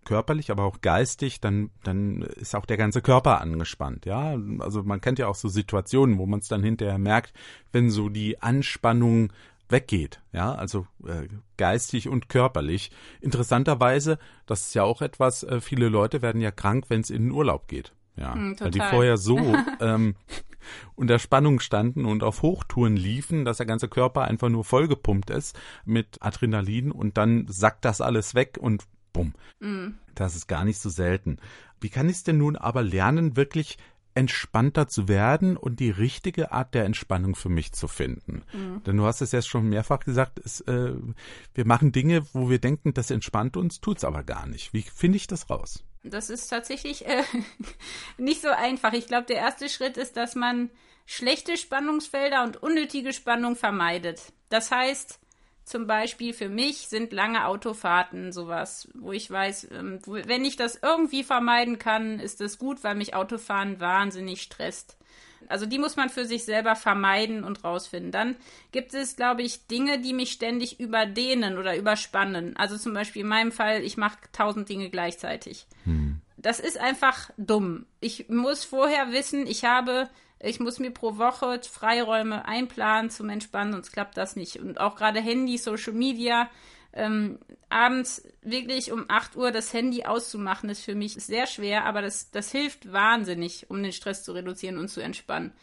körperlich, 0.05 0.51
aber 0.51 0.63
auch 0.63 0.81
geistig, 0.81 1.39
dann, 1.39 1.71
dann 1.83 2.21
ist 2.21 2.55
auch 2.55 2.65
der 2.65 2.77
ganze 2.77 3.01
Körper 3.01 3.41
angespannt, 3.41 4.05
ja. 4.05 4.37
Also 4.59 4.83
man 4.83 5.01
kennt 5.01 5.19
ja 5.19 5.27
auch 5.27 5.35
so 5.35 5.47
Situationen, 5.47 6.17
wo 6.17 6.25
man 6.25 6.39
es 6.39 6.47
dann 6.47 6.63
hinterher 6.63 6.97
merkt, 6.97 7.33
wenn 7.71 7.89
so 7.89 8.09
die 8.09 8.41
Anspannung 8.41 9.31
weggeht, 9.69 10.21
ja, 10.33 10.53
also 10.53 10.87
äh, 11.05 11.27
geistig 11.57 12.09
und 12.09 12.27
körperlich. 12.27 12.91
Interessanterweise, 13.21 14.17
das 14.45 14.67
ist 14.67 14.75
ja 14.75 14.83
auch 14.83 15.01
etwas, 15.01 15.43
äh, 15.43 15.61
viele 15.61 15.89
Leute 15.89 16.21
werden 16.21 16.41
ja 16.41 16.51
krank, 16.51 16.85
wenn 16.89 17.01
es 17.01 17.09
in 17.09 17.25
den 17.25 17.31
Urlaub 17.31 17.67
geht, 17.67 17.93
ja, 18.17 18.35
mm, 18.35 18.59
weil 18.59 18.71
die 18.71 18.81
vorher 18.81 19.17
so 19.17 19.37
ähm, 19.79 20.15
unter 20.95 21.19
Spannung 21.19 21.59
standen 21.59 22.05
und 22.05 22.23
auf 22.23 22.41
Hochtouren 22.41 22.97
liefen, 22.97 23.45
dass 23.45 23.57
der 23.57 23.65
ganze 23.65 23.87
Körper 23.87 24.23
einfach 24.23 24.49
nur 24.49 24.65
vollgepumpt 24.65 25.29
ist 25.29 25.57
mit 25.85 26.17
Adrenalin 26.19 26.91
und 26.91 27.17
dann 27.17 27.45
sackt 27.47 27.85
das 27.85 28.01
alles 28.01 28.35
weg 28.35 28.57
und 28.59 28.85
bumm. 29.13 29.33
Mm. 29.59 29.89
Das 30.15 30.35
ist 30.35 30.47
gar 30.47 30.65
nicht 30.65 30.79
so 30.79 30.89
selten. 30.89 31.37
Wie 31.79 31.89
kann 31.89 32.09
ich 32.09 32.17
es 32.17 32.23
denn 32.23 32.37
nun 32.37 32.55
aber 32.55 32.83
lernen, 32.83 33.35
wirklich 33.35 33.77
entspannter 34.15 34.87
zu 34.87 35.07
werden 35.07 35.55
und 35.55 35.79
die 35.79 35.91
richtige 35.91 36.51
Art 36.51 36.73
der 36.73 36.85
Entspannung 36.85 37.35
für 37.35 37.49
mich 37.49 37.71
zu 37.71 37.87
finden. 37.87 38.43
Mhm. 38.51 38.83
Denn 38.83 38.97
du 38.97 39.05
hast 39.05 39.21
es 39.21 39.31
ja 39.31 39.41
schon 39.41 39.69
mehrfach 39.69 39.99
gesagt, 39.99 40.39
es, 40.43 40.61
äh, 40.61 40.93
wir 41.53 41.65
machen 41.65 41.91
Dinge, 41.91 42.25
wo 42.33 42.49
wir 42.49 42.59
denken, 42.59 42.93
das 42.93 43.11
entspannt 43.11 43.55
uns, 43.55 43.79
tut 43.79 43.99
es 43.99 44.03
aber 44.03 44.23
gar 44.23 44.45
nicht. 44.47 44.73
Wie 44.73 44.81
finde 44.81 45.17
ich 45.17 45.27
das 45.27 45.49
raus? 45.49 45.85
Das 46.03 46.29
ist 46.29 46.47
tatsächlich 46.47 47.05
äh, 47.05 47.23
nicht 48.17 48.41
so 48.41 48.49
einfach. 48.49 48.93
Ich 48.93 49.07
glaube, 49.07 49.27
der 49.27 49.37
erste 49.37 49.69
Schritt 49.69 49.95
ist, 49.95 50.17
dass 50.17 50.35
man 50.35 50.69
schlechte 51.05 51.55
Spannungsfelder 51.55 52.43
und 52.43 52.61
unnötige 52.61 53.13
Spannung 53.13 53.55
vermeidet. 53.55 54.33
Das 54.49 54.71
heißt, 54.71 55.19
zum 55.69 55.85
Beispiel 55.85 56.33
für 56.33 56.49
mich 56.49 56.87
sind 56.87 57.13
lange 57.13 57.45
Autofahrten 57.45 58.31
sowas, 58.31 58.87
wo 58.95 59.11
ich 59.11 59.29
weiß, 59.29 59.67
ähm, 59.71 59.99
wenn 60.05 60.43
ich 60.43 60.55
das 60.55 60.79
irgendwie 60.81 61.23
vermeiden 61.23 61.77
kann, 61.77 62.19
ist 62.19 62.41
das 62.41 62.57
gut, 62.57 62.83
weil 62.83 62.95
mich 62.95 63.13
Autofahren 63.13 63.79
wahnsinnig 63.79 64.41
stresst. 64.41 64.97
Also 65.47 65.67
die 65.67 65.77
muss 65.77 65.95
man 65.95 66.09
für 66.09 66.25
sich 66.25 66.43
selber 66.43 66.75
vermeiden 66.75 67.43
und 67.43 67.63
rausfinden. 67.63 68.11
Dann 68.11 68.35
gibt 68.71 68.93
es, 68.95 69.15
glaube 69.15 69.43
ich, 69.43 69.67
Dinge, 69.67 69.99
die 69.99 70.13
mich 70.13 70.31
ständig 70.31 70.79
überdehnen 70.79 71.57
oder 71.57 71.77
überspannen. 71.77 72.57
Also 72.57 72.77
zum 72.77 72.93
Beispiel 72.93 73.21
in 73.21 73.27
meinem 73.27 73.51
Fall, 73.51 73.83
ich 73.83 73.95
mache 73.95 74.17
tausend 74.31 74.69
Dinge 74.69 74.89
gleichzeitig. 74.89 75.67
Hm. 75.85 76.19
Das 76.37 76.59
ist 76.59 76.79
einfach 76.79 77.29
dumm. 77.37 77.85
Ich 77.99 78.27
muss 78.29 78.63
vorher 78.63 79.11
wissen, 79.11 79.45
ich 79.45 79.65
habe 79.65 80.09
ich 80.39 80.59
muss 80.59 80.79
mir 80.79 80.91
pro 80.91 81.17
Woche 81.17 81.61
Freiräume 81.63 82.45
einplanen 82.45 83.09
zum 83.09 83.29
Entspannen, 83.29 83.73
sonst 83.73 83.91
klappt 83.91 84.17
das 84.17 84.35
nicht. 84.35 84.57
Und 84.59 84.79
auch 84.79 84.95
gerade 84.95 85.19
Handy, 85.19 85.57
Social 85.57 85.93
Media, 85.93 86.49
ähm, 86.93 87.39
abends 87.69 88.23
wirklich 88.41 88.91
um 88.91 89.05
8 89.09 89.35
Uhr 89.35 89.51
das 89.51 89.73
Handy 89.73 90.05
auszumachen, 90.05 90.69
ist 90.69 90.83
für 90.83 90.95
mich 90.95 91.13
sehr 91.13 91.45
schwer, 91.45 91.85
aber 91.85 92.01
das, 92.01 92.31
das 92.31 92.51
hilft 92.51 92.91
wahnsinnig, 92.91 93.69
um 93.69 93.83
den 93.83 93.91
Stress 93.91 94.23
zu 94.23 94.31
reduzieren 94.31 94.77
und 94.77 94.87
zu 94.87 95.01
entspannen. 95.01 95.53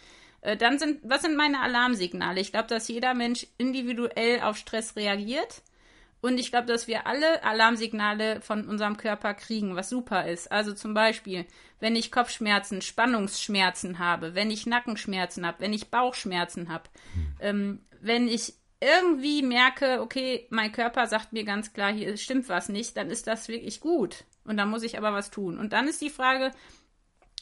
Äh, 0.43 0.57
dann 0.57 0.79
sind, 0.79 1.01
was 1.03 1.23
sind 1.23 1.37
meine 1.37 1.61
Alarmsignale? 1.61 2.41
Ich 2.41 2.53
glaube, 2.53 2.69
dass 2.69 2.89
jeder 2.89 3.15
Mensch 3.15 3.47
individuell 3.59 4.41
auf 4.43 4.57
Stress 4.57 4.95
reagiert. 4.95 5.63
Und 6.21 6.39
ich 6.39 6.51
glaube, 6.51 6.67
dass 6.67 6.89
wir 6.89 7.07
alle 7.07 7.45
Alarmsignale 7.45 8.41
von 8.41 8.67
unserem 8.67 8.97
Körper 8.97 9.35
kriegen, 9.35 9.77
was 9.77 9.91
super 9.91 10.27
ist. 10.27 10.51
Also 10.51 10.73
zum 10.73 10.95
Beispiel, 10.95 11.47
wenn 11.79 11.95
ich 11.95 12.11
Kopfschmerzen, 12.11 12.83
Spannungsschmerzen 12.83 13.99
habe, 13.99 14.35
wenn 14.35 14.51
ich 14.51 14.67
Nackenschmerzen 14.67 15.47
habe, 15.47 15.61
wenn 15.61 15.73
ich 15.73 15.91
Bauchschmerzen 15.91 16.69
habe, 16.69 16.85
hm. 17.15 17.27
ähm, 17.41 17.81
wenn 18.01 18.29
ich 18.29 18.55
irgendwie 18.81 19.43
merke, 19.43 20.01
okay, 20.01 20.47
mein 20.51 20.73
Körper 20.73 21.07
sagt 21.07 21.33
mir 21.33 21.45
ganz 21.45 21.73
klar, 21.73 21.93
hier 21.93 22.17
stimmt 22.17 22.49
was 22.49 22.69
nicht, 22.69 22.97
dann 22.97 23.11
ist 23.11 23.27
das 23.27 23.49
wirklich 23.49 23.81
gut. 23.81 24.25
Und 24.45 24.57
dann 24.57 24.69
muss 24.69 24.83
ich 24.83 24.99
aber 24.99 25.13
was 25.13 25.31
tun. 25.31 25.59
Und 25.59 25.73
dann 25.73 25.89
ist 25.89 26.01
die 26.01 26.11
Frage, 26.11 26.53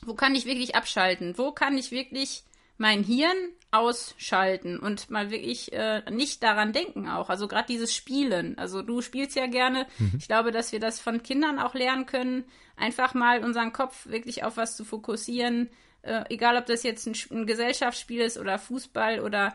wo 0.02 0.14
kann 0.14 0.34
ich 0.34 0.46
wirklich 0.46 0.74
abschalten? 0.74 1.37
Wo 1.38 1.52
kann 1.52 1.76
ich 1.76 1.90
wirklich 1.90 2.44
mein 2.76 3.02
Hirn 3.02 3.37
ausschalten 3.70 4.78
und 4.78 5.10
mal 5.10 5.30
wirklich 5.30 5.72
äh, 5.72 6.02
nicht 6.10 6.42
daran 6.42 6.72
denken 6.72 7.08
auch. 7.08 7.28
Also 7.28 7.48
gerade 7.48 7.66
dieses 7.66 7.94
Spielen. 7.94 8.56
Also 8.56 8.82
du 8.82 9.02
spielst 9.02 9.37
ja 9.37 9.46
gerne. 9.46 9.87
Mhm. 9.98 10.12
Ich 10.18 10.28
glaube, 10.28 10.52
dass 10.52 10.70
wir 10.70 10.80
das 10.80 11.00
von 11.00 11.22
Kindern 11.22 11.58
auch 11.58 11.74
lernen 11.74 12.06
können, 12.06 12.44
einfach 12.76 13.14
mal 13.14 13.42
unseren 13.42 13.72
Kopf 13.72 14.06
wirklich 14.06 14.44
auf 14.44 14.56
was 14.56 14.76
zu 14.76 14.84
fokussieren. 14.84 15.70
Äh, 16.02 16.24
egal, 16.28 16.56
ob 16.56 16.66
das 16.66 16.84
jetzt 16.84 17.06
ein, 17.06 17.16
ein 17.30 17.46
Gesellschaftsspiel 17.46 18.20
ist 18.20 18.38
oder 18.38 18.58
Fußball 18.58 19.20
oder 19.20 19.54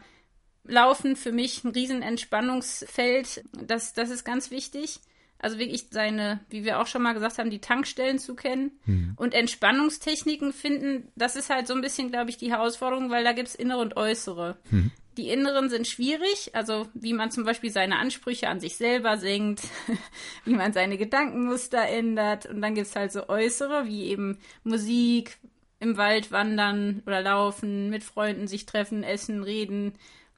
Laufen, 0.65 1.15
für 1.15 1.31
mich 1.31 1.63
ein 1.63 1.71
riesen 1.71 2.01
Entspannungsfeld. 2.01 3.43
Das, 3.53 3.93
das 3.93 4.09
ist 4.09 4.25
ganz 4.25 4.51
wichtig. 4.51 4.99
Also 5.39 5.57
wirklich 5.57 5.87
seine, 5.89 6.41
wie 6.49 6.65
wir 6.65 6.79
auch 6.79 6.87
schon 6.87 7.01
mal 7.01 7.13
gesagt 7.13 7.37
haben, 7.37 7.49
die 7.49 7.61
Tankstellen 7.61 8.19
zu 8.19 8.35
kennen 8.35 8.71
mhm. 8.85 9.13
und 9.15 9.33
Entspannungstechniken 9.33 10.51
finden. 10.53 11.11
Das 11.15 11.35
ist 11.35 11.49
halt 11.49 11.65
so 11.65 11.73
ein 11.73 11.81
bisschen, 11.81 12.11
glaube 12.11 12.29
ich, 12.29 12.37
die 12.37 12.51
Herausforderung, 12.51 13.09
weil 13.09 13.23
da 13.23 13.31
gibt 13.31 13.47
es 13.47 13.55
innere 13.55 13.79
und 13.79 13.95
äußere. 13.95 14.57
Mhm. 14.69 14.91
Die 15.17 15.29
inneren 15.29 15.69
sind 15.69 15.87
schwierig, 15.87 16.51
also 16.53 16.87
wie 16.93 17.13
man 17.13 17.31
zum 17.31 17.43
Beispiel 17.43 17.71
seine 17.71 17.97
Ansprüche 17.97 18.47
an 18.47 18.59
sich 18.59 18.77
selber 18.77 19.17
senkt, 19.17 19.61
wie 20.45 20.55
man 20.55 20.73
seine 20.73 20.97
Gedankenmuster 20.97 21.87
ändert. 21.87 22.45
Und 22.45 22.61
dann 22.61 22.75
gibt 22.75 22.87
es 22.87 22.95
halt 22.95 23.11
so 23.11 23.27
äußere, 23.27 23.85
wie 23.85 24.05
eben 24.05 24.37
Musik, 24.63 25.37
im 25.79 25.97
Wald 25.97 26.31
wandern 26.31 27.01
oder 27.05 27.21
laufen, 27.21 27.89
mit 27.89 28.03
Freunden 28.03 28.47
sich 28.47 28.65
treffen, 28.65 29.03
essen, 29.03 29.43
reden, 29.43 29.93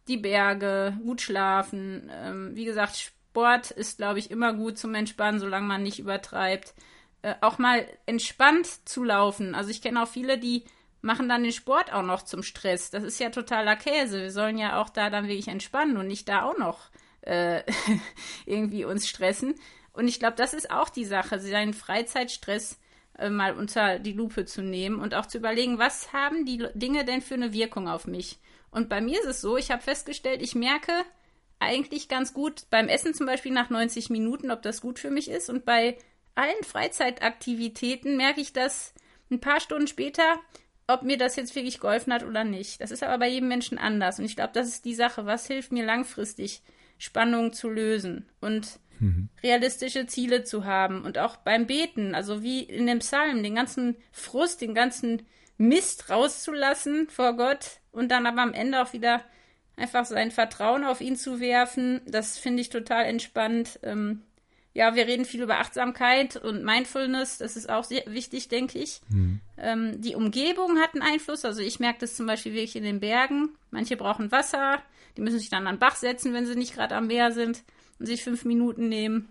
die 0.07 0.17
Berge, 0.17 0.97
gut 1.03 1.21
schlafen, 1.21 2.11
ähm, 2.13 2.51
wie 2.55 2.65
gesagt, 2.65 3.11
Sport 3.31 3.71
ist, 3.71 3.97
glaube 3.97 4.19
ich, 4.19 4.29
immer 4.29 4.53
gut 4.53 4.77
zum 4.77 4.93
Entspannen, 4.93 5.39
solange 5.39 5.65
man 5.65 5.83
nicht 5.83 5.99
übertreibt. 5.99 6.73
Äh, 7.21 7.35
auch 7.39 7.59
mal 7.59 7.87
entspannt 8.05 8.67
zu 8.87 9.05
laufen. 9.05 9.55
Also 9.55 9.69
ich 9.69 9.81
kenne 9.81 10.03
auch 10.03 10.07
viele, 10.07 10.37
die 10.37 10.65
machen 11.01 11.29
dann 11.29 11.43
den 11.43 11.53
Sport 11.53 11.93
auch 11.93 12.03
noch 12.03 12.23
zum 12.23 12.43
Stress. 12.43 12.91
Das 12.91 13.05
ist 13.05 13.21
ja 13.21 13.29
totaler 13.29 13.77
Käse. 13.77 14.21
Wir 14.21 14.31
sollen 14.31 14.57
ja 14.57 14.81
auch 14.81 14.89
da 14.89 15.09
dann 15.09 15.29
wirklich 15.29 15.47
entspannen 15.47 15.95
und 15.95 16.07
nicht 16.07 16.27
da 16.27 16.43
auch 16.43 16.57
noch 16.57 16.89
äh, 17.21 17.63
irgendwie 18.45 18.83
uns 18.83 19.07
stressen. 19.07 19.55
Und 19.93 20.09
ich 20.09 20.19
glaube, 20.19 20.35
das 20.35 20.53
ist 20.53 20.69
auch 20.69 20.89
die 20.89 21.05
Sache, 21.05 21.39
seinen 21.39 21.73
Freizeitstress 21.73 22.79
äh, 23.17 23.29
mal 23.29 23.53
unter 23.55 23.97
die 23.97 24.13
Lupe 24.13 24.43
zu 24.43 24.61
nehmen 24.61 24.99
und 24.99 25.15
auch 25.15 25.25
zu 25.25 25.37
überlegen, 25.37 25.79
was 25.79 26.11
haben 26.11 26.45
die 26.45 26.67
Dinge 26.73 27.05
denn 27.05 27.21
für 27.21 27.35
eine 27.35 27.53
Wirkung 27.53 27.87
auf 27.87 28.07
mich? 28.07 28.39
Und 28.71 28.89
bei 28.89 28.99
mir 28.99 29.21
ist 29.21 29.27
es 29.27 29.39
so, 29.39 29.55
ich 29.55 29.71
habe 29.71 29.81
festgestellt, 29.81 30.41
ich 30.41 30.53
merke 30.53 30.91
eigentlich 31.61 32.09
ganz 32.09 32.33
gut 32.33 32.63
beim 32.69 32.89
Essen 32.89 33.13
zum 33.13 33.27
Beispiel 33.27 33.51
nach 33.51 33.69
90 33.69 34.09
Minuten, 34.09 34.51
ob 34.51 34.61
das 34.63 34.81
gut 34.81 34.99
für 34.99 35.11
mich 35.11 35.29
ist. 35.29 35.49
Und 35.49 35.63
bei 35.63 35.97
allen 36.35 36.63
Freizeitaktivitäten 36.63 38.17
merke 38.17 38.41
ich 38.41 38.51
das 38.51 38.93
ein 39.29 39.39
paar 39.39 39.59
Stunden 39.59 39.87
später, 39.87 40.39
ob 40.87 41.03
mir 41.03 41.17
das 41.17 41.35
jetzt 41.35 41.55
wirklich 41.55 41.79
geholfen 41.79 42.11
hat 42.11 42.23
oder 42.23 42.43
nicht. 42.43 42.81
Das 42.81 42.91
ist 42.91 43.03
aber 43.03 43.19
bei 43.19 43.29
jedem 43.29 43.47
Menschen 43.47 43.77
anders. 43.77 44.19
Und 44.19 44.25
ich 44.25 44.35
glaube, 44.35 44.53
das 44.53 44.67
ist 44.67 44.85
die 44.85 44.95
Sache. 44.95 45.25
Was 45.25 45.47
hilft 45.47 45.71
mir 45.71 45.85
langfristig, 45.85 46.63
Spannungen 46.97 47.53
zu 47.53 47.69
lösen 47.69 48.27
und 48.41 48.79
mhm. 48.99 49.29
realistische 49.43 50.07
Ziele 50.07 50.43
zu 50.43 50.65
haben? 50.65 51.03
Und 51.03 51.19
auch 51.19 51.37
beim 51.37 51.67
Beten, 51.67 52.15
also 52.15 52.41
wie 52.41 52.63
in 52.63 52.87
dem 52.87 52.99
Psalm, 52.99 53.43
den 53.43 53.55
ganzen 53.55 53.95
Frust, 54.11 54.61
den 54.61 54.73
ganzen 54.73 55.21
Mist 55.57 56.09
rauszulassen 56.09 57.07
vor 57.07 57.37
Gott 57.37 57.81
und 57.91 58.09
dann 58.09 58.25
aber 58.25 58.41
am 58.41 58.53
Ende 58.53 58.81
auch 58.81 58.93
wieder 58.93 59.23
einfach 59.75 60.05
sein 60.05 60.31
Vertrauen 60.31 60.83
auf 60.83 61.01
ihn 61.01 61.15
zu 61.15 61.39
werfen. 61.39 62.01
Das 62.05 62.37
finde 62.37 62.61
ich 62.61 62.69
total 62.69 63.05
entspannt. 63.05 63.79
Ähm, 63.83 64.21
ja, 64.73 64.95
wir 64.95 65.05
reden 65.05 65.25
viel 65.25 65.41
über 65.41 65.59
Achtsamkeit 65.59 66.37
und 66.37 66.63
Mindfulness. 66.63 67.39
Das 67.39 67.57
ist 67.57 67.69
auch 67.69 67.83
sehr 67.83 68.03
wichtig, 68.07 68.47
denke 68.47 68.79
ich. 68.79 69.01
Mhm. 69.09 69.41
Ähm, 69.57 70.01
die 70.01 70.15
Umgebung 70.15 70.79
hat 70.79 70.93
einen 70.93 71.01
Einfluss. 71.01 71.43
Also 71.43 71.61
ich 71.61 71.79
merke 71.79 71.99
das 71.99 72.15
zum 72.15 72.25
Beispiel 72.25 72.53
wirklich 72.53 72.77
in 72.77 72.83
den 72.83 73.01
Bergen. 73.01 73.49
Manche 73.69 73.97
brauchen 73.97 74.31
Wasser. 74.31 74.81
Die 75.17 75.21
müssen 75.21 75.39
sich 75.39 75.49
dann 75.49 75.67
an 75.67 75.75
den 75.75 75.79
Bach 75.79 75.97
setzen, 75.97 76.33
wenn 76.33 76.45
sie 76.45 76.55
nicht 76.55 76.73
gerade 76.73 76.95
am 76.95 77.07
Meer 77.07 77.33
sind 77.33 77.63
und 77.99 78.05
sich 78.05 78.23
fünf 78.23 78.45
Minuten 78.45 78.87
nehmen. 78.87 79.29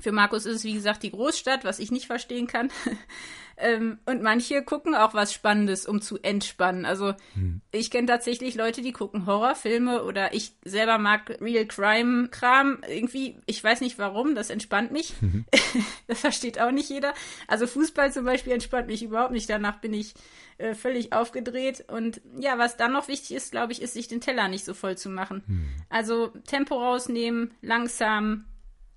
Für 0.00 0.12
Markus 0.12 0.46
ist 0.46 0.56
es, 0.56 0.64
wie 0.64 0.74
gesagt, 0.74 1.02
die 1.02 1.10
Großstadt, 1.10 1.64
was 1.64 1.80
ich 1.80 1.90
nicht 1.90 2.06
verstehen 2.06 2.46
kann. 2.46 2.70
ähm, 3.58 3.98
und 4.06 4.22
manche 4.22 4.62
gucken 4.62 4.94
auch 4.94 5.14
was 5.14 5.32
Spannendes, 5.32 5.86
um 5.86 6.00
zu 6.00 6.18
entspannen. 6.22 6.84
Also 6.84 7.14
hm. 7.34 7.60
ich 7.72 7.90
kenne 7.90 8.06
tatsächlich 8.06 8.54
Leute, 8.54 8.82
die 8.82 8.92
gucken 8.92 9.26
Horrorfilme 9.26 10.04
oder 10.04 10.34
ich 10.34 10.52
selber 10.64 10.98
mag 10.98 11.38
Real 11.40 11.66
Crime 11.66 12.28
Kram. 12.28 12.78
Irgendwie, 12.88 13.38
ich 13.46 13.62
weiß 13.62 13.80
nicht 13.80 13.98
warum, 13.98 14.34
das 14.34 14.50
entspannt 14.50 14.92
mich. 14.92 15.14
Mhm. 15.20 15.44
das 16.06 16.20
versteht 16.20 16.60
auch 16.60 16.70
nicht 16.70 16.90
jeder. 16.90 17.14
Also 17.46 17.66
Fußball 17.66 18.12
zum 18.12 18.24
Beispiel 18.24 18.52
entspannt 18.52 18.86
mich 18.86 19.02
überhaupt 19.02 19.32
nicht. 19.32 19.48
Danach 19.50 19.80
bin 19.80 19.92
ich 19.92 20.14
äh, 20.58 20.74
völlig 20.74 21.12
aufgedreht. 21.12 21.84
Und 21.88 22.20
ja, 22.38 22.58
was 22.58 22.76
dann 22.76 22.92
noch 22.92 23.08
wichtig 23.08 23.36
ist, 23.36 23.52
glaube 23.52 23.72
ich, 23.72 23.82
ist, 23.82 23.94
sich 23.94 24.08
den 24.08 24.20
Teller 24.20 24.48
nicht 24.48 24.64
so 24.64 24.74
voll 24.74 24.96
zu 24.96 25.08
machen. 25.08 25.42
Hm. 25.46 25.68
Also 25.88 26.28
Tempo 26.46 26.76
rausnehmen, 26.76 27.52
langsam 27.60 28.44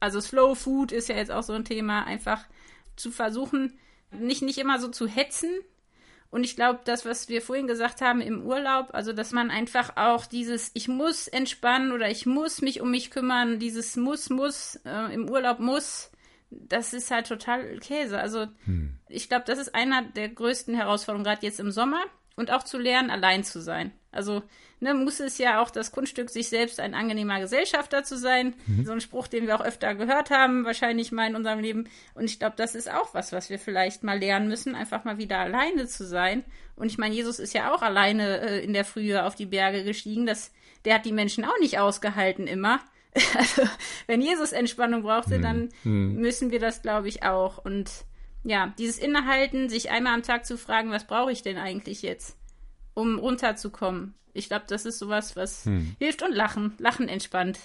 also 0.02 0.20
Slow 0.20 0.56
Food 0.56 0.92
ist 0.92 1.08
ja 1.08 1.16
jetzt 1.16 1.32
auch 1.32 1.44
so 1.44 1.54
ein 1.54 1.64
Thema, 1.64 2.06
einfach 2.06 2.44
zu 2.98 3.12
versuchen, 3.12 3.78
nicht, 4.12 4.42
nicht 4.42 4.58
immer 4.58 4.80
so 4.80 4.88
zu 4.88 5.08
hetzen. 5.08 5.50
Und 6.30 6.46
ich 6.46 6.56
glaube, 6.56 6.80
das, 6.86 7.06
was 7.06 7.28
wir 7.28 7.42
vorhin 7.42 7.68
gesagt 7.68 8.00
haben 8.00 8.22
im 8.22 8.44
Urlaub, 8.44 8.90
also 8.94 9.12
dass 9.12 9.32
man 9.32 9.52
einfach 9.52 9.98
auch 9.98 10.26
dieses 10.26 10.72
Ich 10.74 10.88
muss 10.88 11.28
entspannen 11.28 11.92
oder 11.92 12.10
ich 12.10 12.26
muss 12.26 12.62
mich 12.62 12.80
um 12.80 12.92
mich 12.92 13.12
kümmern, 13.12 13.60
dieses 13.60 13.98
Muss, 13.98 14.30
muss, 14.30 14.80
äh, 14.86 15.14
im 15.14 15.30
Urlaub 15.30 15.60
muss, 15.60 16.10
das 16.50 16.94
ist 16.94 17.12
halt 17.12 17.28
total 17.28 17.78
Käse. 17.80 18.18
Also 18.20 18.48
hm. 18.66 18.98
ich 19.10 19.28
glaube, 19.28 19.44
das 19.46 19.60
ist 19.60 19.76
einer 19.76 20.04
der 20.04 20.30
größten 20.30 20.74
Herausforderungen, 20.74 21.26
gerade 21.26 21.46
jetzt 21.46 21.60
im 21.60 21.72
Sommer 21.72 22.02
und 22.36 22.52
auch 22.52 22.64
zu 22.64 22.78
lernen, 22.78 23.10
allein 23.10 23.44
zu 23.44 23.62
sein. 23.62 23.92
Also 24.12 24.42
ne, 24.82 24.94
muss 24.94 25.20
es 25.20 25.38
ja 25.38 25.62
auch 25.62 25.70
das 25.70 25.92
Kunststück, 25.92 26.30
sich 26.30 26.50
selbst 26.50 26.80
ein 26.80 26.94
angenehmer 26.94 27.40
Gesellschafter 27.40 28.04
zu 28.04 28.18
sein. 28.18 28.56
Mhm. 28.68 28.86
So 28.86 28.92
ein 28.92 29.02
Spruch, 29.02 29.28
den 29.28 29.48
wir 29.48 29.56
auch 29.56 29.64
öfter 29.64 29.96
gehört 29.96 30.32
haben, 30.32 30.66
wahrscheinlich 30.66 31.12
mal 31.12 31.28
in 31.28 31.36
unserem 31.36 31.60
Leben. 31.60 31.88
Und 32.14 32.26
ich 32.26 32.40
glaube, 32.40 32.56
das 32.58 32.76
ist 32.76 32.92
auch 32.92 33.14
was, 33.14 33.32
was 33.32 33.50
wir 33.50 33.60
vielleicht 33.60 34.04
mal 34.04 34.20
lernen 34.20 34.48
müssen, 34.50 34.76
einfach 34.76 35.06
mal 35.06 35.18
wieder 35.18 35.40
alleine 35.40 35.88
zu 35.88 36.06
sein. 36.06 36.44
Und 36.76 36.88
ich 36.88 36.98
meine, 36.98 37.16
Jesus 37.16 37.40
ist 37.40 37.54
ja 37.54 37.74
auch 37.74 37.82
alleine 37.82 38.42
äh, 38.42 38.64
in 38.64 38.74
der 38.74 38.86
Frühe 38.86 39.24
auf 39.24 39.36
die 39.36 39.46
Berge 39.46 39.84
gestiegen. 39.84 40.26
Das, 40.26 40.52
der 40.84 40.96
hat 40.96 41.06
die 41.06 41.14
Menschen 41.14 41.46
auch 41.46 41.60
nicht 41.60 41.80
ausgehalten 41.80 42.48
immer. 42.48 42.80
Also, 43.36 43.64
wenn 44.08 44.22
Jesus 44.22 44.54
Entspannung 44.54 45.02
brauchte, 45.02 45.38
mhm. 45.38 45.42
dann 45.42 45.70
mhm. 45.84 46.16
müssen 46.16 46.50
wir 46.50 46.62
das, 46.62 46.82
glaube 46.82 47.10
ich, 47.10 47.24
auch. 47.24 47.58
Und 47.58 47.92
ja, 48.44 48.74
dieses 48.78 48.98
Innehalten, 48.98 49.70
sich 49.70 49.92
einmal 49.92 50.14
am 50.14 50.24
Tag 50.24 50.46
zu 50.46 50.58
fragen, 50.58 50.92
was 50.92 51.06
brauche 51.06 51.32
ich 51.32 51.42
denn 51.42 51.58
eigentlich 51.58 52.02
jetzt? 52.02 52.38
um 52.94 53.20
runterzukommen. 53.20 54.16
Ich 54.34 54.48
glaube, 54.48 54.66
das 54.68 54.86
ist 54.86 55.00
sowas, 55.00 55.36
was 55.36 55.66
hm. 55.66 55.96
hilft 56.00 56.24
und 56.24 56.34
Lachen. 56.34 56.74
Lachen 56.78 57.10
entspannt. 57.10 57.60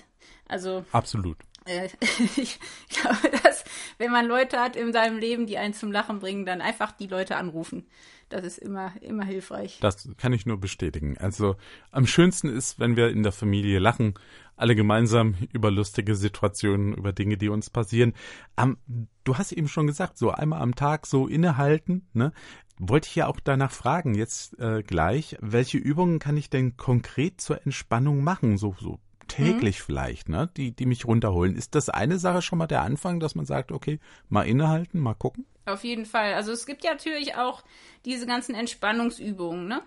Also. 0.49 0.85
Absolut. 0.93 1.39
Äh, 1.65 1.89
ich 2.37 2.59
glaube, 2.89 3.31
dass, 3.43 3.65
wenn 3.99 4.11
man 4.11 4.27
Leute 4.27 4.61
hat 4.61 4.77
in 4.77 4.93
seinem 4.93 5.19
Leben, 5.19 5.47
die 5.47 5.59
einen 5.59 5.75
zum 5.75 5.93
Lachen 5.93 6.19
bringen, 6.19 6.47
dann 6.47 6.61
einfach 6.61 6.93
die 6.93 7.07
Leute 7.07 7.37
anrufen. 7.37 7.87
Das 8.29 8.45
ist 8.45 8.59
immer, 8.59 8.93
immer 9.03 9.25
hilfreich. 9.25 9.79
Das 9.81 10.09
kann 10.17 10.33
ich 10.33 10.47
nur 10.47 10.59
bestätigen. 10.59 11.17
Also 11.19 11.57
am 11.93 12.07
schönsten 12.07 12.49
ist, 12.49 12.81
wenn 12.81 12.97
wir 12.97 13.09
in 13.09 13.23
der 13.23 13.33
Familie 13.33 13.79
lachen, 13.79 14.15
alle 14.57 14.75
gemeinsam 14.75 15.35
über 15.53 15.71
lustige 15.71 16.17
Situationen, 16.17 16.95
über 16.95 17.13
Dinge, 17.13 17.37
die 17.37 17.49
uns 17.49 17.71
passieren. 17.71 18.15
Um, 18.61 18.79
du 19.25 19.39
hast 19.39 19.53
eben 19.53 19.69
schon 19.69 19.87
gesagt, 19.87 20.19
so 20.19 20.31
einmal 20.31 20.61
am 20.61 20.75
Tag 20.75 21.07
so 21.07 21.29
innehalten, 21.29 22.09
ne? 22.15 22.33
wollte 22.79 23.09
ich 23.09 23.15
ja 23.15 23.27
auch 23.27 23.41
danach 23.41 23.71
fragen, 23.71 24.15
jetzt 24.15 24.59
äh, 24.59 24.83
gleich, 24.83 25.37
welche 25.41 25.79
Übungen 25.79 26.19
kann 26.19 26.37
ich 26.37 26.51
denn 26.51 26.77
konkret 26.77 27.41
zur 27.41 27.65
Entspannung 27.65 28.23
machen? 28.23 28.59
So, 28.59 28.75
so 28.79 28.99
täglich 29.29 29.81
mhm. 29.81 29.85
vielleicht, 29.85 30.29
ne? 30.29 30.51
Die, 30.57 30.73
die 30.73 30.87
mich 30.87 31.07
runterholen. 31.07 31.57
Ist 31.57 31.75
das 31.75 31.89
eine 31.89 32.19
Sache 32.19 32.43
schon 32.43 32.59
mal 32.59 32.67
der 32.67 32.83
Anfang, 32.83 33.21
dass 33.21 33.35
man 33.35 33.47
sagt, 33.47 33.73
okay, 33.73 34.01
mal 34.29 34.43
innehalten, 34.43 35.01
mal 35.01 35.15
gucken? 35.15 35.47
Auf 35.67 35.85
jeden 35.85 36.07
Fall. 36.07 36.35
Also 36.35 36.53
es 36.53 36.67
gibt 36.67 36.85
ja 36.85 36.93
natürlich 36.93 37.35
auch 37.37 37.65
diese 38.05 38.27
ganzen 38.27 38.55
Entspannungsübungen, 38.55 39.67
ne? 39.67 39.83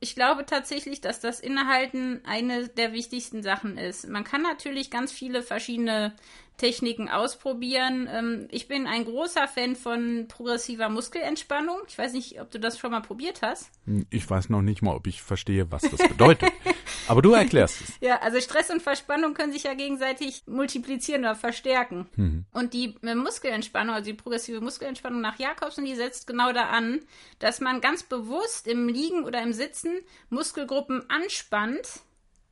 Ich 0.00 0.14
glaube 0.14 0.44
tatsächlich, 0.44 1.00
dass 1.00 1.20
das 1.20 1.40
Innehalten 1.40 2.20
eine 2.26 2.68
der 2.68 2.92
wichtigsten 2.92 3.42
Sachen 3.42 3.78
ist. 3.78 4.06
Man 4.06 4.22
kann 4.22 4.42
natürlich 4.42 4.90
ganz 4.90 5.12
viele 5.12 5.42
verschiedene 5.42 6.14
Techniken 6.56 7.08
ausprobieren. 7.08 8.08
Ähm, 8.10 8.48
ich 8.50 8.68
bin 8.68 8.86
ein 8.86 9.04
großer 9.04 9.48
Fan 9.48 9.74
von 9.74 10.26
progressiver 10.28 10.88
Muskelentspannung. 10.88 11.78
Ich 11.88 11.98
weiß 11.98 12.12
nicht, 12.12 12.40
ob 12.40 12.50
du 12.50 12.60
das 12.60 12.78
schon 12.78 12.92
mal 12.92 13.00
probiert 13.00 13.42
hast. 13.42 13.70
Hm, 13.86 14.06
ich 14.10 14.28
weiß 14.28 14.50
noch 14.50 14.62
nicht 14.62 14.80
mal, 14.80 14.94
ob 14.94 15.06
ich 15.06 15.20
verstehe, 15.20 15.70
was 15.72 15.82
das 15.82 16.06
bedeutet. 16.08 16.52
Aber 17.08 17.22
du 17.22 17.32
erklärst 17.32 17.80
es. 17.80 17.92
Ja, 18.00 18.20
also 18.20 18.40
Stress 18.40 18.70
und 18.70 18.82
Verspannung 18.82 19.34
können 19.34 19.52
sich 19.52 19.64
ja 19.64 19.74
gegenseitig 19.74 20.44
multiplizieren 20.46 21.22
oder 21.22 21.34
verstärken. 21.34 22.06
Mhm. 22.16 22.44
Und 22.52 22.72
die 22.72 22.94
äh, 23.02 23.14
Muskelentspannung, 23.14 23.94
also 23.94 24.10
die 24.10 24.16
progressive 24.16 24.60
Muskelentspannung 24.60 25.20
nach 25.20 25.38
Jakobsen, 25.38 25.84
die 25.84 25.96
setzt 25.96 26.26
genau 26.26 26.52
da 26.52 26.66
an, 26.66 27.00
dass 27.40 27.60
man 27.60 27.80
ganz 27.80 28.04
bewusst 28.04 28.68
im 28.68 28.88
Liegen 28.88 29.24
oder 29.24 29.42
im 29.42 29.52
Sitzen 29.52 29.92
Muskelgruppen 30.30 31.10
anspannt, 31.10 32.00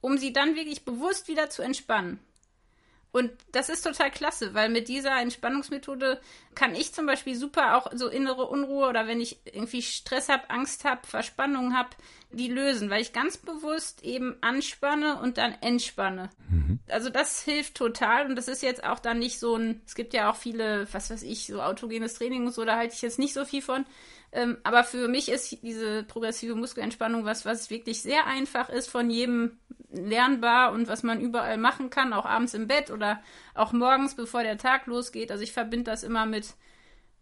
um 0.00 0.18
sie 0.18 0.32
dann 0.32 0.56
wirklich 0.56 0.84
bewusst 0.84 1.28
wieder 1.28 1.48
zu 1.48 1.62
entspannen. 1.62 2.18
Und 3.12 3.31
das 3.53 3.68
ist 3.68 3.83
total 3.83 4.11
klasse, 4.11 4.55
weil 4.55 4.70
mit 4.70 4.88
dieser 4.88 5.20
Entspannungsmethode 5.20 6.18
kann 6.55 6.75
ich 6.75 6.94
zum 6.94 7.05
Beispiel 7.05 7.37
super 7.37 7.77
auch 7.77 7.90
so 7.94 8.09
innere 8.09 8.46
Unruhe 8.46 8.88
oder 8.88 9.07
wenn 9.07 9.20
ich 9.20 9.38
irgendwie 9.44 9.83
Stress 9.83 10.31
habe, 10.31 10.48
Angst 10.48 10.87
habe, 10.87 11.07
Verspannung 11.07 11.77
habe, 11.77 11.90
die 12.31 12.48
lösen, 12.48 12.88
weil 12.88 13.03
ich 13.03 13.12
ganz 13.12 13.37
bewusst 13.37 14.03
eben 14.03 14.37
anspanne 14.40 15.20
und 15.20 15.37
dann 15.37 15.55
entspanne. 15.61 16.31
Mhm. 16.48 16.79
Also 16.88 17.11
das 17.11 17.42
hilft 17.42 17.75
total 17.75 18.27
und 18.27 18.37
das 18.37 18.48
ist 18.48 18.62
jetzt 18.62 18.83
auch 18.83 18.98
dann 18.98 19.18
nicht 19.18 19.38
so 19.38 19.57
ein, 19.57 19.83
es 19.87 19.94
gibt 19.94 20.14
ja 20.14 20.31
auch 20.31 20.37
viele, 20.37 20.88
was 20.92 21.11
weiß 21.11 21.22
ich, 21.22 21.46
so 21.46 21.61
autogenes 21.61 22.14
Training 22.14 22.46
und 22.46 22.53
so, 22.53 22.64
da 22.64 22.77
halte 22.77 22.94
ich 22.94 23.03
jetzt 23.03 23.18
nicht 23.18 23.35
so 23.35 23.44
viel 23.44 23.61
von. 23.61 23.85
Ähm, 24.32 24.56
aber 24.62 24.82
für 24.82 25.08
mich 25.08 25.28
ist 25.28 25.62
diese 25.62 26.04
progressive 26.04 26.54
Muskelentspannung 26.54 27.24
was, 27.24 27.44
was 27.44 27.68
wirklich 27.68 28.00
sehr 28.00 28.26
einfach 28.26 28.70
ist, 28.70 28.88
von 28.88 29.10
jedem 29.10 29.58
lernbar 29.90 30.72
und 30.72 30.88
was 30.88 31.02
man 31.02 31.20
überall 31.20 31.58
machen 31.58 31.90
kann, 31.90 32.14
auch 32.14 32.24
abends 32.24 32.54
im 32.54 32.66
Bett 32.66 32.90
oder 32.90 33.22
auch 33.54 33.72
morgens, 33.72 34.14
bevor 34.14 34.42
der 34.42 34.56
Tag 34.56 34.86
losgeht. 34.86 35.30
Also 35.30 35.44
ich 35.44 35.52
verbinde 35.52 35.90
das 35.90 36.02
immer 36.02 36.24
mit, 36.24 36.54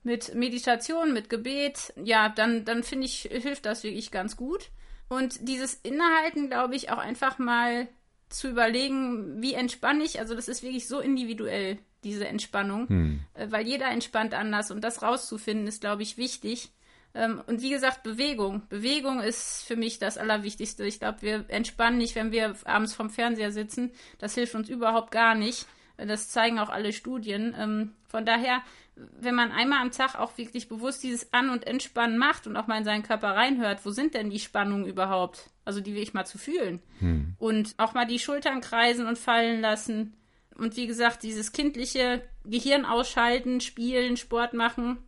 mit 0.04 0.34
Meditation, 0.36 1.12
mit 1.12 1.28
Gebet. 1.28 1.92
Ja, 2.02 2.28
dann, 2.28 2.64
dann 2.64 2.84
finde 2.84 3.06
ich, 3.06 3.22
hilft 3.22 3.66
das 3.66 3.82
wirklich 3.82 4.12
ganz 4.12 4.36
gut. 4.36 4.70
Und 5.08 5.48
dieses 5.48 5.74
Innehalten, 5.74 6.48
glaube 6.48 6.76
ich, 6.76 6.90
auch 6.90 6.98
einfach 6.98 7.38
mal 7.38 7.88
zu 8.28 8.48
überlegen, 8.48 9.42
wie 9.42 9.54
entspanne 9.54 10.04
ich. 10.04 10.20
Also 10.20 10.36
das 10.36 10.46
ist 10.46 10.62
wirklich 10.62 10.86
so 10.86 11.00
individuell, 11.00 11.78
diese 12.04 12.28
Entspannung, 12.28 12.88
hm. 12.88 13.20
Äh, 13.34 13.50
weil 13.50 13.66
jeder 13.66 13.88
entspannt 13.90 14.32
anders 14.32 14.70
und 14.70 14.82
das 14.82 15.02
rauszufinden 15.02 15.66
ist, 15.66 15.80
glaube 15.80 16.02
ich, 16.02 16.16
wichtig. 16.16 16.70
Ähm, 17.14 17.42
und 17.46 17.62
wie 17.62 17.70
gesagt, 17.70 18.02
Bewegung. 18.02 18.62
Bewegung 18.68 19.20
ist 19.20 19.64
für 19.64 19.76
mich 19.76 19.98
das 19.98 20.18
Allerwichtigste. 20.18 20.84
Ich 20.84 21.00
glaube, 21.00 21.22
wir 21.22 21.44
entspannen 21.48 21.98
nicht, 21.98 22.14
wenn 22.14 22.32
wir 22.32 22.54
abends 22.64 22.94
vom 22.94 23.10
Fernseher 23.10 23.52
sitzen. 23.52 23.90
Das 24.18 24.34
hilft 24.34 24.54
uns 24.54 24.68
überhaupt 24.68 25.10
gar 25.10 25.34
nicht. 25.34 25.66
Das 25.96 26.28
zeigen 26.28 26.58
auch 26.58 26.70
alle 26.70 26.92
Studien. 26.92 27.54
Ähm, 27.58 27.94
von 28.08 28.24
daher, 28.24 28.62
wenn 28.96 29.34
man 29.34 29.52
einmal 29.52 29.80
am 29.80 29.90
Tag 29.90 30.14
auch 30.18 30.36
wirklich 30.38 30.68
bewusst 30.68 31.02
dieses 31.02 31.32
An- 31.32 31.50
und 31.50 31.66
Entspannen 31.66 32.18
macht 32.18 32.46
und 32.46 32.56
auch 32.56 32.66
mal 32.66 32.78
in 32.78 32.84
seinen 32.84 33.02
Körper 33.02 33.28
reinhört, 33.28 33.84
wo 33.84 33.90
sind 33.90 34.14
denn 34.14 34.30
die 34.30 34.38
Spannungen 34.38 34.86
überhaupt? 34.86 35.50
Also 35.64 35.80
die 35.80 35.94
will 35.94 36.02
ich 36.02 36.14
mal 36.14 36.24
zu 36.24 36.38
fühlen. 36.38 36.80
Hm. 37.00 37.34
Und 37.38 37.74
auch 37.78 37.94
mal 37.94 38.06
die 38.06 38.18
Schultern 38.18 38.60
kreisen 38.60 39.06
und 39.06 39.18
fallen 39.18 39.60
lassen. 39.60 40.16
Und 40.56 40.76
wie 40.76 40.86
gesagt, 40.86 41.22
dieses 41.22 41.52
kindliche 41.52 42.22
Gehirn 42.44 42.84
ausschalten, 42.84 43.60
spielen, 43.60 44.16
Sport 44.16 44.52
machen, 44.52 44.98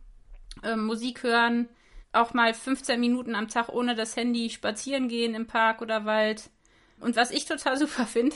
äh, 0.63 0.75
Musik 0.75 1.23
hören, 1.23 1.69
auch 2.13 2.33
mal 2.33 2.53
15 2.53 2.99
Minuten 2.99 3.35
am 3.35 3.47
Tag 3.47 3.69
ohne 3.69 3.95
das 3.95 4.15
Handy 4.15 4.49
spazieren 4.49 5.07
gehen 5.07 5.35
im 5.35 5.47
Park 5.47 5.81
oder 5.81 6.05
Wald. 6.05 6.49
Und 6.99 7.15
was 7.15 7.31
ich 7.31 7.45
total 7.45 7.77
super 7.79 8.05
finde, 8.05 8.35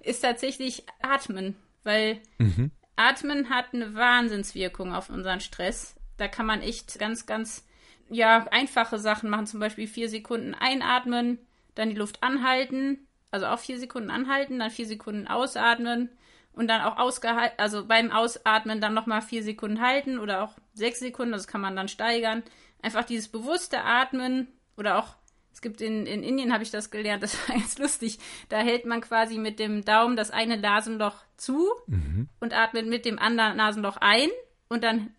ist 0.00 0.20
tatsächlich 0.20 0.84
Atmen, 1.00 1.56
weil 1.84 2.20
mhm. 2.38 2.70
Atmen 2.96 3.50
hat 3.50 3.66
eine 3.72 3.94
Wahnsinnswirkung 3.94 4.92
auf 4.92 5.10
unseren 5.10 5.40
Stress. 5.40 5.94
Da 6.16 6.26
kann 6.26 6.46
man 6.46 6.62
echt 6.62 6.98
ganz, 6.98 7.26
ganz 7.26 7.64
ja, 8.10 8.46
einfache 8.50 8.98
Sachen 8.98 9.30
machen, 9.30 9.46
zum 9.46 9.60
Beispiel 9.60 9.86
vier 9.86 10.08
Sekunden 10.08 10.54
einatmen, 10.54 11.38
dann 11.74 11.90
die 11.90 11.96
Luft 11.96 12.22
anhalten, 12.22 13.06
also 13.30 13.46
auch 13.46 13.58
vier 13.58 13.78
Sekunden 13.78 14.10
anhalten, 14.10 14.58
dann 14.58 14.70
vier 14.70 14.86
Sekunden 14.86 15.28
ausatmen 15.28 16.08
und 16.52 16.68
dann 16.68 16.80
auch 16.80 16.98
ausgehalten, 16.98 17.58
also 17.58 17.86
beim 17.86 18.10
Ausatmen 18.10 18.80
dann 18.80 18.94
nochmal 18.94 19.22
vier 19.22 19.42
Sekunden 19.42 19.80
halten 19.80 20.18
oder 20.18 20.42
auch 20.42 20.54
sechs 20.72 20.98
Sekunden, 20.98 21.32
das 21.32 21.46
kann 21.46 21.60
man 21.60 21.76
dann 21.76 21.88
steigern. 21.88 22.42
Einfach 22.82 23.04
dieses 23.04 23.28
bewusste 23.28 23.82
Atmen 23.82 24.48
oder 24.76 24.98
auch, 24.98 25.16
es 25.52 25.60
gibt 25.60 25.80
in, 25.80 26.06
in 26.06 26.22
Indien, 26.22 26.52
habe 26.52 26.62
ich 26.62 26.70
das 26.70 26.90
gelernt, 26.90 27.22
das 27.24 27.36
war 27.48 27.56
ganz 27.56 27.78
lustig, 27.78 28.18
da 28.48 28.58
hält 28.58 28.86
man 28.86 29.00
quasi 29.00 29.38
mit 29.38 29.58
dem 29.58 29.84
Daumen 29.84 30.16
das 30.16 30.30
eine 30.30 30.56
Nasenloch 30.56 31.16
zu 31.36 31.68
mhm. 31.86 32.28
und 32.40 32.54
atmet 32.54 32.86
mit 32.86 33.04
dem 33.04 33.18
anderen 33.18 33.56
Nasenloch 33.56 33.96
ein 33.98 34.28
und 34.68 34.84
dann 34.84 35.14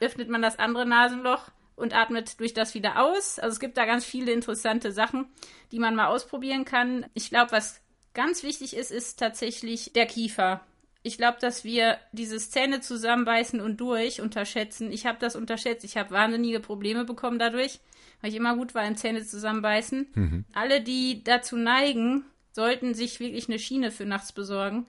öffnet 0.00 0.28
man 0.28 0.42
das 0.42 0.58
andere 0.58 0.86
Nasenloch 0.86 1.50
und 1.76 1.94
atmet 1.94 2.40
durch 2.40 2.54
das 2.54 2.74
wieder 2.74 3.00
aus. 3.00 3.38
Also 3.38 3.54
es 3.54 3.60
gibt 3.60 3.76
da 3.76 3.86
ganz 3.86 4.04
viele 4.04 4.32
interessante 4.32 4.92
Sachen, 4.92 5.26
die 5.72 5.78
man 5.78 5.94
mal 5.94 6.08
ausprobieren 6.08 6.64
kann. 6.64 7.06
Ich 7.14 7.30
glaube, 7.30 7.52
was 7.52 7.80
ganz 8.14 8.42
wichtig 8.42 8.76
ist, 8.76 8.90
ist 8.90 9.18
tatsächlich 9.18 9.92
der 9.92 10.06
Kiefer. 10.06 10.60
Ich 11.02 11.16
glaube, 11.16 11.38
dass 11.40 11.64
wir 11.64 11.98
dieses 12.12 12.50
Zähne 12.50 12.80
zusammenbeißen 12.80 13.60
und 13.60 13.80
durch 13.80 14.20
unterschätzen. 14.20 14.90
Ich 14.90 15.06
habe 15.06 15.18
das 15.20 15.36
unterschätzt. 15.36 15.84
Ich 15.84 15.96
habe 15.96 16.10
wahnsinnige 16.10 16.60
Probleme 16.60 17.04
bekommen 17.04 17.38
dadurch, 17.38 17.80
weil 18.20 18.30
ich 18.30 18.36
immer 18.36 18.56
gut 18.56 18.74
war 18.74 18.84
im 18.86 18.96
Zähne 18.96 19.24
zusammenbeißen. 19.24 20.08
Mhm. 20.14 20.44
Alle, 20.52 20.82
die 20.82 21.22
dazu 21.22 21.56
neigen, 21.56 22.24
sollten 22.52 22.94
sich 22.94 23.20
wirklich 23.20 23.48
eine 23.48 23.58
Schiene 23.58 23.90
für 23.90 24.04
nachts 24.04 24.32
besorgen 24.32 24.86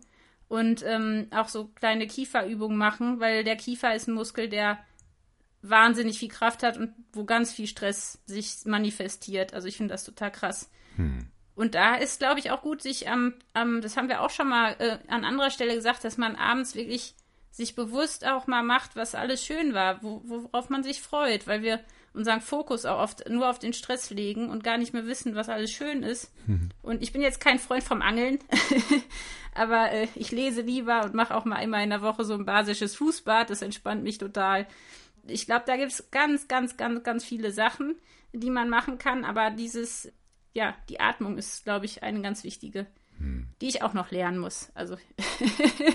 und 0.47 0.83
ähm, 0.85 1.27
auch 1.31 1.47
so 1.47 1.65
kleine 1.75 2.07
Kieferübungen 2.07 2.77
machen, 2.77 3.19
weil 3.19 3.43
der 3.43 3.55
Kiefer 3.55 3.93
ist 3.93 4.07
ein 4.07 4.15
Muskel, 4.15 4.49
der 4.49 4.79
wahnsinnig 5.61 6.17
viel 6.17 6.29
Kraft 6.29 6.63
hat 6.63 6.77
und 6.77 6.93
wo 7.13 7.25
ganz 7.25 7.51
viel 7.53 7.67
Stress 7.67 8.19
sich 8.25 8.65
manifestiert. 8.65 9.53
Also 9.53 9.67
ich 9.67 9.77
finde 9.77 9.93
das 9.93 10.03
total 10.03 10.31
krass. 10.31 10.69
Hm. 10.95 11.27
Und 11.59 11.75
da 11.75 11.95
ist, 11.95 12.19
glaube 12.19 12.39
ich, 12.39 12.51
auch 12.51 12.61
gut, 12.61 12.81
sich 12.81 13.09
am, 13.09 13.33
am, 13.51 13.81
das 13.81 13.97
haben 13.97 14.07
wir 14.07 14.21
auch 14.21 14.29
schon 14.29 14.47
mal 14.47 14.77
äh, 14.79 14.97
an 15.09 15.25
anderer 15.25 15.49
Stelle 15.49 15.75
gesagt, 15.75 16.05
dass 16.05 16.17
man 16.17 16.37
abends 16.37 16.73
wirklich 16.73 17.15
sich 17.51 17.75
bewusst 17.75 18.25
auch 18.25 18.47
mal 18.47 18.63
macht, 18.63 18.95
was 18.95 19.13
alles 19.13 19.43
schön 19.43 19.73
war, 19.73 20.01
wo, 20.01 20.21
worauf 20.23 20.69
man 20.69 20.83
sich 20.83 21.01
freut, 21.01 21.47
weil 21.47 21.61
wir 21.61 21.81
unseren 22.13 22.39
Fokus 22.39 22.85
auch 22.85 22.99
oft 22.99 23.27
nur 23.27 23.49
auf 23.49 23.59
den 23.59 23.73
Stress 23.73 24.09
legen 24.09 24.49
und 24.49 24.63
gar 24.63 24.77
nicht 24.77 24.93
mehr 24.93 25.05
wissen, 25.05 25.35
was 25.35 25.49
alles 25.49 25.69
schön 25.69 26.01
ist. 26.01 26.31
Mhm. 26.47 26.69
Und 26.81 27.03
ich 27.03 27.11
bin 27.11 27.21
jetzt 27.21 27.41
kein 27.41 27.59
Freund 27.59 27.83
vom 27.83 28.01
Angeln, 28.01 28.39
aber 29.53 29.91
äh, 29.91 30.07
ich 30.15 30.31
lese 30.31 30.61
lieber 30.61 31.03
und 31.03 31.13
mache 31.13 31.35
auch 31.35 31.43
mal 31.43 31.57
einmal 31.57 31.83
in 31.83 31.89
der 31.89 32.01
Woche 32.01 32.23
so 32.23 32.35
ein 32.35 32.45
basisches 32.45 32.95
Fußbad, 32.95 33.49
das 33.49 33.61
entspannt 33.61 34.01
mich 34.01 34.17
total. 34.17 34.65
Ich 35.27 35.45
glaube, 35.45 35.65
da 35.67 35.75
gibt 35.75 35.91
es 35.91 36.09
ganz, 36.09 36.47
ganz, 36.47 36.77
ganz, 36.77 37.03
ganz 37.03 37.25
viele 37.25 37.51
Sachen, 37.51 37.97
die 38.31 38.49
man 38.49 38.69
machen 38.69 38.97
kann, 38.97 39.25
aber 39.25 39.49
dieses 39.49 40.09
ja, 40.53 40.75
die 40.89 40.99
Atmung 40.99 41.37
ist, 41.37 41.63
glaube 41.63 41.85
ich, 41.85 42.03
eine 42.03 42.21
ganz 42.21 42.43
wichtige, 42.43 42.87
hm. 43.17 43.47
die 43.61 43.67
ich 43.67 43.81
auch 43.81 43.93
noch 43.93 44.11
lernen 44.11 44.39
muss. 44.39 44.71
Also, 44.73 44.97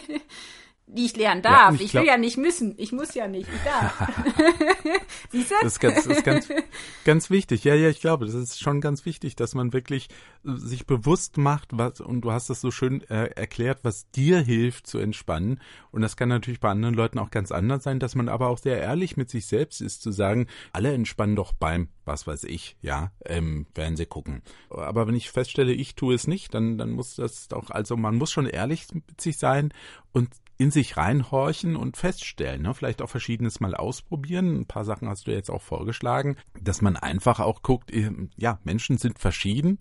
die 0.86 1.06
ich 1.06 1.16
lernen 1.16 1.42
darf. 1.42 1.70
Ja, 1.70 1.74
ich, 1.74 1.82
ich 1.82 1.94
will 1.94 2.04
ja 2.04 2.18
nicht 2.18 2.36
müssen. 2.36 2.74
Ich 2.76 2.92
muss 2.92 3.14
ja 3.14 3.26
nicht. 3.26 3.48
Ich 3.52 3.62
darf. 3.62 4.12
Siehst 5.30 5.50
du? 5.50 5.54
Das 5.62 5.72
ist, 5.72 5.80
ganz, 5.80 5.94
das 6.04 6.06
ist 6.06 6.24
ganz, 6.24 6.48
ganz 7.04 7.30
wichtig. 7.30 7.64
Ja, 7.64 7.74
ja, 7.74 7.88
ich 7.88 8.00
glaube, 8.00 8.26
das 8.26 8.34
ist 8.34 8.60
schon 8.60 8.80
ganz 8.80 9.06
wichtig, 9.06 9.34
dass 9.34 9.54
man 9.54 9.72
wirklich 9.72 10.08
äh, 10.44 10.56
sich 10.56 10.86
bewusst 10.86 11.38
macht, 11.38 11.70
was, 11.72 12.00
und 12.00 12.20
du 12.20 12.32
hast 12.32 12.50
das 12.50 12.60
so 12.60 12.70
schön 12.70 13.02
äh, 13.08 13.30
erklärt, 13.34 13.80
was 13.82 14.10
dir 14.10 14.40
hilft 14.40 14.86
zu 14.86 14.98
entspannen. 14.98 15.60
Und 15.90 16.02
das 16.02 16.16
kann 16.16 16.28
natürlich 16.28 16.60
bei 16.60 16.70
anderen 16.70 16.94
Leuten 16.94 17.18
auch 17.18 17.30
ganz 17.30 17.50
anders 17.50 17.84
sein, 17.84 17.98
dass 17.98 18.14
man 18.14 18.28
aber 18.28 18.48
auch 18.48 18.58
sehr 18.58 18.78
ehrlich 18.78 19.16
mit 19.16 19.30
sich 19.30 19.46
selbst 19.46 19.80
ist, 19.80 20.02
zu 20.02 20.12
sagen, 20.12 20.48
alle 20.72 20.92
entspannen 20.92 21.34
doch 21.34 21.52
beim, 21.54 21.88
was 22.04 22.26
weiß 22.26 22.44
ich, 22.44 22.76
ja, 22.82 23.10
ähm, 23.24 23.66
Fernseh 23.74 24.06
gucken. 24.06 24.42
Aber 24.68 25.06
wenn 25.06 25.14
ich 25.14 25.30
feststelle, 25.30 25.72
ich 25.72 25.94
tue 25.94 26.14
es 26.14 26.26
nicht, 26.26 26.52
dann, 26.52 26.76
dann 26.76 26.90
muss 26.90 27.16
das 27.16 27.48
doch, 27.48 27.70
also 27.70 27.96
man 27.96 28.16
muss 28.16 28.30
schon 28.30 28.46
ehrlich 28.46 28.86
mit 28.92 29.20
sich 29.20 29.38
sein 29.38 29.72
und 30.14 30.30
in 30.56 30.70
sich 30.70 30.96
reinhorchen 30.96 31.76
und 31.76 31.96
feststellen, 31.96 32.62
ne? 32.62 32.72
vielleicht 32.74 33.02
auch 33.02 33.10
verschiedenes 33.10 33.60
mal 33.60 33.74
ausprobieren. 33.74 34.60
Ein 34.60 34.66
paar 34.66 34.84
Sachen 34.84 35.08
hast 35.08 35.26
du 35.26 35.32
jetzt 35.32 35.50
auch 35.50 35.60
vorgeschlagen, 35.60 36.36
dass 36.58 36.80
man 36.80 36.96
einfach 36.96 37.40
auch 37.40 37.62
guckt, 37.62 37.92
ähm, 37.92 38.30
ja, 38.36 38.60
Menschen 38.62 38.96
sind 38.96 39.18
verschieden 39.18 39.78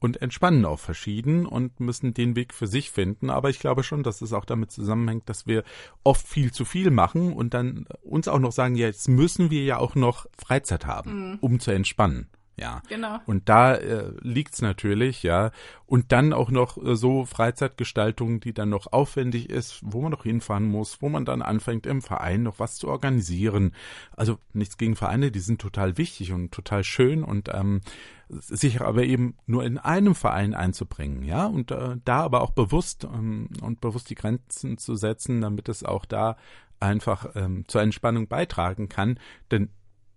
und 0.00 0.20
entspannen 0.20 0.64
auch 0.64 0.80
verschieden 0.80 1.46
und 1.46 1.78
müssen 1.78 2.12
den 2.12 2.34
Weg 2.34 2.52
für 2.52 2.66
sich 2.66 2.90
finden. 2.90 3.30
Aber 3.30 3.50
ich 3.50 3.60
glaube 3.60 3.84
schon, 3.84 4.02
dass 4.02 4.20
es 4.20 4.32
auch 4.32 4.44
damit 4.44 4.72
zusammenhängt, 4.72 5.28
dass 5.28 5.46
wir 5.46 5.62
oft 6.02 6.26
viel 6.26 6.52
zu 6.52 6.64
viel 6.64 6.90
machen 6.90 7.32
und 7.32 7.54
dann 7.54 7.86
uns 8.02 8.26
auch 8.26 8.40
noch 8.40 8.52
sagen, 8.52 8.74
ja, 8.74 8.86
jetzt 8.86 9.08
müssen 9.08 9.50
wir 9.50 9.62
ja 9.62 9.78
auch 9.78 9.94
noch 9.94 10.26
Freizeit 10.36 10.86
haben, 10.86 11.30
mhm. 11.30 11.38
um 11.40 11.60
zu 11.60 11.70
entspannen. 11.70 12.28
Ja. 12.58 12.82
Genau. 12.88 13.18
Und 13.26 13.48
da 13.48 13.74
äh, 13.74 14.12
liegt's 14.22 14.62
natürlich, 14.62 15.22
ja. 15.22 15.50
Und 15.84 16.10
dann 16.12 16.32
auch 16.32 16.50
noch 16.50 16.82
äh, 16.82 16.96
so 16.96 17.26
Freizeitgestaltung, 17.26 18.40
die 18.40 18.54
dann 18.54 18.70
noch 18.70 18.92
aufwendig 18.92 19.50
ist, 19.50 19.80
wo 19.82 20.00
man 20.00 20.10
noch 20.10 20.22
hinfahren 20.22 20.66
muss, 20.66 21.02
wo 21.02 21.10
man 21.10 21.26
dann 21.26 21.42
anfängt 21.42 21.86
im 21.86 22.00
Verein 22.00 22.42
noch 22.42 22.58
was 22.58 22.76
zu 22.76 22.88
organisieren. 22.88 23.72
Also 24.16 24.38
nichts 24.54 24.78
gegen 24.78 24.96
Vereine, 24.96 25.30
die 25.30 25.40
sind 25.40 25.60
total 25.60 25.98
wichtig 25.98 26.32
und 26.32 26.50
total 26.50 26.82
schön 26.82 27.22
und 27.22 27.50
ähm, 27.52 27.82
sich 28.28 28.80
aber 28.80 29.04
eben 29.04 29.36
nur 29.46 29.64
in 29.64 29.78
einem 29.78 30.14
Verein 30.14 30.54
einzubringen, 30.54 31.22
ja, 31.22 31.46
und 31.46 31.70
äh, 31.70 31.96
da 32.04 32.22
aber 32.22 32.40
auch 32.40 32.50
bewusst 32.50 33.04
ähm, 33.04 33.48
und 33.60 33.80
bewusst 33.80 34.10
die 34.10 34.16
Grenzen 34.16 34.78
zu 34.78 34.96
setzen, 34.96 35.42
damit 35.42 35.68
es 35.68 35.84
auch 35.84 36.04
da 36.04 36.36
einfach 36.80 37.36
ähm, 37.36 37.64
zur 37.68 37.82
Entspannung 37.82 38.28
beitragen 38.28 38.88
kann, 38.88 39.18
denn 39.50 39.70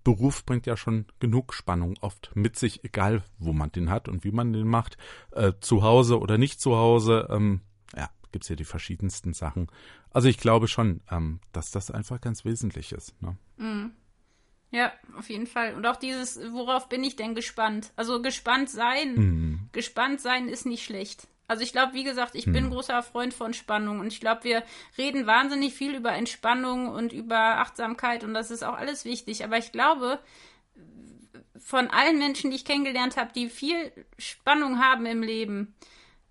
Beruf 0.03 0.45
bringt 0.45 0.65
ja 0.65 0.77
schon 0.77 1.05
genug 1.19 1.53
Spannung 1.53 1.95
oft 2.01 2.31
mit 2.35 2.57
sich, 2.57 2.83
egal 2.83 3.23
wo 3.37 3.53
man 3.53 3.71
den 3.71 3.89
hat 3.89 4.07
und 4.07 4.23
wie 4.23 4.31
man 4.31 4.53
den 4.53 4.67
macht, 4.67 4.97
äh, 5.31 5.53
zu 5.59 5.83
Hause 5.83 6.19
oder 6.19 6.37
nicht 6.37 6.61
zu 6.61 6.75
Hause. 6.75 7.27
Ähm, 7.29 7.61
ja, 7.95 8.09
gibt's 8.31 8.49
ja 8.49 8.55
die 8.55 8.65
verschiedensten 8.65 9.33
Sachen. 9.33 9.67
Also 10.11 10.27
ich 10.27 10.37
glaube 10.37 10.67
schon, 10.67 11.01
ähm, 11.11 11.39
dass 11.51 11.71
das 11.71 11.91
einfach 11.91 12.21
ganz 12.21 12.45
wesentlich 12.45 12.91
ist. 12.91 13.21
Ne? 13.21 13.37
Mm. 13.57 13.91
Ja, 14.71 14.93
auf 15.17 15.29
jeden 15.29 15.47
Fall. 15.47 15.73
Und 15.73 15.85
auch 15.87 15.95
dieses, 15.95 16.39
worauf 16.51 16.89
bin 16.89 17.03
ich 17.03 17.15
denn 17.15 17.33
gespannt? 17.33 17.91
Also 17.95 18.21
gespannt 18.21 18.69
sein, 18.69 19.15
mm. 19.15 19.69
gespannt 19.71 20.21
sein 20.21 20.47
ist 20.47 20.65
nicht 20.65 20.83
schlecht. 20.83 21.27
Also 21.49 21.63
ich 21.63 21.71
glaube, 21.71 21.93
wie 21.93 22.03
gesagt, 22.03 22.35
ich 22.35 22.45
hm. 22.45 22.53
bin 22.53 22.69
großer 22.69 23.01
Freund 23.01 23.33
von 23.33 23.55
Spannung 23.55 23.99
und 23.99 24.13
ich 24.13 24.19
glaube, 24.19 24.43
wir 24.43 24.63
reden 24.99 25.25
wahnsinnig 25.25 25.73
viel 25.73 25.95
über 25.95 26.13
Entspannung 26.13 26.89
und 26.89 27.11
über 27.11 27.57
Achtsamkeit 27.57 28.23
und 28.23 28.35
das 28.35 28.51
ist 28.51 28.63
auch 28.63 28.75
alles 28.75 29.03
wichtig. 29.03 29.43
Aber 29.43 29.57
ich 29.57 29.71
glaube, 29.71 30.19
von 31.57 31.87
allen 31.87 32.19
Menschen, 32.19 32.51
die 32.51 32.57
ich 32.57 32.65
kennengelernt 32.65 33.17
habe, 33.17 33.33
die 33.33 33.49
viel 33.49 33.91
Spannung 34.19 34.79
haben 34.79 35.07
im 35.07 35.23
Leben, 35.23 35.73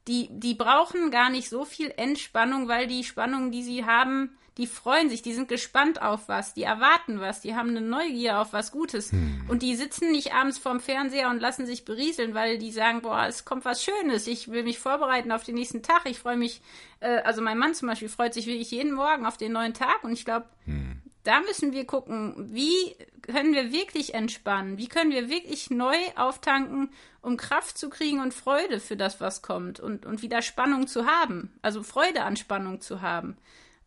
die, 0.06 0.28
die 0.30 0.54
brauchen 0.54 1.10
gar 1.10 1.30
nicht 1.30 1.48
so 1.48 1.64
viel 1.64 1.92
Entspannung, 1.96 2.68
weil 2.68 2.86
die 2.86 3.02
Spannung, 3.02 3.50
die 3.50 3.64
sie 3.64 3.84
haben, 3.84 4.38
die 4.58 4.66
freuen 4.66 5.08
sich, 5.08 5.22
die 5.22 5.34
sind 5.34 5.48
gespannt 5.48 6.02
auf 6.02 6.28
was, 6.28 6.52
die 6.52 6.64
erwarten 6.64 7.20
was, 7.20 7.40
die 7.40 7.54
haben 7.54 7.70
eine 7.70 7.80
Neugier 7.80 8.40
auf 8.40 8.52
was 8.52 8.72
Gutes. 8.72 9.12
Hm. 9.12 9.42
Und 9.46 9.62
die 9.62 9.76
sitzen 9.76 10.10
nicht 10.10 10.34
abends 10.34 10.58
vorm 10.58 10.80
Fernseher 10.80 11.30
und 11.30 11.38
lassen 11.38 11.64
sich 11.64 11.84
berieseln, 11.84 12.34
weil 12.34 12.58
die 12.58 12.72
sagen, 12.72 13.00
boah, 13.00 13.26
es 13.26 13.44
kommt 13.44 13.64
was 13.64 13.84
Schönes, 13.84 14.26
ich 14.26 14.50
will 14.50 14.64
mich 14.64 14.80
vorbereiten 14.80 15.30
auf 15.30 15.44
den 15.44 15.54
nächsten 15.54 15.82
Tag, 15.82 16.02
ich 16.06 16.18
freue 16.18 16.36
mich, 16.36 16.60
äh, 16.98 17.18
also 17.18 17.40
mein 17.40 17.56
Mann 17.56 17.74
zum 17.74 17.86
Beispiel 17.86 18.08
freut 18.08 18.34
sich 18.34 18.46
wirklich 18.46 18.72
jeden 18.72 18.92
Morgen 18.92 19.26
auf 19.26 19.36
den 19.36 19.52
neuen 19.52 19.74
Tag 19.74 20.02
und 20.02 20.12
ich 20.12 20.24
glaube, 20.24 20.46
hm. 20.64 21.02
da 21.22 21.40
müssen 21.42 21.72
wir 21.72 21.86
gucken, 21.86 22.34
wie 22.52 22.96
können 23.22 23.54
wir 23.54 23.72
wirklich 23.72 24.12
entspannen, 24.14 24.76
wie 24.76 24.88
können 24.88 25.12
wir 25.12 25.30
wirklich 25.30 25.70
neu 25.70 25.96
auftanken, 26.16 26.90
um 27.22 27.36
Kraft 27.36 27.78
zu 27.78 27.90
kriegen 27.90 28.20
und 28.20 28.34
Freude 28.34 28.80
für 28.80 28.96
das, 28.96 29.20
was 29.20 29.40
kommt 29.40 29.78
und, 29.78 30.04
und 30.04 30.20
wieder 30.22 30.42
Spannung 30.42 30.88
zu 30.88 31.06
haben, 31.06 31.52
also 31.62 31.84
Freude 31.84 32.24
an 32.24 32.34
Spannung 32.34 32.80
zu 32.80 33.02
haben 33.02 33.36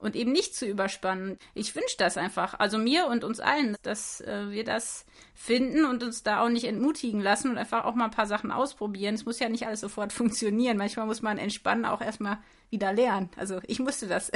und 0.01 0.15
eben 0.15 0.31
nicht 0.31 0.55
zu 0.55 0.65
überspannen. 0.65 1.37
Ich 1.53 1.75
wünsche 1.75 1.95
das 1.97 2.17
einfach, 2.17 2.59
also 2.59 2.77
mir 2.77 3.07
und 3.07 3.23
uns 3.23 3.39
allen, 3.39 3.77
dass 3.83 4.21
äh, 4.21 4.49
wir 4.49 4.63
das 4.63 5.05
finden 5.33 5.85
und 5.85 6.03
uns 6.03 6.23
da 6.23 6.41
auch 6.41 6.49
nicht 6.49 6.65
entmutigen 6.65 7.21
lassen 7.21 7.51
und 7.51 7.57
einfach 7.57 7.85
auch 7.85 7.95
mal 7.95 8.05
ein 8.05 8.11
paar 8.11 8.27
Sachen 8.27 8.51
ausprobieren. 8.51 9.15
Es 9.15 9.25
muss 9.25 9.39
ja 9.39 9.49
nicht 9.49 9.67
alles 9.67 9.81
sofort 9.81 10.11
funktionieren. 10.13 10.77
Manchmal 10.77 11.05
muss 11.05 11.21
man 11.21 11.37
entspannen 11.37 11.85
auch 11.85 12.01
erstmal 12.01 12.39
wieder 12.69 12.93
lernen. 12.93 13.29
Also 13.37 13.59
ich 13.67 13.79
musste 13.79 14.07
das 14.07 14.31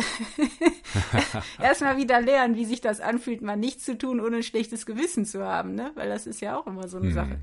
erstmal 1.61 1.97
wieder 1.97 2.21
lernen, 2.21 2.55
wie 2.55 2.65
sich 2.65 2.81
das 2.81 3.01
anfühlt, 3.01 3.41
mal 3.41 3.55
nichts 3.55 3.85
zu 3.85 3.97
tun, 3.97 4.19
ohne 4.19 4.37
ein 4.37 4.43
schlechtes 4.43 4.85
Gewissen 4.85 5.25
zu 5.25 5.43
haben, 5.43 5.73
ne? 5.73 5.91
Weil 5.95 6.09
das 6.09 6.27
ist 6.27 6.41
ja 6.41 6.57
auch 6.57 6.67
immer 6.67 6.87
so 6.87 6.97
eine 6.97 7.07
mhm. 7.07 7.13
Sache. 7.13 7.39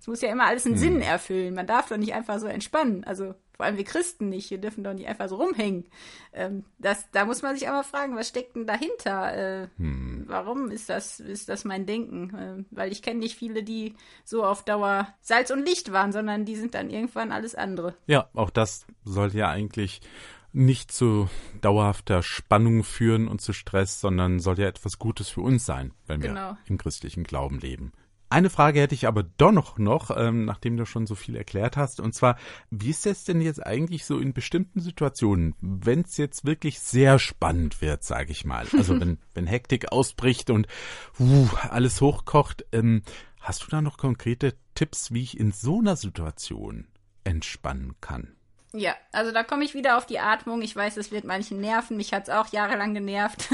Es 0.00 0.06
muss 0.06 0.20
ja 0.20 0.30
immer 0.30 0.46
alles 0.46 0.66
einen 0.66 0.76
mhm. 0.76 0.80
Sinn 0.80 1.00
erfüllen. 1.00 1.54
Man 1.54 1.66
darf 1.66 1.88
doch 1.88 1.96
nicht 1.96 2.14
einfach 2.14 2.38
so 2.38 2.46
entspannen. 2.46 3.02
Also 3.04 3.34
Vor 3.56 3.66
allem 3.66 3.76
wir 3.76 3.84
Christen 3.84 4.28
nicht. 4.28 4.50
Wir 4.50 4.58
dürfen 4.58 4.84
doch 4.84 4.92
nicht 4.92 5.08
einfach 5.08 5.28
so 5.28 5.36
rumhängen. 5.36 5.86
Ähm, 6.32 6.64
das, 6.78 7.10
da 7.12 7.24
muss 7.24 7.42
man 7.42 7.56
sich 7.56 7.68
aber 7.68 7.84
fragen, 7.84 8.16
was 8.16 8.28
steckt 8.28 8.56
denn 8.56 8.66
dahinter? 8.66 9.62
Äh, 9.62 9.68
hm. 9.78 10.24
Warum 10.26 10.70
ist 10.70 10.88
das, 10.88 11.20
ist 11.20 11.48
das 11.48 11.64
mein 11.64 11.86
Denken? 11.86 12.34
Äh, 12.34 12.64
weil 12.70 12.92
ich 12.92 13.02
kenne 13.02 13.20
nicht 13.20 13.36
viele, 13.36 13.62
die 13.62 13.94
so 14.24 14.44
auf 14.44 14.64
Dauer 14.64 15.08
Salz 15.20 15.50
und 15.50 15.64
Licht 15.64 15.92
waren, 15.92 16.12
sondern 16.12 16.44
die 16.44 16.56
sind 16.56 16.74
dann 16.74 16.90
irgendwann 16.90 17.32
alles 17.32 17.54
andere. 17.54 17.94
Ja, 18.06 18.28
auch 18.34 18.50
das 18.50 18.86
sollte 19.04 19.38
ja 19.38 19.48
eigentlich 19.48 20.00
nicht 20.52 20.90
zu 20.90 21.28
dauerhafter 21.60 22.22
Spannung 22.22 22.82
führen 22.82 23.28
und 23.28 23.42
zu 23.42 23.52
Stress, 23.52 24.00
sondern 24.00 24.40
soll 24.40 24.58
ja 24.58 24.66
etwas 24.66 24.98
Gutes 24.98 25.28
für 25.28 25.42
uns 25.42 25.66
sein, 25.66 25.92
wenn 26.06 26.22
wir 26.22 26.30
genau. 26.30 26.56
im 26.64 26.78
christlichen 26.78 27.24
Glauben 27.24 27.58
leben. 27.58 27.92
Eine 28.28 28.50
Frage 28.50 28.80
hätte 28.80 28.94
ich 28.94 29.06
aber 29.06 29.22
doch 29.22 29.52
noch, 29.52 29.78
noch 29.78 30.10
ähm, 30.16 30.44
nachdem 30.44 30.76
du 30.76 30.84
schon 30.84 31.06
so 31.06 31.14
viel 31.14 31.36
erklärt 31.36 31.76
hast, 31.76 32.00
und 32.00 32.12
zwar, 32.12 32.36
wie 32.70 32.90
ist 32.90 33.06
es 33.06 33.24
denn 33.24 33.40
jetzt 33.40 33.64
eigentlich 33.64 34.04
so 34.04 34.18
in 34.18 34.32
bestimmten 34.32 34.80
Situationen, 34.80 35.54
wenn 35.60 36.00
es 36.00 36.16
jetzt 36.16 36.44
wirklich 36.44 36.80
sehr 36.80 37.18
spannend 37.20 37.80
wird, 37.80 38.02
sage 38.02 38.32
ich 38.32 38.44
mal, 38.44 38.66
also 38.76 38.98
wenn, 39.00 39.18
wenn 39.34 39.46
Hektik 39.46 39.92
ausbricht 39.92 40.50
und 40.50 40.66
uh, 41.20 41.48
alles 41.70 42.00
hochkocht, 42.00 42.66
ähm, 42.72 43.02
hast 43.40 43.64
du 43.64 43.68
da 43.68 43.80
noch 43.80 43.96
konkrete 43.96 44.54
Tipps, 44.74 45.12
wie 45.12 45.22
ich 45.22 45.38
in 45.38 45.52
so 45.52 45.78
einer 45.78 45.96
Situation 45.96 46.88
entspannen 47.22 47.94
kann? 48.00 48.35
Ja, 48.78 48.94
also 49.10 49.32
da 49.32 49.42
komme 49.42 49.64
ich 49.64 49.74
wieder 49.74 49.96
auf 49.96 50.04
die 50.04 50.18
Atmung. 50.18 50.60
Ich 50.60 50.76
weiß, 50.76 50.98
es 50.98 51.10
wird 51.10 51.24
manchen 51.24 51.60
nerven. 51.60 51.96
Mich 51.96 52.12
hat 52.12 52.24
es 52.24 52.30
auch 52.30 52.52
jahrelang 52.52 52.92
genervt. 52.92 53.48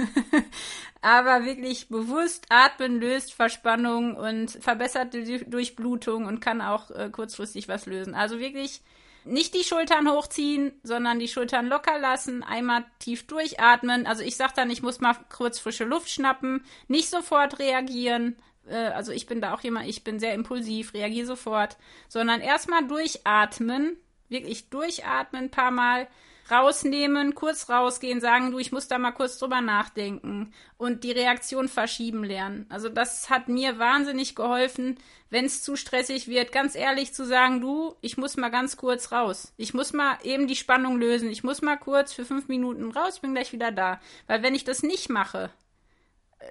Aber 1.00 1.44
wirklich 1.44 1.88
bewusst 1.88 2.46
atmen 2.48 2.98
löst 2.98 3.32
Verspannung 3.32 4.16
und 4.16 4.50
verbessert 4.50 5.14
die 5.14 5.44
Durchblutung 5.44 6.26
und 6.26 6.40
kann 6.40 6.60
auch 6.60 6.90
äh, 6.90 7.08
kurzfristig 7.10 7.68
was 7.68 7.86
lösen. 7.86 8.14
Also 8.16 8.40
wirklich 8.40 8.82
nicht 9.24 9.54
die 9.54 9.62
Schultern 9.62 10.10
hochziehen, 10.10 10.72
sondern 10.82 11.20
die 11.20 11.28
Schultern 11.28 11.68
locker 11.68 12.00
lassen, 12.00 12.42
einmal 12.42 12.84
tief 12.98 13.26
durchatmen. 13.28 14.06
Also 14.06 14.24
ich 14.24 14.36
sage 14.36 14.54
dann, 14.56 14.70
ich 14.70 14.82
muss 14.82 15.00
mal 15.00 15.16
kurz 15.30 15.60
frische 15.60 15.84
Luft 15.84 16.10
schnappen, 16.10 16.64
nicht 16.88 17.08
sofort 17.08 17.60
reagieren. 17.60 18.36
Äh, 18.66 18.88
also 18.88 19.12
ich 19.12 19.26
bin 19.26 19.40
da 19.40 19.54
auch 19.54 19.60
jemand, 19.60 19.86
ich 19.86 20.02
bin 20.02 20.18
sehr 20.18 20.34
impulsiv, 20.34 20.94
reagiere 20.94 21.26
sofort, 21.26 21.76
sondern 22.08 22.40
erstmal 22.40 22.86
durchatmen, 22.88 23.96
wirklich 24.32 24.68
durchatmen, 24.70 25.44
ein 25.44 25.50
paar 25.50 25.70
Mal 25.70 26.08
rausnehmen, 26.50 27.34
kurz 27.34 27.68
rausgehen, 27.68 28.20
sagen, 28.20 28.50
du, 28.50 28.58
ich 28.58 28.72
muss 28.72 28.88
da 28.88 28.98
mal 28.98 29.12
kurz 29.12 29.38
drüber 29.38 29.60
nachdenken 29.60 30.52
und 30.76 31.04
die 31.04 31.12
Reaktion 31.12 31.68
verschieben 31.68 32.24
lernen. 32.24 32.66
Also 32.68 32.88
das 32.88 33.30
hat 33.30 33.48
mir 33.48 33.78
wahnsinnig 33.78 34.34
geholfen, 34.34 34.98
wenn 35.30 35.44
es 35.44 35.62
zu 35.62 35.76
stressig 35.76 36.28
wird, 36.28 36.52
ganz 36.52 36.74
ehrlich 36.74 37.14
zu 37.14 37.24
sagen, 37.24 37.60
du, 37.60 37.94
ich 38.00 38.18
muss 38.18 38.36
mal 38.36 38.50
ganz 38.50 38.76
kurz 38.76 39.12
raus. 39.12 39.54
Ich 39.56 39.72
muss 39.72 39.92
mal 39.92 40.18
eben 40.24 40.46
die 40.46 40.56
Spannung 40.56 40.98
lösen. 40.98 41.30
Ich 41.30 41.44
muss 41.44 41.62
mal 41.62 41.76
kurz 41.76 42.12
für 42.12 42.24
fünf 42.24 42.48
Minuten 42.48 42.90
raus, 42.90 43.20
bin 43.20 43.34
gleich 43.34 43.52
wieder 43.52 43.72
da. 43.72 44.00
Weil 44.26 44.42
wenn 44.42 44.54
ich 44.54 44.64
das 44.64 44.82
nicht 44.82 45.08
mache, 45.08 45.50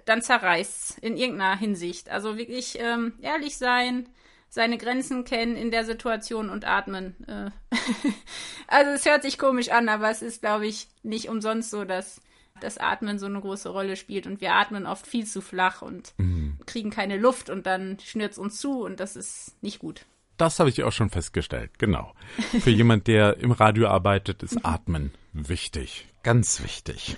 dann 0.06 0.22
zerreißt's 0.22 0.98
in 1.00 1.17
irgendeiner 1.17 1.58
Hinsicht. 1.58 2.10
Also 2.10 2.38
wirklich 2.38 2.80
ähm, 2.80 3.13
ehrlich 3.22 3.58
sein, 3.58 4.10
seine 4.52 4.78
Grenzen 4.78 5.24
kennen 5.24 5.56
in 5.56 5.72
der 5.72 5.86
Situation 5.86 6.50
und 6.50 6.66
atmen. 6.66 7.16
Äh. 7.28 7.52
also 8.68 8.92
es 8.92 9.06
hört 9.06 9.24
sich 9.24 9.38
komisch 9.38 9.70
an, 9.70 9.88
aber 9.88 10.12
es 10.12 10.22
ist, 10.22 10.42
glaube 10.42 10.68
ich, 10.68 10.90
nicht 11.04 11.30
umsonst 11.30 11.72
so, 11.72 11.86
dass 11.86 12.22
das 12.60 12.78
Atmen 12.78 13.18
so 13.18 13.28
eine 13.28 13.40
große 13.40 13.70
Rolle 13.70 13.96
spielt 13.96 14.28
und 14.28 14.42
wir 14.42 14.54
atmen 14.54 14.86
oft 14.86 15.08
viel 15.08 15.26
zu 15.26 15.42
flach 15.42 15.82
und 15.82 16.14
mhm. 16.18 16.60
kriegen 16.66 16.90
keine 16.90 17.18
Luft 17.18 17.50
und 17.50 17.66
dann 17.66 17.98
schnürt 18.04 18.34
es 18.34 18.38
uns 18.38 18.60
zu 18.60 18.84
und 18.84 19.00
das 19.00 19.16
ist 19.16 19.56
nicht 19.64 19.80
gut. 19.80 20.06
Das 20.36 20.60
habe 20.60 20.70
ich 20.70 20.84
auch 20.84 20.92
schon 20.92 21.10
festgestellt, 21.10 21.80
genau. 21.80 22.14
Für 22.60 22.72
jemand, 22.72 23.08
der 23.08 23.38
im 23.38 23.54
Radio 23.54 23.88
arbeitet, 23.88 24.44
ist 24.44 24.60
Atmen 24.66 25.12
wichtig, 25.32 26.08
ganz 26.24 26.62
wichtig. 26.62 27.16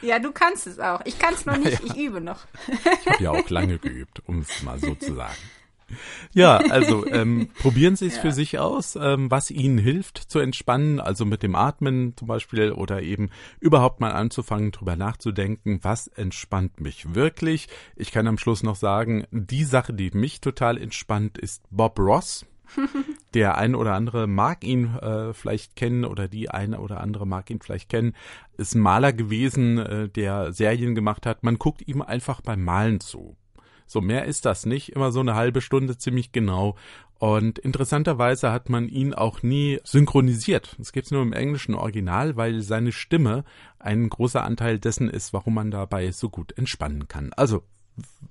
Ja, 0.00 0.18
du 0.18 0.32
kannst 0.32 0.66
es 0.66 0.78
auch. 0.78 1.02
Ich 1.04 1.18
kann 1.18 1.34
es 1.34 1.44
noch 1.44 1.58
nicht, 1.58 1.80
ja. 1.80 1.86
ich 1.86 1.96
übe 1.96 2.20
noch. 2.20 2.46
Ich 2.68 3.06
habe 3.06 3.22
ja 3.22 3.30
auch 3.30 3.50
lange 3.50 3.78
geübt, 3.78 4.22
um 4.26 4.40
es 4.40 4.62
mal 4.62 4.78
so 4.78 4.94
zu 4.94 5.14
sagen. 5.14 5.36
Ja, 6.34 6.56
also 6.56 7.06
ähm, 7.06 7.48
probieren 7.60 7.96
Sie 7.96 8.06
es 8.06 8.16
ja. 8.16 8.22
für 8.22 8.32
sich 8.32 8.58
aus, 8.58 8.96
ähm, 8.96 9.30
was 9.30 9.50
Ihnen 9.50 9.78
hilft 9.78 10.18
zu 10.18 10.38
entspannen, 10.38 11.00
also 11.00 11.24
mit 11.24 11.42
dem 11.42 11.54
Atmen 11.54 12.16
zum 12.16 12.28
Beispiel 12.28 12.72
oder 12.72 13.02
eben 13.02 13.30
überhaupt 13.60 14.00
mal 14.00 14.12
anzufangen, 14.12 14.72
drüber 14.72 14.96
nachzudenken, 14.96 15.80
was 15.82 16.06
entspannt 16.06 16.80
mich 16.80 17.14
wirklich. 17.14 17.68
Ich 17.96 18.12
kann 18.12 18.26
am 18.26 18.38
Schluss 18.38 18.62
noch 18.62 18.76
sagen, 18.76 19.26
die 19.30 19.64
Sache, 19.64 19.92
die 19.92 20.10
mich 20.12 20.40
total 20.40 20.78
entspannt, 20.78 21.38
ist 21.38 21.62
Bob 21.70 21.98
Ross. 21.98 22.46
Der 23.34 23.58
eine 23.58 23.76
oder 23.76 23.94
andere 23.94 24.26
mag 24.26 24.64
ihn 24.64 24.96
äh, 24.96 25.32
vielleicht 25.32 25.76
kennen 25.76 26.04
oder 26.04 26.28
die 26.28 26.50
eine 26.50 26.80
oder 26.80 27.00
andere 27.00 27.26
mag 27.26 27.50
ihn 27.50 27.60
vielleicht 27.60 27.88
kennen. 27.88 28.14
Ist 28.56 28.74
ein 28.74 28.80
Maler 28.80 29.12
gewesen, 29.12 29.78
äh, 29.78 30.08
der 30.08 30.52
Serien 30.52 30.94
gemacht 30.94 31.26
hat. 31.26 31.42
Man 31.42 31.58
guckt 31.58 31.86
ihm 31.86 32.02
einfach 32.02 32.40
beim 32.40 32.64
Malen 32.64 33.00
zu. 33.00 33.36
So 33.86 34.00
mehr 34.00 34.24
ist 34.24 34.44
das 34.44 34.66
nicht, 34.66 34.90
immer 34.90 35.12
so 35.12 35.20
eine 35.20 35.34
halbe 35.34 35.60
Stunde 35.60 35.96
ziemlich 35.98 36.32
genau. 36.32 36.76
Und 37.18 37.60
interessanterweise 37.60 38.50
hat 38.50 38.68
man 38.68 38.88
ihn 38.88 39.14
auch 39.14 39.44
nie 39.44 39.78
synchronisiert. 39.84 40.74
Das 40.78 40.92
gibt's 40.92 41.12
nur 41.12 41.22
im 41.22 41.32
englischen 41.32 41.76
Original, 41.76 42.36
weil 42.36 42.62
seine 42.62 42.90
Stimme 42.90 43.44
ein 43.78 44.08
großer 44.08 44.42
Anteil 44.42 44.80
dessen 44.80 45.08
ist, 45.08 45.32
warum 45.32 45.54
man 45.54 45.70
dabei 45.70 46.10
so 46.10 46.28
gut 46.28 46.58
entspannen 46.58 47.06
kann. 47.06 47.32
Also 47.34 47.62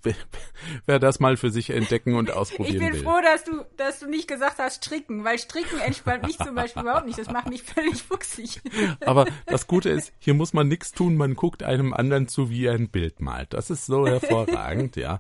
wer 0.86 1.00
das 1.00 1.20
mal 1.20 1.38
für 1.38 1.52
sich 1.52 1.70
entdecken 1.70 2.16
und 2.16 2.32
ausprobieren 2.32 2.80
will. 2.80 2.88
Ich 2.88 2.92
bin 2.92 2.94
will. 2.94 3.04
froh, 3.04 3.22
dass 3.22 3.44
du, 3.44 3.66
dass 3.78 4.00
du 4.00 4.10
nicht 4.10 4.28
gesagt 4.28 4.58
hast 4.60 4.84
stricken, 4.84 5.24
weil 5.24 5.38
stricken 5.38 5.80
entspannt 5.80 6.24
mich 6.24 6.38
zum 6.38 6.56
Beispiel 6.56 6.84
überhaupt 6.84 7.06
nicht. 7.06 7.20
Das 7.20 7.30
macht 7.30 7.50
mich 7.50 7.64
völlig 7.64 8.02
fuchsig. 8.04 8.62
Aber 9.06 9.26
das 9.46 9.68
Gute 9.68 9.90
ist, 9.90 10.14
hier 10.20 10.34
muss 10.34 10.54
man 10.54 10.68
nichts 10.68 10.92
tun, 10.92 11.18
man 11.18 11.36
guckt 11.36 11.64
einem 11.64 11.94
anderen 11.94 12.28
zu, 12.28 12.50
wie 12.50 12.66
er 12.66 12.74
ein 12.74 12.90
Bild 12.90 13.22
malt. 13.22 13.54
Das 13.54 13.70
ist 13.70 13.86
so 13.86 14.08
hervorragend, 14.08 14.96
ja. 14.96 15.20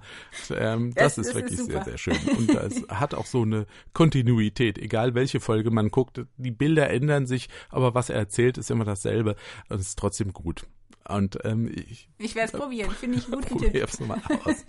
Ähm, 0.50 0.94
das, 0.96 1.16
das, 1.16 1.28
ist 1.28 1.36
wirklich 1.36 1.60
ist 1.60 1.68
sehr, 1.68 1.84
sehr 1.84 1.98
schön. 1.98 2.18
Und 2.38 2.50
es 2.56 2.88
hat 2.90 3.14
auch 3.14 3.26
so 3.26 3.44
eine 3.44 3.66
Kontinuität, 3.94 4.78
egal 4.78 5.14
welche 5.14 5.40
Folge 5.40 5.72
man 5.72 5.90
guckt. 5.90 6.22
Die 6.38 6.52
Bilder 6.52 6.90
ändern 6.90 7.28
sich, 7.28 7.50
aber 7.70 7.94
was 7.94 8.10
er 8.10 8.18
erzählt, 8.18 8.58
ist 8.58 8.72
immer 8.72 8.86
dasselbe. 8.86 9.36
Und 9.70 9.80
es 9.80 9.90
ist 9.90 10.00
trotzdem 10.00 10.34
gut. 10.34 10.66
Und 11.08 11.40
ähm, 11.44 11.70
ich, 11.74 12.10
ich 12.18 12.36
werde 12.36 12.54
es 12.54 12.60
probieren, 12.60 12.92
finde 12.92 13.18
ich 13.18 13.30
gut. 13.30 13.46
Probier's 13.50 14.00
mal 14.00 14.22
aus. 14.46 14.66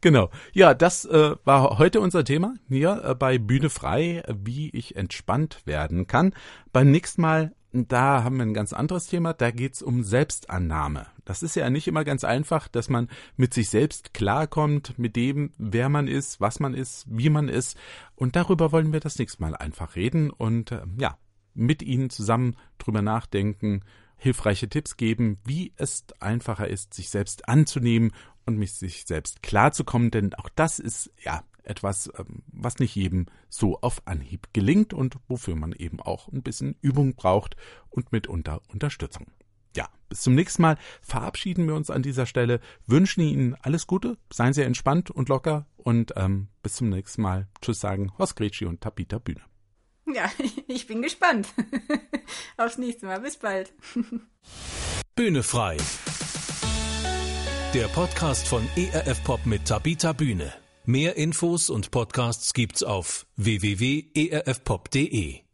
genau. 0.00 0.30
Ja, 0.52 0.74
das 0.74 1.04
äh, 1.04 1.36
war 1.44 1.78
heute 1.78 2.00
unser 2.00 2.24
Thema 2.24 2.54
hier 2.68 3.02
äh, 3.04 3.14
bei 3.14 3.38
Bühne 3.38 3.70
frei, 3.70 4.22
wie 4.28 4.70
ich 4.70 4.96
entspannt 4.96 5.62
werden 5.64 6.06
kann. 6.06 6.34
Beim 6.72 6.90
nächsten 6.90 7.22
Mal, 7.22 7.54
da 7.72 8.24
haben 8.24 8.36
wir 8.36 8.46
ein 8.46 8.54
ganz 8.54 8.72
anderes 8.72 9.06
Thema. 9.06 9.34
Da 9.34 9.50
geht's 9.50 9.82
um 9.82 10.02
Selbstannahme. 10.02 11.06
Das 11.24 11.42
ist 11.42 11.56
ja 11.56 11.68
nicht 11.68 11.88
immer 11.88 12.04
ganz 12.04 12.24
einfach, 12.24 12.68
dass 12.68 12.88
man 12.88 13.08
mit 13.36 13.52
sich 13.52 13.68
selbst 13.68 14.14
klarkommt, 14.14 14.98
mit 14.98 15.14
dem, 15.16 15.52
wer 15.58 15.88
man 15.88 16.08
ist, 16.08 16.40
was 16.40 16.58
man 16.58 16.72
ist, 16.72 17.04
wie 17.08 17.30
man 17.30 17.48
ist. 17.48 17.76
Und 18.14 18.34
darüber 18.34 18.72
wollen 18.72 18.92
wir 18.92 19.00
das 19.00 19.18
nächste 19.18 19.42
Mal 19.42 19.54
einfach 19.54 19.94
reden 19.96 20.30
und 20.30 20.72
äh, 20.72 20.82
ja, 20.98 21.18
mit 21.52 21.82
Ihnen 21.82 22.10
zusammen 22.10 22.56
drüber 22.78 23.02
nachdenken 23.02 23.82
hilfreiche 24.16 24.68
Tipps 24.68 24.96
geben, 24.96 25.38
wie 25.44 25.72
es 25.76 26.04
einfacher 26.20 26.68
ist, 26.68 26.94
sich 26.94 27.10
selbst 27.10 27.48
anzunehmen 27.48 28.12
und 28.46 28.56
mit 28.58 28.70
sich 28.70 29.04
selbst 29.06 29.42
klarzukommen, 29.42 30.10
denn 30.10 30.34
auch 30.34 30.48
das 30.54 30.78
ist 30.78 31.10
ja 31.22 31.42
etwas, 31.66 32.10
ähm, 32.18 32.42
was 32.46 32.78
nicht 32.78 32.94
jedem 32.94 33.26
so 33.48 33.80
auf 33.80 34.02
Anhieb 34.06 34.48
gelingt 34.52 34.94
und 34.94 35.16
wofür 35.28 35.56
man 35.56 35.72
eben 35.72 36.00
auch 36.00 36.28
ein 36.28 36.42
bisschen 36.42 36.76
Übung 36.80 37.14
braucht 37.14 37.56
und 37.90 38.12
mitunter 38.12 38.62
Unterstützung. 38.68 39.26
Ja, 39.76 39.88
bis 40.08 40.22
zum 40.22 40.34
nächsten 40.34 40.62
Mal 40.62 40.78
verabschieden 41.02 41.66
wir 41.66 41.74
uns 41.74 41.90
an 41.90 42.02
dieser 42.02 42.24
Stelle, 42.24 42.60
wünschen 42.86 43.20
Ihnen 43.20 43.54
alles 43.56 43.86
Gute, 43.86 44.16
seien 44.32 44.54
Sie 44.54 44.62
entspannt 44.62 45.10
und 45.10 45.28
locker 45.28 45.66
und 45.76 46.14
ähm, 46.16 46.48
bis 46.62 46.74
zum 46.74 46.88
nächsten 46.88 47.22
Mal. 47.22 47.48
Tschüss 47.60 47.80
sagen, 47.80 48.12
Horst 48.16 48.36
Gretschi 48.36 48.64
und 48.64 48.80
Tapita 48.80 49.18
Bühne. 49.18 49.42
Ja, 50.12 50.30
ich 50.68 50.86
bin 50.86 51.02
gespannt. 51.02 51.48
Aufs 52.56 52.78
nächste 52.78 53.06
Mal. 53.06 53.20
Bis 53.20 53.36
bald. 53.36 53.72
Bühne 55.14 55.42
frei. 55.42 55.76
Der 57.74 57.88
Podcast 57.88 58.46
von 58.46 58.66
ERF 58.76 59.24
Pop 59.24 59.44
mit 59.46 59.66
Tabita 59.66 60.12
Bühne. 60.12 60.52
Mehr 60.84 61.16
Infos 61.16 61.68
und 61.68 61.90
Podcasts 61.90 62.54
gibt's 62.54 62.84
auf 62.84 63.26
www.erfpop.de. 63.36 65.45